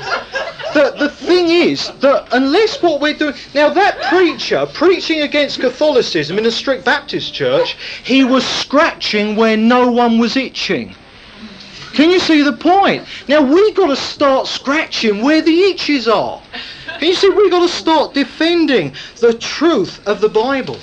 The, 0.74 0.94
the 0.98 1.10
thing 1.10 1.48
is 1.48 1.90
that 2.00 2.28
unless 2.34 2.82
what 2.82 3.00
we're 3.00 3.14
doing. 3.14 3.36
Now, 3.54 3.70
that 3.70 4.02
preacher 4.10 4.66
preaching 4.74 5.22
against 5.22 5.62
Catholicism 5.62 6.38
in 6.38 6.46
a 6.46 6.52
strict 6.52 6.84
Baptist 6.84 7.34
church, 7.34 7.78
he 8.04 8.26
was 8.26 8.46
scratching 8.46 9.38
where 9.38 9.56
no 9.56 9.90
one 9.90 10.20
was 10.20 10.36
itching. 10.36 10.96
Can 11.94 12.10
you 12.10 12.20
see 12.20 12.42
the 12.42 12.54
point? 12.54 13.06
Now, 13.28 13.42
we've 13.42 13.76
got 13.76 13.88
to 13.88 13.96
start 13.96 14.48
scratching 14.48 15.24
where 15.24 15.42
the 15.42 15.64
itches 15.64 16.08
are. 16.08 16.42
And 17.02 17.10
you 17.10 17.16
see, 17.16 17.30
we've 17.30 17.50
got 17.50 17.68
to 17.68 17.68
start 17.68 18.14
defending 18.14 18.94
the 19.20 19.34
truth 19.34 20.08
of 20.08 20.22
the 20.22 20.30
Bible. 20.30 20.78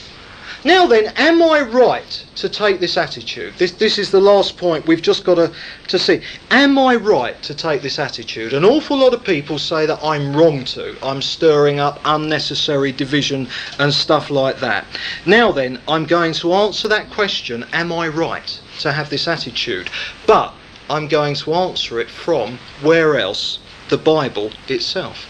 Now 0.64 0.88
then, 0.88 1.12
am 1.14 1.40
I 1.40 1.60
right 1.60 2.24
to 2.34 2.48
take 2.48 2.80
this 2.80 2.96
attitude? 2.96 3.54
This, 3.58 3.70
this 3.70 3.96
is 3.96 4.10
the 4.10 4.20
last 4.20 4.56
point 4.56 4.88
we've 4.88 5.00
just 5.00 5.24
got 5.24 5.36
to, 5.36 5.52
to 5.86 5.98
see. 6.00 6.20
Am 6.50 6.76
I 6.76 6.96
right 6.96 7.40
to 7.42 7.54
take 7.54 7.82
this 7.82 8.00
attitude? 8.00 8.52
An 8.52 8.64
awful 8.64 8.98
lot 8.98 9.14
of 9.14 9.22
people 9.22 9.60
say 9.60 9.86
that 9.86 10.02
I'm 10.02 10.36
wrong 10.36 10.64
to. 10.64 10.96
I'm 11.00 11.22
stirring 11.22 11.78
up 11.78 12.00
unnecessary 12.04 12.90
division 12.90 13.46
and 13.78 13.94
stuff 13.94 14.28
like 14.28 14.58
that. 14.58 14.84
Now 15.24 15.52
then, 15.52 15.80
I'm 15.86 16.04
going 16.04 16.32
to 16.34 16.52
answer 16.52 16.88
that 16.88 17.08
question, 17.10 17.64
am 17.72 17.92
I 17.92 18.08
right 18.08 18.60
to 18.80 18.90
have 18.90 19.08
this 19.08 19.28
attitude? 19.28 19.88
But 20.26 20.52
I'm 20.90 21.06
going 21.06 21.36
to 21.36 21.54
answer 21.54 22.00
it 22.00 22.10
from 22.10 22.58
where 22.82 23.16
else? 23.16 23.60
The 23.90 23.98
Bible 23.98 24.50
itself. 24.66 25.26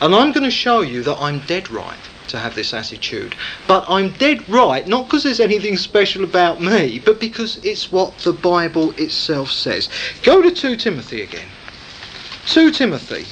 And 0.00 0.14
I'm 0.14 0.32
going 0.32 0.44
to 0.44 0.50
show 0.50 0.80
you 0.80 1.02
that 1.02 1.18
I'm 1.18 1.40
dead 1.40 1.70
right 1.70 1.98
to 2.28 2.38
have 2.38 2.54
this 2.54 2.74
attitude. 2.74 3.34
But 3.66 3.84
I'm 3.88 4.10
dead 4.10 4.48
right, 4.48 4.86
not 4.86 5.06
because 5.06 5.22
there's 5.24 5.40
anything 5.40 5.76
special 5.76 6.24
about 6.24 6.60
me, 6.60 6.98
but 6.98 7.18
because 7.20 7.56
it's 7.64 7.90
what 7.90 8.18
the 8.18 8.32
Bible 8.32 8.92
itself 8.98 9.50
says. 9.50 9.88
Go 10.22 10.42
to 10.42 10.50
2 10.50 10.76
Timothy 10.76 11.22
again. 11.22 11.48
2 12.46 12.70
Timothy. 12.70 13.26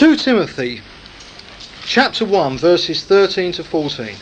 Two 0.00 0.16
Timothy, 0.16 0.80
chapter 1.84 2.24
one, 2.24 2.56
verses 2.56 3.04
thirteen 3.04 3.52
to 3.52 3.62
fourteen. 3.62 4.16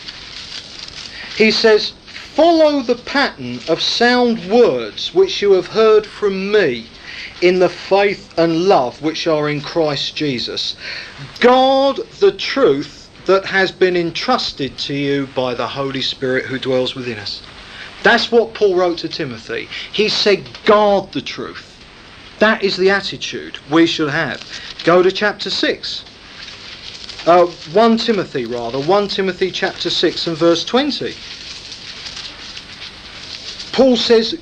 He 1.36 1.52
says, 1.52 1.92
Follow 2.39 2.82
the 2.82 2.95
pattern 2.95 3.59
of 3.66 3.82
sound 3.82 4.49
words 4.49 5.12
which 5.12 5.43
you 5.43 5.55
have 5.55 5.66
heard 5.66 6.07
from 6.07 6.53
me 6.53 6.86
in 7.43 7.59
the 7.59 7.68
faith 7.68 8.32
and 8.39 8.68
love 8.68 9.03
which 9.03 9.26
are 9.26 9.49
in 9.49 9.61
Christ 9.61 10.14
Jesus. 10.14 10.76
Guard 11.41 11.97
the 12.20 12.30
truth 12.30 13.11
that 13.26 13.47
has 13.47 13.72
been 13.72 13.97
entrusted 13.97 14.78
to 14.78 14.95
you 14.95 15.26
by 15.34 15.53
the 15.53 15.66
Holy 15.66 16.01
Spirit 16.01 16.45
who 16.45 16.61
dwells 16.61 16.95
within 16.95 17.18
us. 17.18 17.43
That's 18.05 18.30
what 18.30 18.55
Paul 18.55 18.76
wrote 18.76 18.99
to 18.99 19.09
Timothy. 19.09 19.68
He 19.93 20.09
said, 20.09 20.49
guard 20.64 21.11
the 21.11 21.22
truth. 21.22 21.84
That 22.39 22.62
is 22.62 22.76
the 22.76 22.91
attitude 22.91 23.59
we 23.68 23.84
should 23.84 24.11
have. 24.11 24.47
Go 24.84 25.03
to 25.03 25.11
chapter 25.11 25.51
6. 25.51 26.05
Uh, 27.26 27.47
1 27.47 27.99
Timothy, 27.99 28.47
rather. 28.47 28.78
1 28.78 29.09
Timothy 29.09 29.51
chapter 29.51 29.91
6 29.91 30.28
and 30.28 30.36
verse 30.36 30.64
20. 30.64 31.16
Paul 33.79 33.97
says, 33.97 34.37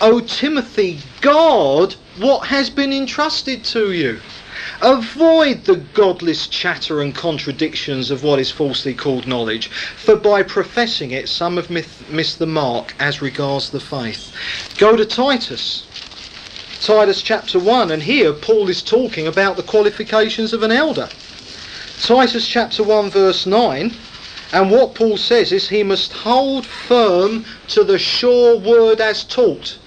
O 0.00 0.20
Timothy, 0.20 1.00
guard 1.20 1.96
what 2.18 2.46
has 2.46 2.70
been 2.70 2.92
entrusted 2.92 3.64
to 3.64 3.90
you. 3.90 4.20
Avoid 4.80 5.64
the 5.64 5.78
godless 5.94 6.46
chatter 6.46 7.02
and 7.02 7.12
contradictions 7.12 8.12
of 8.12 8.22
what 8.22 8.38
is 8.38 8.52
falsely 8.52 8.94
called 8.94 9.26
knowledge, 9.26 9.66
for 9.66 10.14
by 10.14 10.44
professing 10.44 11.10
it 11.10 11.28
some 11.28 11.56
have 11.56 11.70
missed 11.70 12.38
the 12.38 12.46
mark 12.46 12.94
as 13.00 13.20
regards 13.20 13.70
the 13.70 13.80
faith. 13.80 14.32
Go 14.78 14.94
to 14.94 15.04
Titus. 15.04 15.84
Titus 16.80 17.20
chapter 17.20 17.58
1, 17.58 17.90
and 17.90 18.04
here 18.04 18.32
Paul 18.32 18.68
is 18.68 18.80
talking 18.80 19.26
about 19.26 19.56
the 19.56 19.64
qualifications 19.64 20.52
of 20.52 20.62
an 20.62 20.70
elder. 20.70 21.08
Titus 22.00 22.46
chapter 22.46 22.84
1, 22.84 23.10
verse 23.10 23.44
9. 23.44 23.92
And 24.52 24.70
what 24.70 24.94
Paul 24.94 25.16
says 25.16 25.50
is 25.50 25.68
he 25.68 25.82
must 25.82 26.12
hold 26.12 26.66
firm 26.66 27.44
to 27.68 27.84
the 27.84 27.98
sure 27.98 28.58
word 28.58 29.00
as 29.00 29.24
taught. 29.24 29.78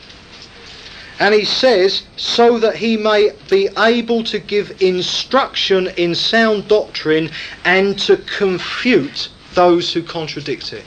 And 1.20 1.34
he 1.34 1.46
says, 1.46 2.04
so 2.18 2.60
that 2.60 2.76
he 2.76 2.98
may 2.98 3.32
be 3.50 3.70
able 3.78 4.24
to 4.26 4.40
give 4.40 4.82
instruction 4.82 5.88
in 5.96 6.14
sound 6.14 6.68
doctrine 6.68 7.30
and 7.64 7.98
to 8.00 8.18
confute 8.18 9.30
those 9.54 9.94
who 9.94 10.04
contradict 10.04 10.74
it. 10.74 10.84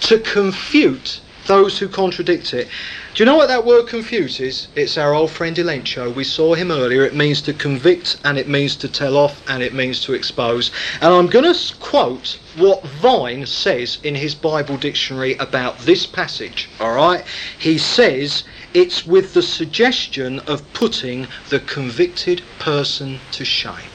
To 0.00 0.18
confute 0.18 1.20
those 1.50 1.80
who 1.80 1.88
contradict 1.88 2.54
it. 2.54 2.68
Do 3.12 3.20
you 3.20 3.26
know 3.26 3.34
what 3.34 3.48
that 3.48 3.66
word 3.66 3.88
confute 3.88 4.38
is? 4.38 4.68
It's 4.76 4.96
our 4.96 5.12
old 5.12 5.32
friend 5.32 5.56
Elencho. 5.56 6.14
We 6.14 6.22
saw 6.22 6.54
him 6.54 6.70
earlier. 6.70 7.04
It 7.04 7.16
means 7.16 7.42
to 7.42 7.52
convict 7.52 8.20
and 8.22 8.38
it 8.38 8.46
means 8.46 8.76
to 8.76 8.88
tell 8.88 9.16
off 9.16 9.42
and 9.50 9.60
it 9.60 9.74
means 9.74 10.00
to 10.02 10.12
expose. 10.12 10.70
And 11.00 11.12
I'm 11.12 11.26
going 11.26 11.52
to 11.52 11.74
quote 11.80 12.38
what 12.56 12.84
Vine 12.84 13.46
says 13.46 13.98
in 14.04 14.14
his 14.14 14.36
Bible 14.36 14.76
dictionary 14.76 15.34
about 15.38 15.76
this 15.80 16.06
passage. 16.06 16.68
All 16.78 16.94
right? 16.94 17.24
He 17.58 17.78
says 17.78 18.44
it's 18.72 19.04
with 19.04 19.34
the 19.34 19.42
suggestion 19.42 20.38
of 20.46 20.72
putting 20.72 21.26
the 21.48 21.58
convicted 21.58 22.42
person 22.60 23.18
to 23.32 23.44
shame. 23.44 23.90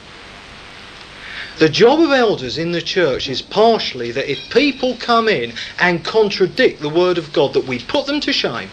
The 1.58 1.68
job 1.68 2.00
of 2.00 2.10
elders 2.10 2.58
in 2.58 2.72
the 2.72 2.82
church 2.82 3.28
is 3.28 3.42
partially 3.42 4.10
that 4.12 4.30
if 4.30 4.50
people 4.50 4.96
come 4.98 5.28
in 5.28 5.54
and 5.78 6.04
contradict 6.04 6.80
the 6.80 6.88
word 6.88 7.18
of 7.18 7.32
God, 7.32 7.54
that 7.54 7.66
we 7.66 7.78
put 7.78 8.06
them 8.06 8.20
to 8.20 8.32
shame 8.32 8.70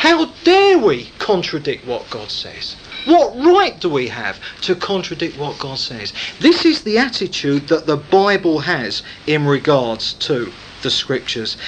how 0.00 0.26
dare 0.44 0.78
we 0.78 1.10
contradict 1.18 1.86
what 1.86 2.08
God 2.08 2.30
says? 2.30 2.74
What 3.04 3.36
right 3.36 3.78
do 3.78 3.90
we 3.90 4.08
have 4.08 4.40
to 4.62 4.74
contradict 4.74 5.36
what 5.36 5.58
God 5.58 5.78
says? 5.78 6.14
This 6.38 6.64
is 6.64 6.84
the 6.84 6.96
attitude 6.96 7.68
that 7.68 7.84
the 7.84 7.98
Bible 7.98 8.60
has 8.60 9.02
in 9.26 9.46
regards 9.46 10.14
to 10.14 10.52
the 10.82 10.90
scriptures. 10.90 11.58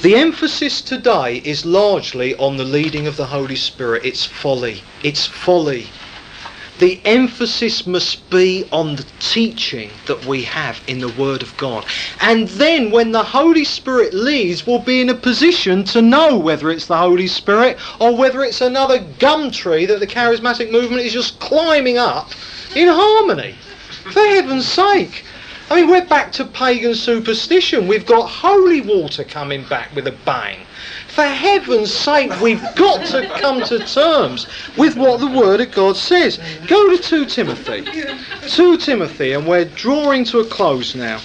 The 0.00 0.16
emphasis 0.16 0.80
today 0.80 1.42
is 1.44 1.66
largely 1.66 2.34
on 2.36 2.56
the 2.56 2.64
leading 2.64 3.06
of 3.06 3.16
the 3.16 3.26
Holy 3.26 3.56
Spirit. 3.56 4.04
It's 4.04 4.24
folly. 4.24 4.82
It's 5.02 5.26
folly 5.26 5.88
the 6.78 7.00
emphasis 7.04 7.86
must 7.86 8.28
be 8.30 8.68
on 8.72 8.96
the 8.96 9.06
teaching 9.20 9.90
that 10.06 10.24
we 10.26 10.42
have 10.42 10.80
in 10.88 10.98
the 10.98 11.08
Word 11.10 11.42
of 11.42 11.56
God. 11.56 11.86
And 12.20 12.48
then 12.48 12.90
when 12.90 13.12
the 13.12 13.22
Holy 13.22 13.64
Spirit 13.64 14.12
leads, 14.12 14.66
we'll 14.66 14.80
be 14.80 15.00
in 15.00 15.08
a 15.08 15.14
position 15.14 15.84
to 15.84 16.02
know 16.02 16.36
whether 16.36 16.70
it's 16.70 16.86
the 16.86 16.96
Holy 16.96 17.28
Spirit 17.28 17.78
or 18.00 18.16
whether 18.16 18.42
it's 18.42 18.60
another 18.60 18.98
gum 19.18 19.50
tree 19.50 19.86
that 19.86 20.00
the 20.00 20.06
charismatic 20.06 20.72
movement 20.72 21.02
is 21.02 21.12
just 21.12 21.38
climbing 21.38 21.98
up 21.98 22.30
in 22.74 22.88
harmony. 22.88 23.54
For 24.12 24.20
heaven's 24.20 24.66
sake. 24.66 25.24
I 25.70 25.80
mean, 25.80 25.90
we're 25.90 26.04
back 26.04 26.30
to 26.32 26.44
pagan 26.44 26.94
superstition. 26.94 27.88
We've 27.88 28.04
got 28.04 28.28
holy 28.28 28.82
water 28.82 29.24
coming 29.24 29.64
back 29.64 29.94
with 29.94 30.06
a 30.06 30.12
bang. 30.26 30.66
For 31.14 31.22
heaven's 31.22 31.94
sake, 31.94 32.40
we've 32.40 32.60
got 32.74 33.06
to 33.06 33.28
come 33.38 33.62
to 33.66 33.78
terms 33.78 34.48
with 34.76 34.96
what 34.96 35.20
the 35.20 35.28
Word 35.28 35.60
of 35.60 35.70
God 35.70 35.96
says. 35.96 36.40
Go 36.66 36.90
to 36.90 37.00
2 37.00 37.26
Timothy. 37.26 37.84
2 38.48 38.76
Timothy, 38.78 39.32
and 39.32 39.46
we're 39.46 39.64
drawing 39.64 40.24
to 40.24 40.40
a 40.40 40.44
close 40.44 40.96
now. 40.96 41.20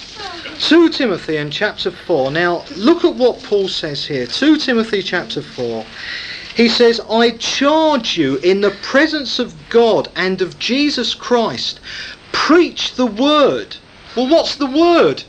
2 0.60 0.90
Timothy 0.90 1.38
and 1.38 1.52
chapter 1.52 1.90
4. 1.90 2.30
Now, 2.30 2.64
look 2.76 3.04
at 3.04 3.16
what 3.16 3.42
Paul 3.42 3.66
says 3.66 4.06
here. 4.06 4.28
2 4.28 4.58
Timothy 4.58 5.02
chapter 5.02 5.42
4. 5.42 5.84
He 6.54 6.68
says, 6.68 7.00
I 7.10 7.30
charge 7.32 8.16
you 8.16 8.36
in 8.36 8.60
the 8.60 8.76
presence 8.82 9.40
of 9.40 9.56
God 9.70 10.08
and 10.14 10.40
of 10.40 10.56
Jesus 10.60 11.14
Christ, 11.14 11.80
preach 12.30 12.94
the 12.94 13.06
word. 13.06 13.76
Well, 14.14 14.28
what's 14.28 14.54
the 14.54 14.66
word? 14.66 15.24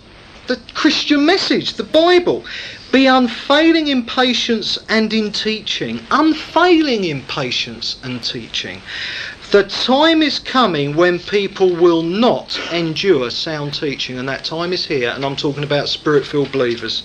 The 0.45 0.59
Christian 0.75 1.25
message, 1.25 1.73
the 1.73 1.83
Bible. 1.83 2.45
Be 2.91 3.07
unfailing 3.07 3.87
in 3.87 4.05
patience 4.05 4.77
and 4.89 5.13
in 5.13 5.31
teaching. 5.31 6.01
Unfailing 6.11 7.05
in 7.05 7.21
patience 7.21 7.97
and 8.03 8.21
teaching. 8.21 8.81
The 9.51 9.63
time 9.63 10.21
is 10.21 10.39
coming 10.39 10.95
when 10.95 11.19
people 11.19 11.73
will 11.73 12.03
not 12.03 12.59
endure 12.71 13.29
sound 13.29 13.73
teaching, 13.73 14.17
and 14.17 14.27
that 14.27 14.43
time 14.43 14.73
is 14.73 14.85
here, 14.85 15.09
and 15.09 15.25
I'm 15.25 15.37
talking 15.37 15.63
about 15.63 15.87
spirit 15.87 16.25
filled 16.25 16.51
believers. 16.51 17.03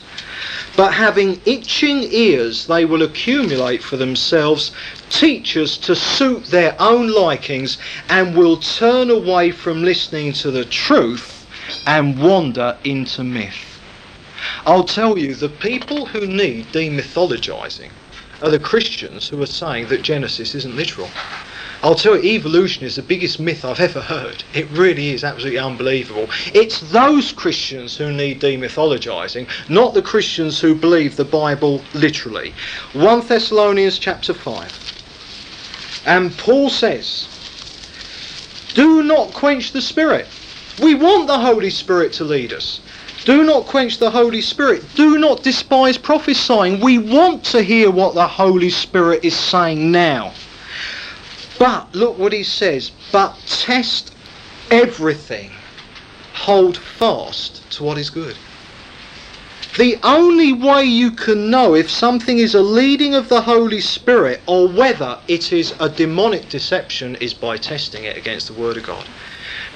But 0.76 0.92
having 0.92 1.40
itching 1.44 2.02
ears, 2.10 2.66
they 2.66 2.84
will 2.84 3.02
accumulate 3.02 3.82
for 3.82 3.96
themselves 3.96 4.72
teachers 5.08 5.78
to 5.78 5.94
suit 5.94 6.46
their 6.46 6.74
own 6.80 7.12
likings 7.12 7.78
and 8.08 8.36
will 8.36 8.56
turn 8.56 9.10
away 9.10 9.52
from 9.52 9.84
listening 9.84 10.32
to 10.34 10.50
the 10.50 10.64
truth 10.64 11.46
and 11.86 12.18
wander 12.18 12.76
into 12.84 13.22
myth. 13.24 13.65
I'll 14.64 14.84
tell 14.84 15.18
you, 15.18 15.34
the 15.34 15.48
people 15.48 16.06
who 16.06 16.26
need 16.26 16.66
demythologizing 16.66 17.90
are 18.42 18.50
the 18.50 18.58
Christians 18.58 19.28
who 19.28 19.40
are 19.42 19.46
saying 19.46 19.88
that 19.88 20.02
Genesis 20.02 20.54
isn't 20.54 20.76
literal. 20.76 21.08
I'll 21.82 21.94
tell 21.94 22.16
you, 22.16 22.36
evolution 22.36 22.84
is 22.84 22.96
the 22.96 23.02
biggest 23.02 23.38
myth 23.38 23.64
I've 23.64 23.80
ever 23.80 24.00
heard. 24.00 24.42
It 24.54 24.68
really 24.70 25.10
is 25.10 25.22
absolutely 25.22 25.58
unbelievable. 25.58 26.28
It's 26.54 26.80
those 26.90 27.32
Christians 27.32 27.96
who 27.96 28.12
need 28.12 28.40
demythologizing, 28.40 29.48
not 29.68 29.94
the 29.94 30.02
Christians 30.02 30.60
who 30.60 30.74
believe 30.74 31.16
the 31.16 31.24
Bible 31.24 31.82
literally. 31.94 32.54
1 32.94 33.26
Thessalonians 33.26 33.98
chapter 33.98 34.34
5. 34.34 36.02
And 36.06 36.36
Paul 36.38 36.70
says, 36.70 37.28
Do 38.74 39.02
not 39.02 39.32
quench 39.34 39.72
the 39.72 39.82
Spirit. 39.82 40.26
We 40.80 40.94
want 40.94 41.26
the 41.26 41.38
Holy 41.38 41.70
Spirit 41.70 42.12
to 42.14 42.24
lead 42.24 42.52
us. 42.52 42.80
Do 43.26 43.42
not 43.42 43.66
quench 43.66 43.98
the 43.98 44.08
Holy 44.08 44.40
Spirit. 44.40 44.84
Do 44.94 45.18
not 45.18 45.42
despise 45.42 45.98
prophesying. 45.98 46.78
We 46.80 46.98
want 46.98 47.42
to 47.46 47.60
hear 47.60 47.90
what 47.90 48.14
the 48.14 48.28
Holy 48.28 48.70
Spirit 48.70 49.24
is 49.24 49.34
saying 49.34 49.90
now. 49.90 50.32
But 51.58 51.92
look 51.92 52.16
what 52.18 52.32
he 52.32 52.44
says. 52.44 52.92
But 53.10 53.36
test 53.48 54.14
everything. 54.70 55.50
Hold 56.34 56.76
fast 56.76 57.68
to 57.72 57.82
what 57.82 57.98
is 57.98 58.10
good. 58.10 58.36
The 59.76 59.98
only 60.04 60.52
way 60.52 60.84
you 60.84 61.10
can 61.10 61.50
know 61.50 61.74
if 61.74 61.90
something 61.90 62.38
is 62.38 62.54
a 62.54 62.62
leading 62.62 63.16
of 63.16 63.28
the 63.28 63.40
Holy 63.40 63.80
Spirit 63.80 64.40
or 64.46 64.68
whether 64.68 65.18
it 65.26 65.52
is 65.52 65.74
a 65.80 65.88
demonic 65.88 66.48
deception 66.48 67.16
is 67.16 67.34
by 67.34 67.56
testing 67.56 68.04
it 68.04 68.16
against 68.16 68.46
the 68.46 68.54
Word 68.54 68.76
of 68.76 68.84
God. 68.84 69.04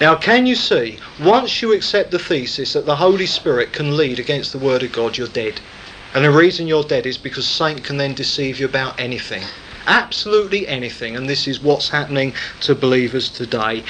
Now, 0.00 0.14
can 0.14 0.46
you 0.46 0.54
see, 0.54 0.98
once 1.22 1.60
you 1.60 1.74
accept 1.74 2.10
the 2.10 2.18
thesis 2.18 2.72
that 2.72 2.86
the 2.86 2.96
Holy 2.96 3.26
Spirit 3.26 3.74
can 3.74 3.98
lead 3.98 4.18
against 4.18 4.50
the 4.50 4.58
Word 4.58 4.82
of 4.82 4.92
God, 4.92 5.18
you're 5.18 5.28
dead. 5.28 5.60
And 6.14 6.24
the 6.24 6.30
reason 6.30 6.66
you're 6.66 6.84
dead 6.84 7.04
is 7.04 7.18
because 7.18 7.46
Satan 7.46 7.82
can 7.82 7.98
then 7.98 8.14
deceive 8.14 8.58
you 8.58 8.64
about 8.64 8.98
anything. 8.98 9.42
Absolutely 9.86 10.66
anything. 10.66 11.16
And 11.16 11.28
this 11.28 11.46
is 11.46 11.62
what's 11.62 11.90
happening 11.90 12.32
to 12.62 12.74
believers 12.74 13.28
today. 13.28 13.84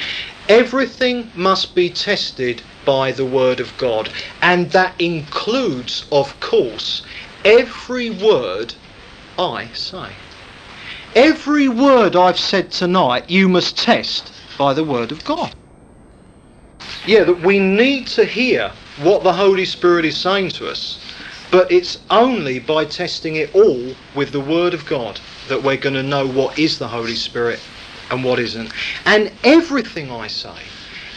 Everything 0.49 1.31
must 1.33 1.75
be 1.75 1.89
tested 1.89 2.61
by 2.85 3.13
the 3.13 3.25
Word 3.25 3.61
of 3.61 3.71
God. 3.77 4.11
And 4.41 4.69
that 4.71 4.99
includes, 4.99 6.05
of 6.11 6.37
course, 6.41 7.03
every 7.45 8.09
word 8.09 8.75
I 9.39 9.67
say. 9.67 10.09
Every 11.15 11.69
word 11.69 12.17
I've 12.17 12.39
said 12.39 12.69
tonight, 12.69 13.29
you 13.29 13.47
must 13.47 13.77
test 13.77 14.33
by 14.57 14.73
the 14.73 14.83
Word 14.83 15.13
of 15.13 15.23
God. 15.23 15.55
Yeah, 17.05 17.23
that 17.23 17.41
we 17.41 17.59
need 17.59 18.07
to 18.07 18.25
hear 18.25 18.71
what 18.97 19.23
the 19.23 19.33
Holy 19.33 19.65
Spirit 19.65 20.05
is 20.05 20.17
saying 20.17 20.49
to 20.49 20.69
us, 20.69 20.99
but 21.49 21.71
it's 21.71 21.97
only 22.09 22.59
by 22.59 22.85
testing 22.85 23.35
it 23.35 23.53
all 23.55 23.95
with 24.15 24.31
the 24.31 24.39
Word 24.39 24.73
of 24.73 24.85
God 24.85 25.19
that 25.49 25.63
we're 25.63 25.77
going 25.77 25.95
to 25.95 26.03
know 26.03 26.27
what 26.27 26.57
is 26.59 26.77
the 26.77 26.87
Holy 26.87 27.15
Spirit 27.15 27.59
and 28.11 28.23
what 28.23 28.39
isn't. 28.39 28.71
And 29.05 29.31
everything 29.43 30.11
I 30.11 30.27
say, 30.27 30.55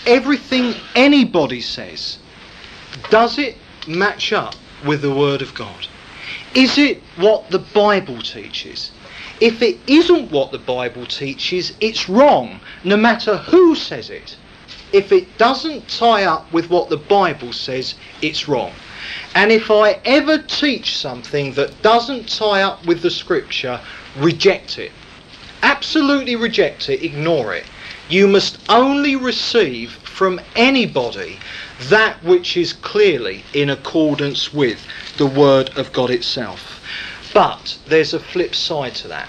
everything 0.07 0.75
anybody 0.95 1.61
says, 1.61 2.19
does 3.11 3.39
it 3.39 3.57
match 3.87 4.33
up 4.33 4.55
with 4.87 5.03
the 5.03 5.15
Word 5.15 5.43
of 5.43 5.55
God? 5.55 5.87
Is 6.55 6.79
it 6.79 7.03
what 7.17 7.51
the 7.51 7.59
Bible 7.59 8.23
teaches? 8.23 8.91
If 9.41 9.61
it 9.61 9.79
isn't 9.87 10.31
what 10.31 10.53
the 10.53 10.59
Bible 10.59 11.05
teaches, 11.07 11.77
it's 11.81 12.09
wrong, 12.09 12.61
no 12.85 12.97
matter 12.97 13.37
who 13.37 13.75
says 13.75 14.09
it 14.09 14.37
if 14.93 15.13
it 15.13 15.39
doesn't 15.39 15.89
tie 15.89 16.25
up 16.25 16.53
with 16.53 16.71
what 16.71 16.89
the 16.89 16.97
Bible 16.97 17.53
says, 17.53 17.95
it's 18.23 18.49
wrong. 18.49 18.73
And 19.35 19.51
if 19.51 19.71
I 19.71 20.01
ever 20.05 20.39
teach 20.39 20.97
something 20.97 21.53
that 21.55 21.83
doesn't 21.83 22.29
tie 22.29 22.63
up 22.63 22.87
with 22.87 23.03
the 23.03 23.11
scripture, 23.11 23.81
reject 24.17 24.79
it. 24.79 24.93
Absolutely 25.63 26.37
reject 26.37 26.89
it, 26.89 27.03
ignore 27.03 27.55
it. 27.55 27.65
You 28.09 28.29
must 28.29 28.59
only 28.69 29.17
receive 29.17 29.93
from 29.93 30.41
anybody 30.55 31.39
that 31.89 32.23
which 32.23 32.57
is 32.57 32.73
clearly 32.73 33.43
in 33.53 33.71
accordance 33.71 34.53
with 34.53 34.79
the 35.17 35.27
Word 35.27 35.71
of 35.77 35.93
God 35.93 36.11
itself. 36.11 36.81
But 37.33 37.79
there's 37.87 38.15
a 38.15 38.21
flip 38.21 38.55
side 38.55 38.95
to 38.97 39.09
that. 39.09 39.29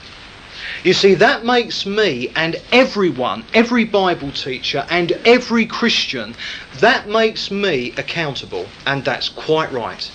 You 0.86 0.94
see, 0.94 1.16
that 1.16 1.44
makes 1.44 1.88
me 1.88 2.32
and 2.36 2.62
everyone, 2.72 3.44
every 3.56 3.86
Bible 3.86 4.32
teacher 4.32 4.86
and 4.88 5.14
every 5.26 5.66
Christian, 5.66 6.36
that 6.76 7.10
makes 7.10 7.50
me 7.50 7.92
accountable, 7.98 8.68
and 8.86 9.04
that's 9.04 9.28
quite 9.28 9.72
right. 9.72 10.12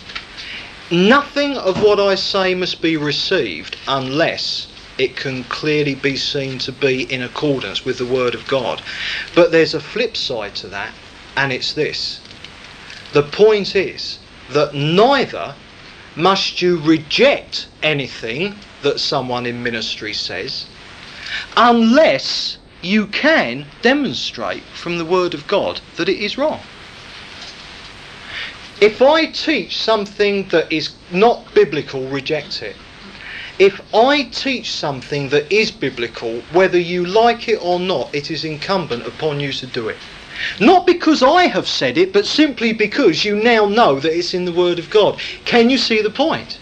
Nothing 0.89 1.57
of 1.57 1.83
what 1.83 1.99
I 1.99 2.15
say 2.15 2.55
must 2.55 2.81
be 2.81 2.97
received 2.97 3.79
unless 3.89 4.69
it 4.97 5.17
can 5.17 5.43
clearly 5.43 5.97
be 5.97 6.17
seen 6.17 6.61
to 6.61 6.71
be 6.71 7.03
in 7.13 7.23
accordance 7.23 7.85
with 7.85 7.99
the 7.99 8.07
Word 8.07 8.37
of 8.37 8.47
God. 8.47 8.81
But 9.35 9.51
there's 9.51 9.75
a 9.75 9.81
flip 9.81 10.17
side 10.17 10.55
to 10.57 10.69
that, 10.69 10.95
and 11.37 11.53
it's 11.53 11.73
this. 11.73 12.21
The 13.13 13.25
point 13.25 13.75
is 13.75 14.21
that 14.51 14.73
neither 14.73 15.57
must 16.15 16.63
you 16.63 16.79
reject 16.79 17.67
anything 17.83 18.55
that 18.83 19.01
someone 19.01 19.47
in 19.47 19.63
ministry 19.63 20.13
says 20.13 20.67
unless 21.57 22.59
you 22.83 23.07
can 23.07 23.67
demonstrate 23.83 24.63
from 24.75 24.99
the 24.99 25.05
Word 25.05 25.35
of 25.35 25.47
God 25.47 25.81
that 25.97 26.09
it 26.09 26.19
is 26.19 26.39
wrong. 26.39 26.61
If 28.81 29.03
I 29.03 29.27
teach 29.27 29.77
something 29.77 30.49
that 30.49 30.73
is 30.73 30.95
not 31.11 31.55
biblical, 31.55 32.09
reject 32.09 32.63
it. 32.63 32.77
If 33.59 33.79
I 33.95 34.23
teach 34.23 34.73
something 34.73 35.29
that 35.29 35.53
is 35.53 35.71
biblical, 35.71 36.41
whether 36.53 36.79
you 36.79 37.05
like 37.05 37.47
it 37.47 37.63
or 37.63 37.79
not, 37.79 38.15
it 38.15 38.31
is 38.31 38.45
incumbent 38.45 39.07
upon 39.07 39.39
you 39.39 39.53
to 39.53 39.67
do 39.67 39.89
it. 39.89 39.99
Not 40.59 40.87
because 40.87 41.23
I 41.23 41.43
have 41.49 41.69
said 41.69 41.99
it, 41.99 42.15
but 42.15 42.25
simply 42.25 42.73
because 42.73 43.27
you 43.27 43.37
now 43.37 43.67
know 43.67 44.01
that 44.01 44.17
it's 44.17 44.33
in 44.33 44.47
the 44.47 44.53
Word 44.53 44.79
of 44.79 44.89
God. 44.89 45.21
Can 45.45 45.69
you 45.69 45.77
see 45.77 46.01
the 46.01 46.09
point? 46.09 46.59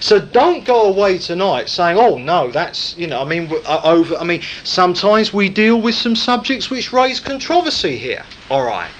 So 0.00 0.18
don't 0.18 0.64
go 0.64 0.82
away 0.82 1.18
tonight 1.18 1.68
saying, 1.68 1.98
"Oh 1.98 2.18
no, 2.18 2.50
that's 2.50 2.96
you 2.96 3.06
know." 3.06 3.20
I 3.20 3.24
mean, 3.24 3.52
uh, 3.66 3.80
over. 3.84 4.16
I 4.16 4.24
mean, 4.24 4.42
sometimes 4.62 5.32
we 5.32 5.48
deal 5.48 5.80
with 5.80 5.94
some 5.94 6.16
subjects 6.16 6.70
which 6.70 6.92
raise 6.92 7.20
controversy 7.20 7.96
here. 7.96 8.24
All 8.50 8.64
right, 8.64 8.90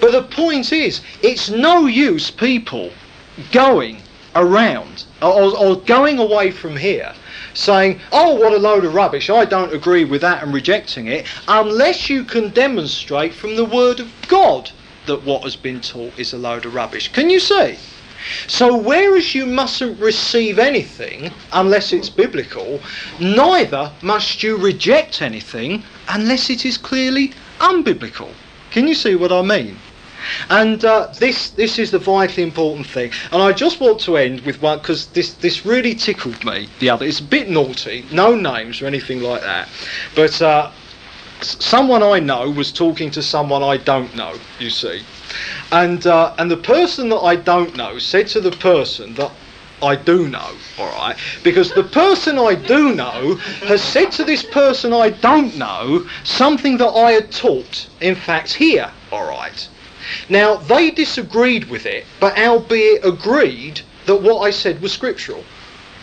but 0.00 0.12
the 0.12 0.22
point 0.22 0.72
is, 0.72 1.00
it's 1.22 1.50
no 1.50 1.86
use 1.86 2.30
people 2.30 2.90
going 3.50 4.02
around 4.34 5.04
or, 5.20 5.56
or 5.56 5.76
going 5.76 6.18
away 6.18 6.50
from 6.50 6.76
here 6.76 7.12
saying, 7.54 8.00
oh, 8.12 8.34
what 8.34 8.52
a 8.52 8.58
load 8.58 8.84
of 8.84 8.94
rubbish, 8.94 9.28
I 9.28 9.44
don't 9.44 9.74
agree 9.74 10.04
with 10.04 10.22
that 10.22 10.42
and 10.42 10.54
rejecting 10.54 11.06
it, 11.06 11.26
unless 11.48 12.08
you 12.08 12.24
can 12.24 12.48
demonstrate 12.50 13.34
from 13.34 13.56
the 13.56 13.64
Word 13.64 14.00
of 14.00 14.10
God 14.28 14.70
that 15.06 15.22
what 15.24 15.42
has 15.42 15.56
been 15.56 15.80
taught 15.80 16.18
is 16.18 16.32
a 16.32 16.38
load 16.38 16.64
of 16.64 16.74
rubbish. 16.74 17.12
Can 17.12 17.28
you 17.28 17.40
see? 17.40 17.76
So, 18.46 18.76
whereas 18.76 19.34
you 19.34 19.46
mustn't 19.46 19.98
receive 20.00 20.58
anything 20.58 21.32
unless 21.52 21.92
it's 21.92 22.08
biblical, 22.08 22.80
neither 23.18 23.92
must 24.02 24.42
you 24.42 24.56
reject 24.56 25.22
anything 25.22 25.82
unless 26.08 26.50
it 26.50 26.64
is 26.64 26.78
clearly 26.78 27.32
unbiblical. 27.60 28.30
Can 28.70 28.88
you 28.88 28.94
see 28.94 29.14
what 29.14 29.32
I 29.32 29.42
mean? 29.42 29.76
And 30.50 30.84
uh, 30.84 31.08
this 31.18 31.50
this 31.50 31.78
is 31.78 31.90
the 31.90 31.98
vitally 31.98 32.44
important 32.44 32.86
thing. 32.86 33.10
And 33.32 33.42
I 33.42 33.52
just 33.52 33.80
want 33.80 34.00
to 34.00 34.16
end 34.16 34.42
with 34.42 34.62
one 34.62 34.78
because 34.78 35.06
this 35.06 35.34
this 35.34 35.66
really 35.66 35.94
tickled 35.94 36.44
me. 36.44 36.68
The 36.78 36.90
other, 36.90 37.06
it's 37.06 37.20
a 37.20 37.24
bit 37.24 37.50
naughty, 37.50 38.04
no 38.12 38.36
names 38.36 38.80
or 38.80 38.86
anything 38.86 39.22
like 39.22 39.42
that, 39.42 39.68
but. 40.14 40.40
Uh, 40.40 40.70
someone 41.42 42.04
I 42.04 42.20
know 42.20 42.48
was 42.50 42.70
talking 42.70 43.10
to 43.10 43.22
someone 43.22 43.64
I 43.64 43.76
don't 43.76 44.14
know, 44.14 44.34
you 44.60 44.70
see. 44.70 45.02
And, 45.70 46.06
uh, 46.06 46.34
and 46.38 46.50
the 46.50 46.56
person 46.56 47.08
that 47.10 47.20
I 47.20 47.36
don't 47.36 47.76
know 47.76 47.98
said 47.98 48.28
to 48.28 48.40
the 48.40 48.50
person 48.50 49.14
that 49.14 49.30
I 49.82 49.96
do 49.96 50.28
know, 50.28 50.50
alright? 50.78 51.16
Because 51.42 51.72
the 51.72 51.82
person 51.82 52.38
I 52.38 52.54
do 52.54 52.94
know 52.94 53.34
has 53.66 53.82
said 53.82 54.12
to 54.12 54.24
this 54.24 54.44
person 54.44 54.92
I 54.92 55.10
don't 55.10 55.56
know 55.56 56.06
something 56.22 56.76
that 56.76 56.90
I 56.90 57.12
had 57.12 57.32
taught, 57.32 57.88
in 58.00 58.14
fact, 58.14 58.54
here, 58.54 58.90
alright? 59.12 59.68
Now, 60.28 60.56
they 60.56 60.90
disagreed 60.90 61.68
with 61.68 61.86
it, 61.86 62.06
but 62.20 62.38
albeit 62.38 63.04
agreed 63.04 63.80
that 64.06 64.22
what 64.22 64.40
I 64.40 64.50
said 64.50 64.80
was 64.80 64.92
scriptural. 64.92 65.44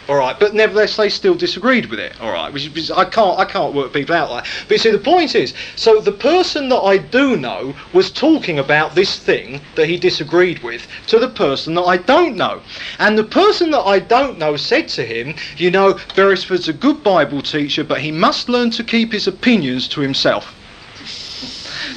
All 0.09 0.15
right, 0.15 0.39
but 0.39 0.55
nevertheless 0.55 0.97
they 0.97 1.07
still 1.07 1.35
disagreed 1.35 1.85
with 1.85 1.99
it. 1.99 2.19
All 2.19 2.31
right, 2.31 2.51
which 2.51 2.75
is, 2.75 2.89
I 2.89 3.05
can't 3.05 3.37
I 3.37 3.45
can't 3.45 3.75
work 3.75 3.93
people 3.93 4.15
out 4.15 4.31
like. 4.31 4.43
That. 4.43 4.65
But 4.67 4.71
you 4.71 4.77
see, 4.79 4.89
the 4.89 4.97
point 4.97 5.35
is, 5.35 5.53
so 5.75 6.01
the 6.01 6.11
person 6.11 6.67
that 6.69 6.79
I 6.79 6.97
do 6.97 7.37
know 7.37 7.75
was 7.93 8.09
talking 8.09 8.57
about 8.57 8.95
this 8.95 9.19
thing 9.19 9.61
that 9.75 9.85
he 9.85 9.97
disagreed 9.97 10.63
with 10.63 10.87
to 11.09 11.19
the 11.19 11.27
person 11.27 11.75
that 11.75 11.83
I 11.83 11.97
don't 11.97 12.35
know, 12.35 12.59
and 12.97 13.19
the 13.19 13.23
person 13.23 13.69
that 13.69 13.85
I 13.85 13.99
don't 13.99 14.39
know 14.39 14.57
said 14.57 14.87
to 14.89 15.05
him, 15.05 15.35
you 15.57 15.69
know, 15.69 15.99
Beresford's 16.15 16.67
a 16.67 16.73
good 16.73 17.03
Bible 17.03 17.43
teacher, 17.43 17.83
but 17.83 18.01
he 18.01 18.11
must 18.11 18.49
learn 18.49 18.71
to 18.71 18.83
keep 18.83 19.11
his 19.11 19.27
opinions 19.27 19.87
to 19.89 20.01
himself. 20.01 20.55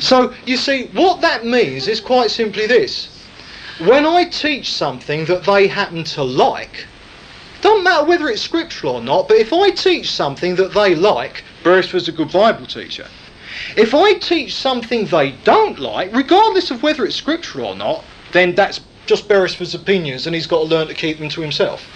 So 0.00 0.34
you 0.44 0.58
see, 0.58 0.88
what 0.88 1.22
that 1.22 1.46
means 1.46 1.88
is 1.88 1.98
quite 1.98 2.30
simply 2.30 2.66
this: 2.66 3.08
when 3.78 4.04
I 4.04 4.24
teach 4.24 4.70
something 4.70 5.24
that 5.24 5.44
they 5.44 5.66
happen 5.66 6.04
to 6.04 6.22
like 6.22 6.88
doesn't 7.62 7.84
matter 7.84 8.04
whether 8.04 8.28
it's 8.28 8.42
scriptural 8.42 8.96
or 8.96 9.02
not, 9.02 9.28
but 9.28 9.38
if 9.38 9.52
I 9.52 9.70
teach 9.70 10.10
something 10.10 10.56
that 10.56 10.74
they 10.74 10.94
like, 10.94 11.44
Beresford's 11.64 12.08
a 12.08 12.12
good 12.12 12.30
Bible 12.30 12.66
teacher. 12.66 13.06
If 13.76 13.94
I 13.94 14.14
teach 14.14 14.54
something 14.54 15.06
they 15.06 15.32
don't 15.44 15.78
like, 15.78 16.14
regardless 16.14 16.70
of 16.70 16.82
whether 16.82 17.04
it's 17.04 17.16
scriptural 17.16 17.66
or 17.68 17.76
not, 17.76 18.04
then 18.32 18.54
that's 18.54 18.80
just 19.06 19.28
Beresford's 19.28 19.74
opinions 19.74 20.26
and 20.26 20.34
he's 20.34 20.46
got 20.46 20.58
to 20.58 20.64
learn 20.64 20.88
to 20.88 20.94
keep 20.94 21.18
them 21.18 21.28
to 21.30 21.40
himself. 21.40 21.86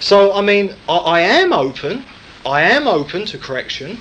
So, 0.00 0.32
I 0.32 0.40
mean, 0.40 0.74
I, 0.88 0.96
I 0.96 1.20
am 1.20 1.52
open, 1.52 2.04
I 2.46 2.62
am 2.62 2.88
open 2.88 3.26
to 3.26 3.38
correction, 3.38 4.00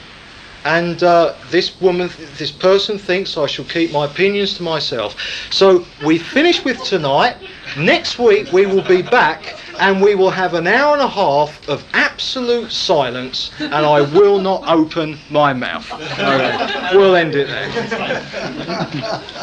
and 0.65 1.03
uh, 1.03 1.35
this 1.49 1.79
woman, 1.79 2.09
this 2.37 2.51
person 2.51 2.97
thinks 2.97 3.37
I 3.37 3.45
shall 3.47 3.65
keep 3.65 3.91
my 3.91 4.05
opinions 4.05 4.55
to 4.55 4.63
myself. 4.63 5.15
So 5.51 5.85
we 6.05 6.17
finish 6.17 6.63
with 6.63 6.83
tonight. 6.83 7.37
Next 7.77 8.19
week 8.19 8.51
we 8.51 8.65
will 8.65 8.83
be 8.83 9.01
back 9.01 9.55
and 9.79 10.01
we 10.01 10.15
will 10.15 10.29
have 10.31 10.53
an 10.53 10.67
hour 10.67 10.93
and 10.93 11.01
a 11.01 11.07
half 11.07 11.67
of 11.69 11.83
absolute 11.93 12.71
silence 12.71 13.51
and 13.59 13.73
I 13.73 14.01
will 14.01 14.39
not 14.39 14.67
open 14.67 15.17
my 15.29 15.53
mouth. 15.53 15.89
Okay. 16.19 16.97
We'll 16.97 17.15
end 17.15 17.33
it 17.35 17.47
there. 17.47 19.23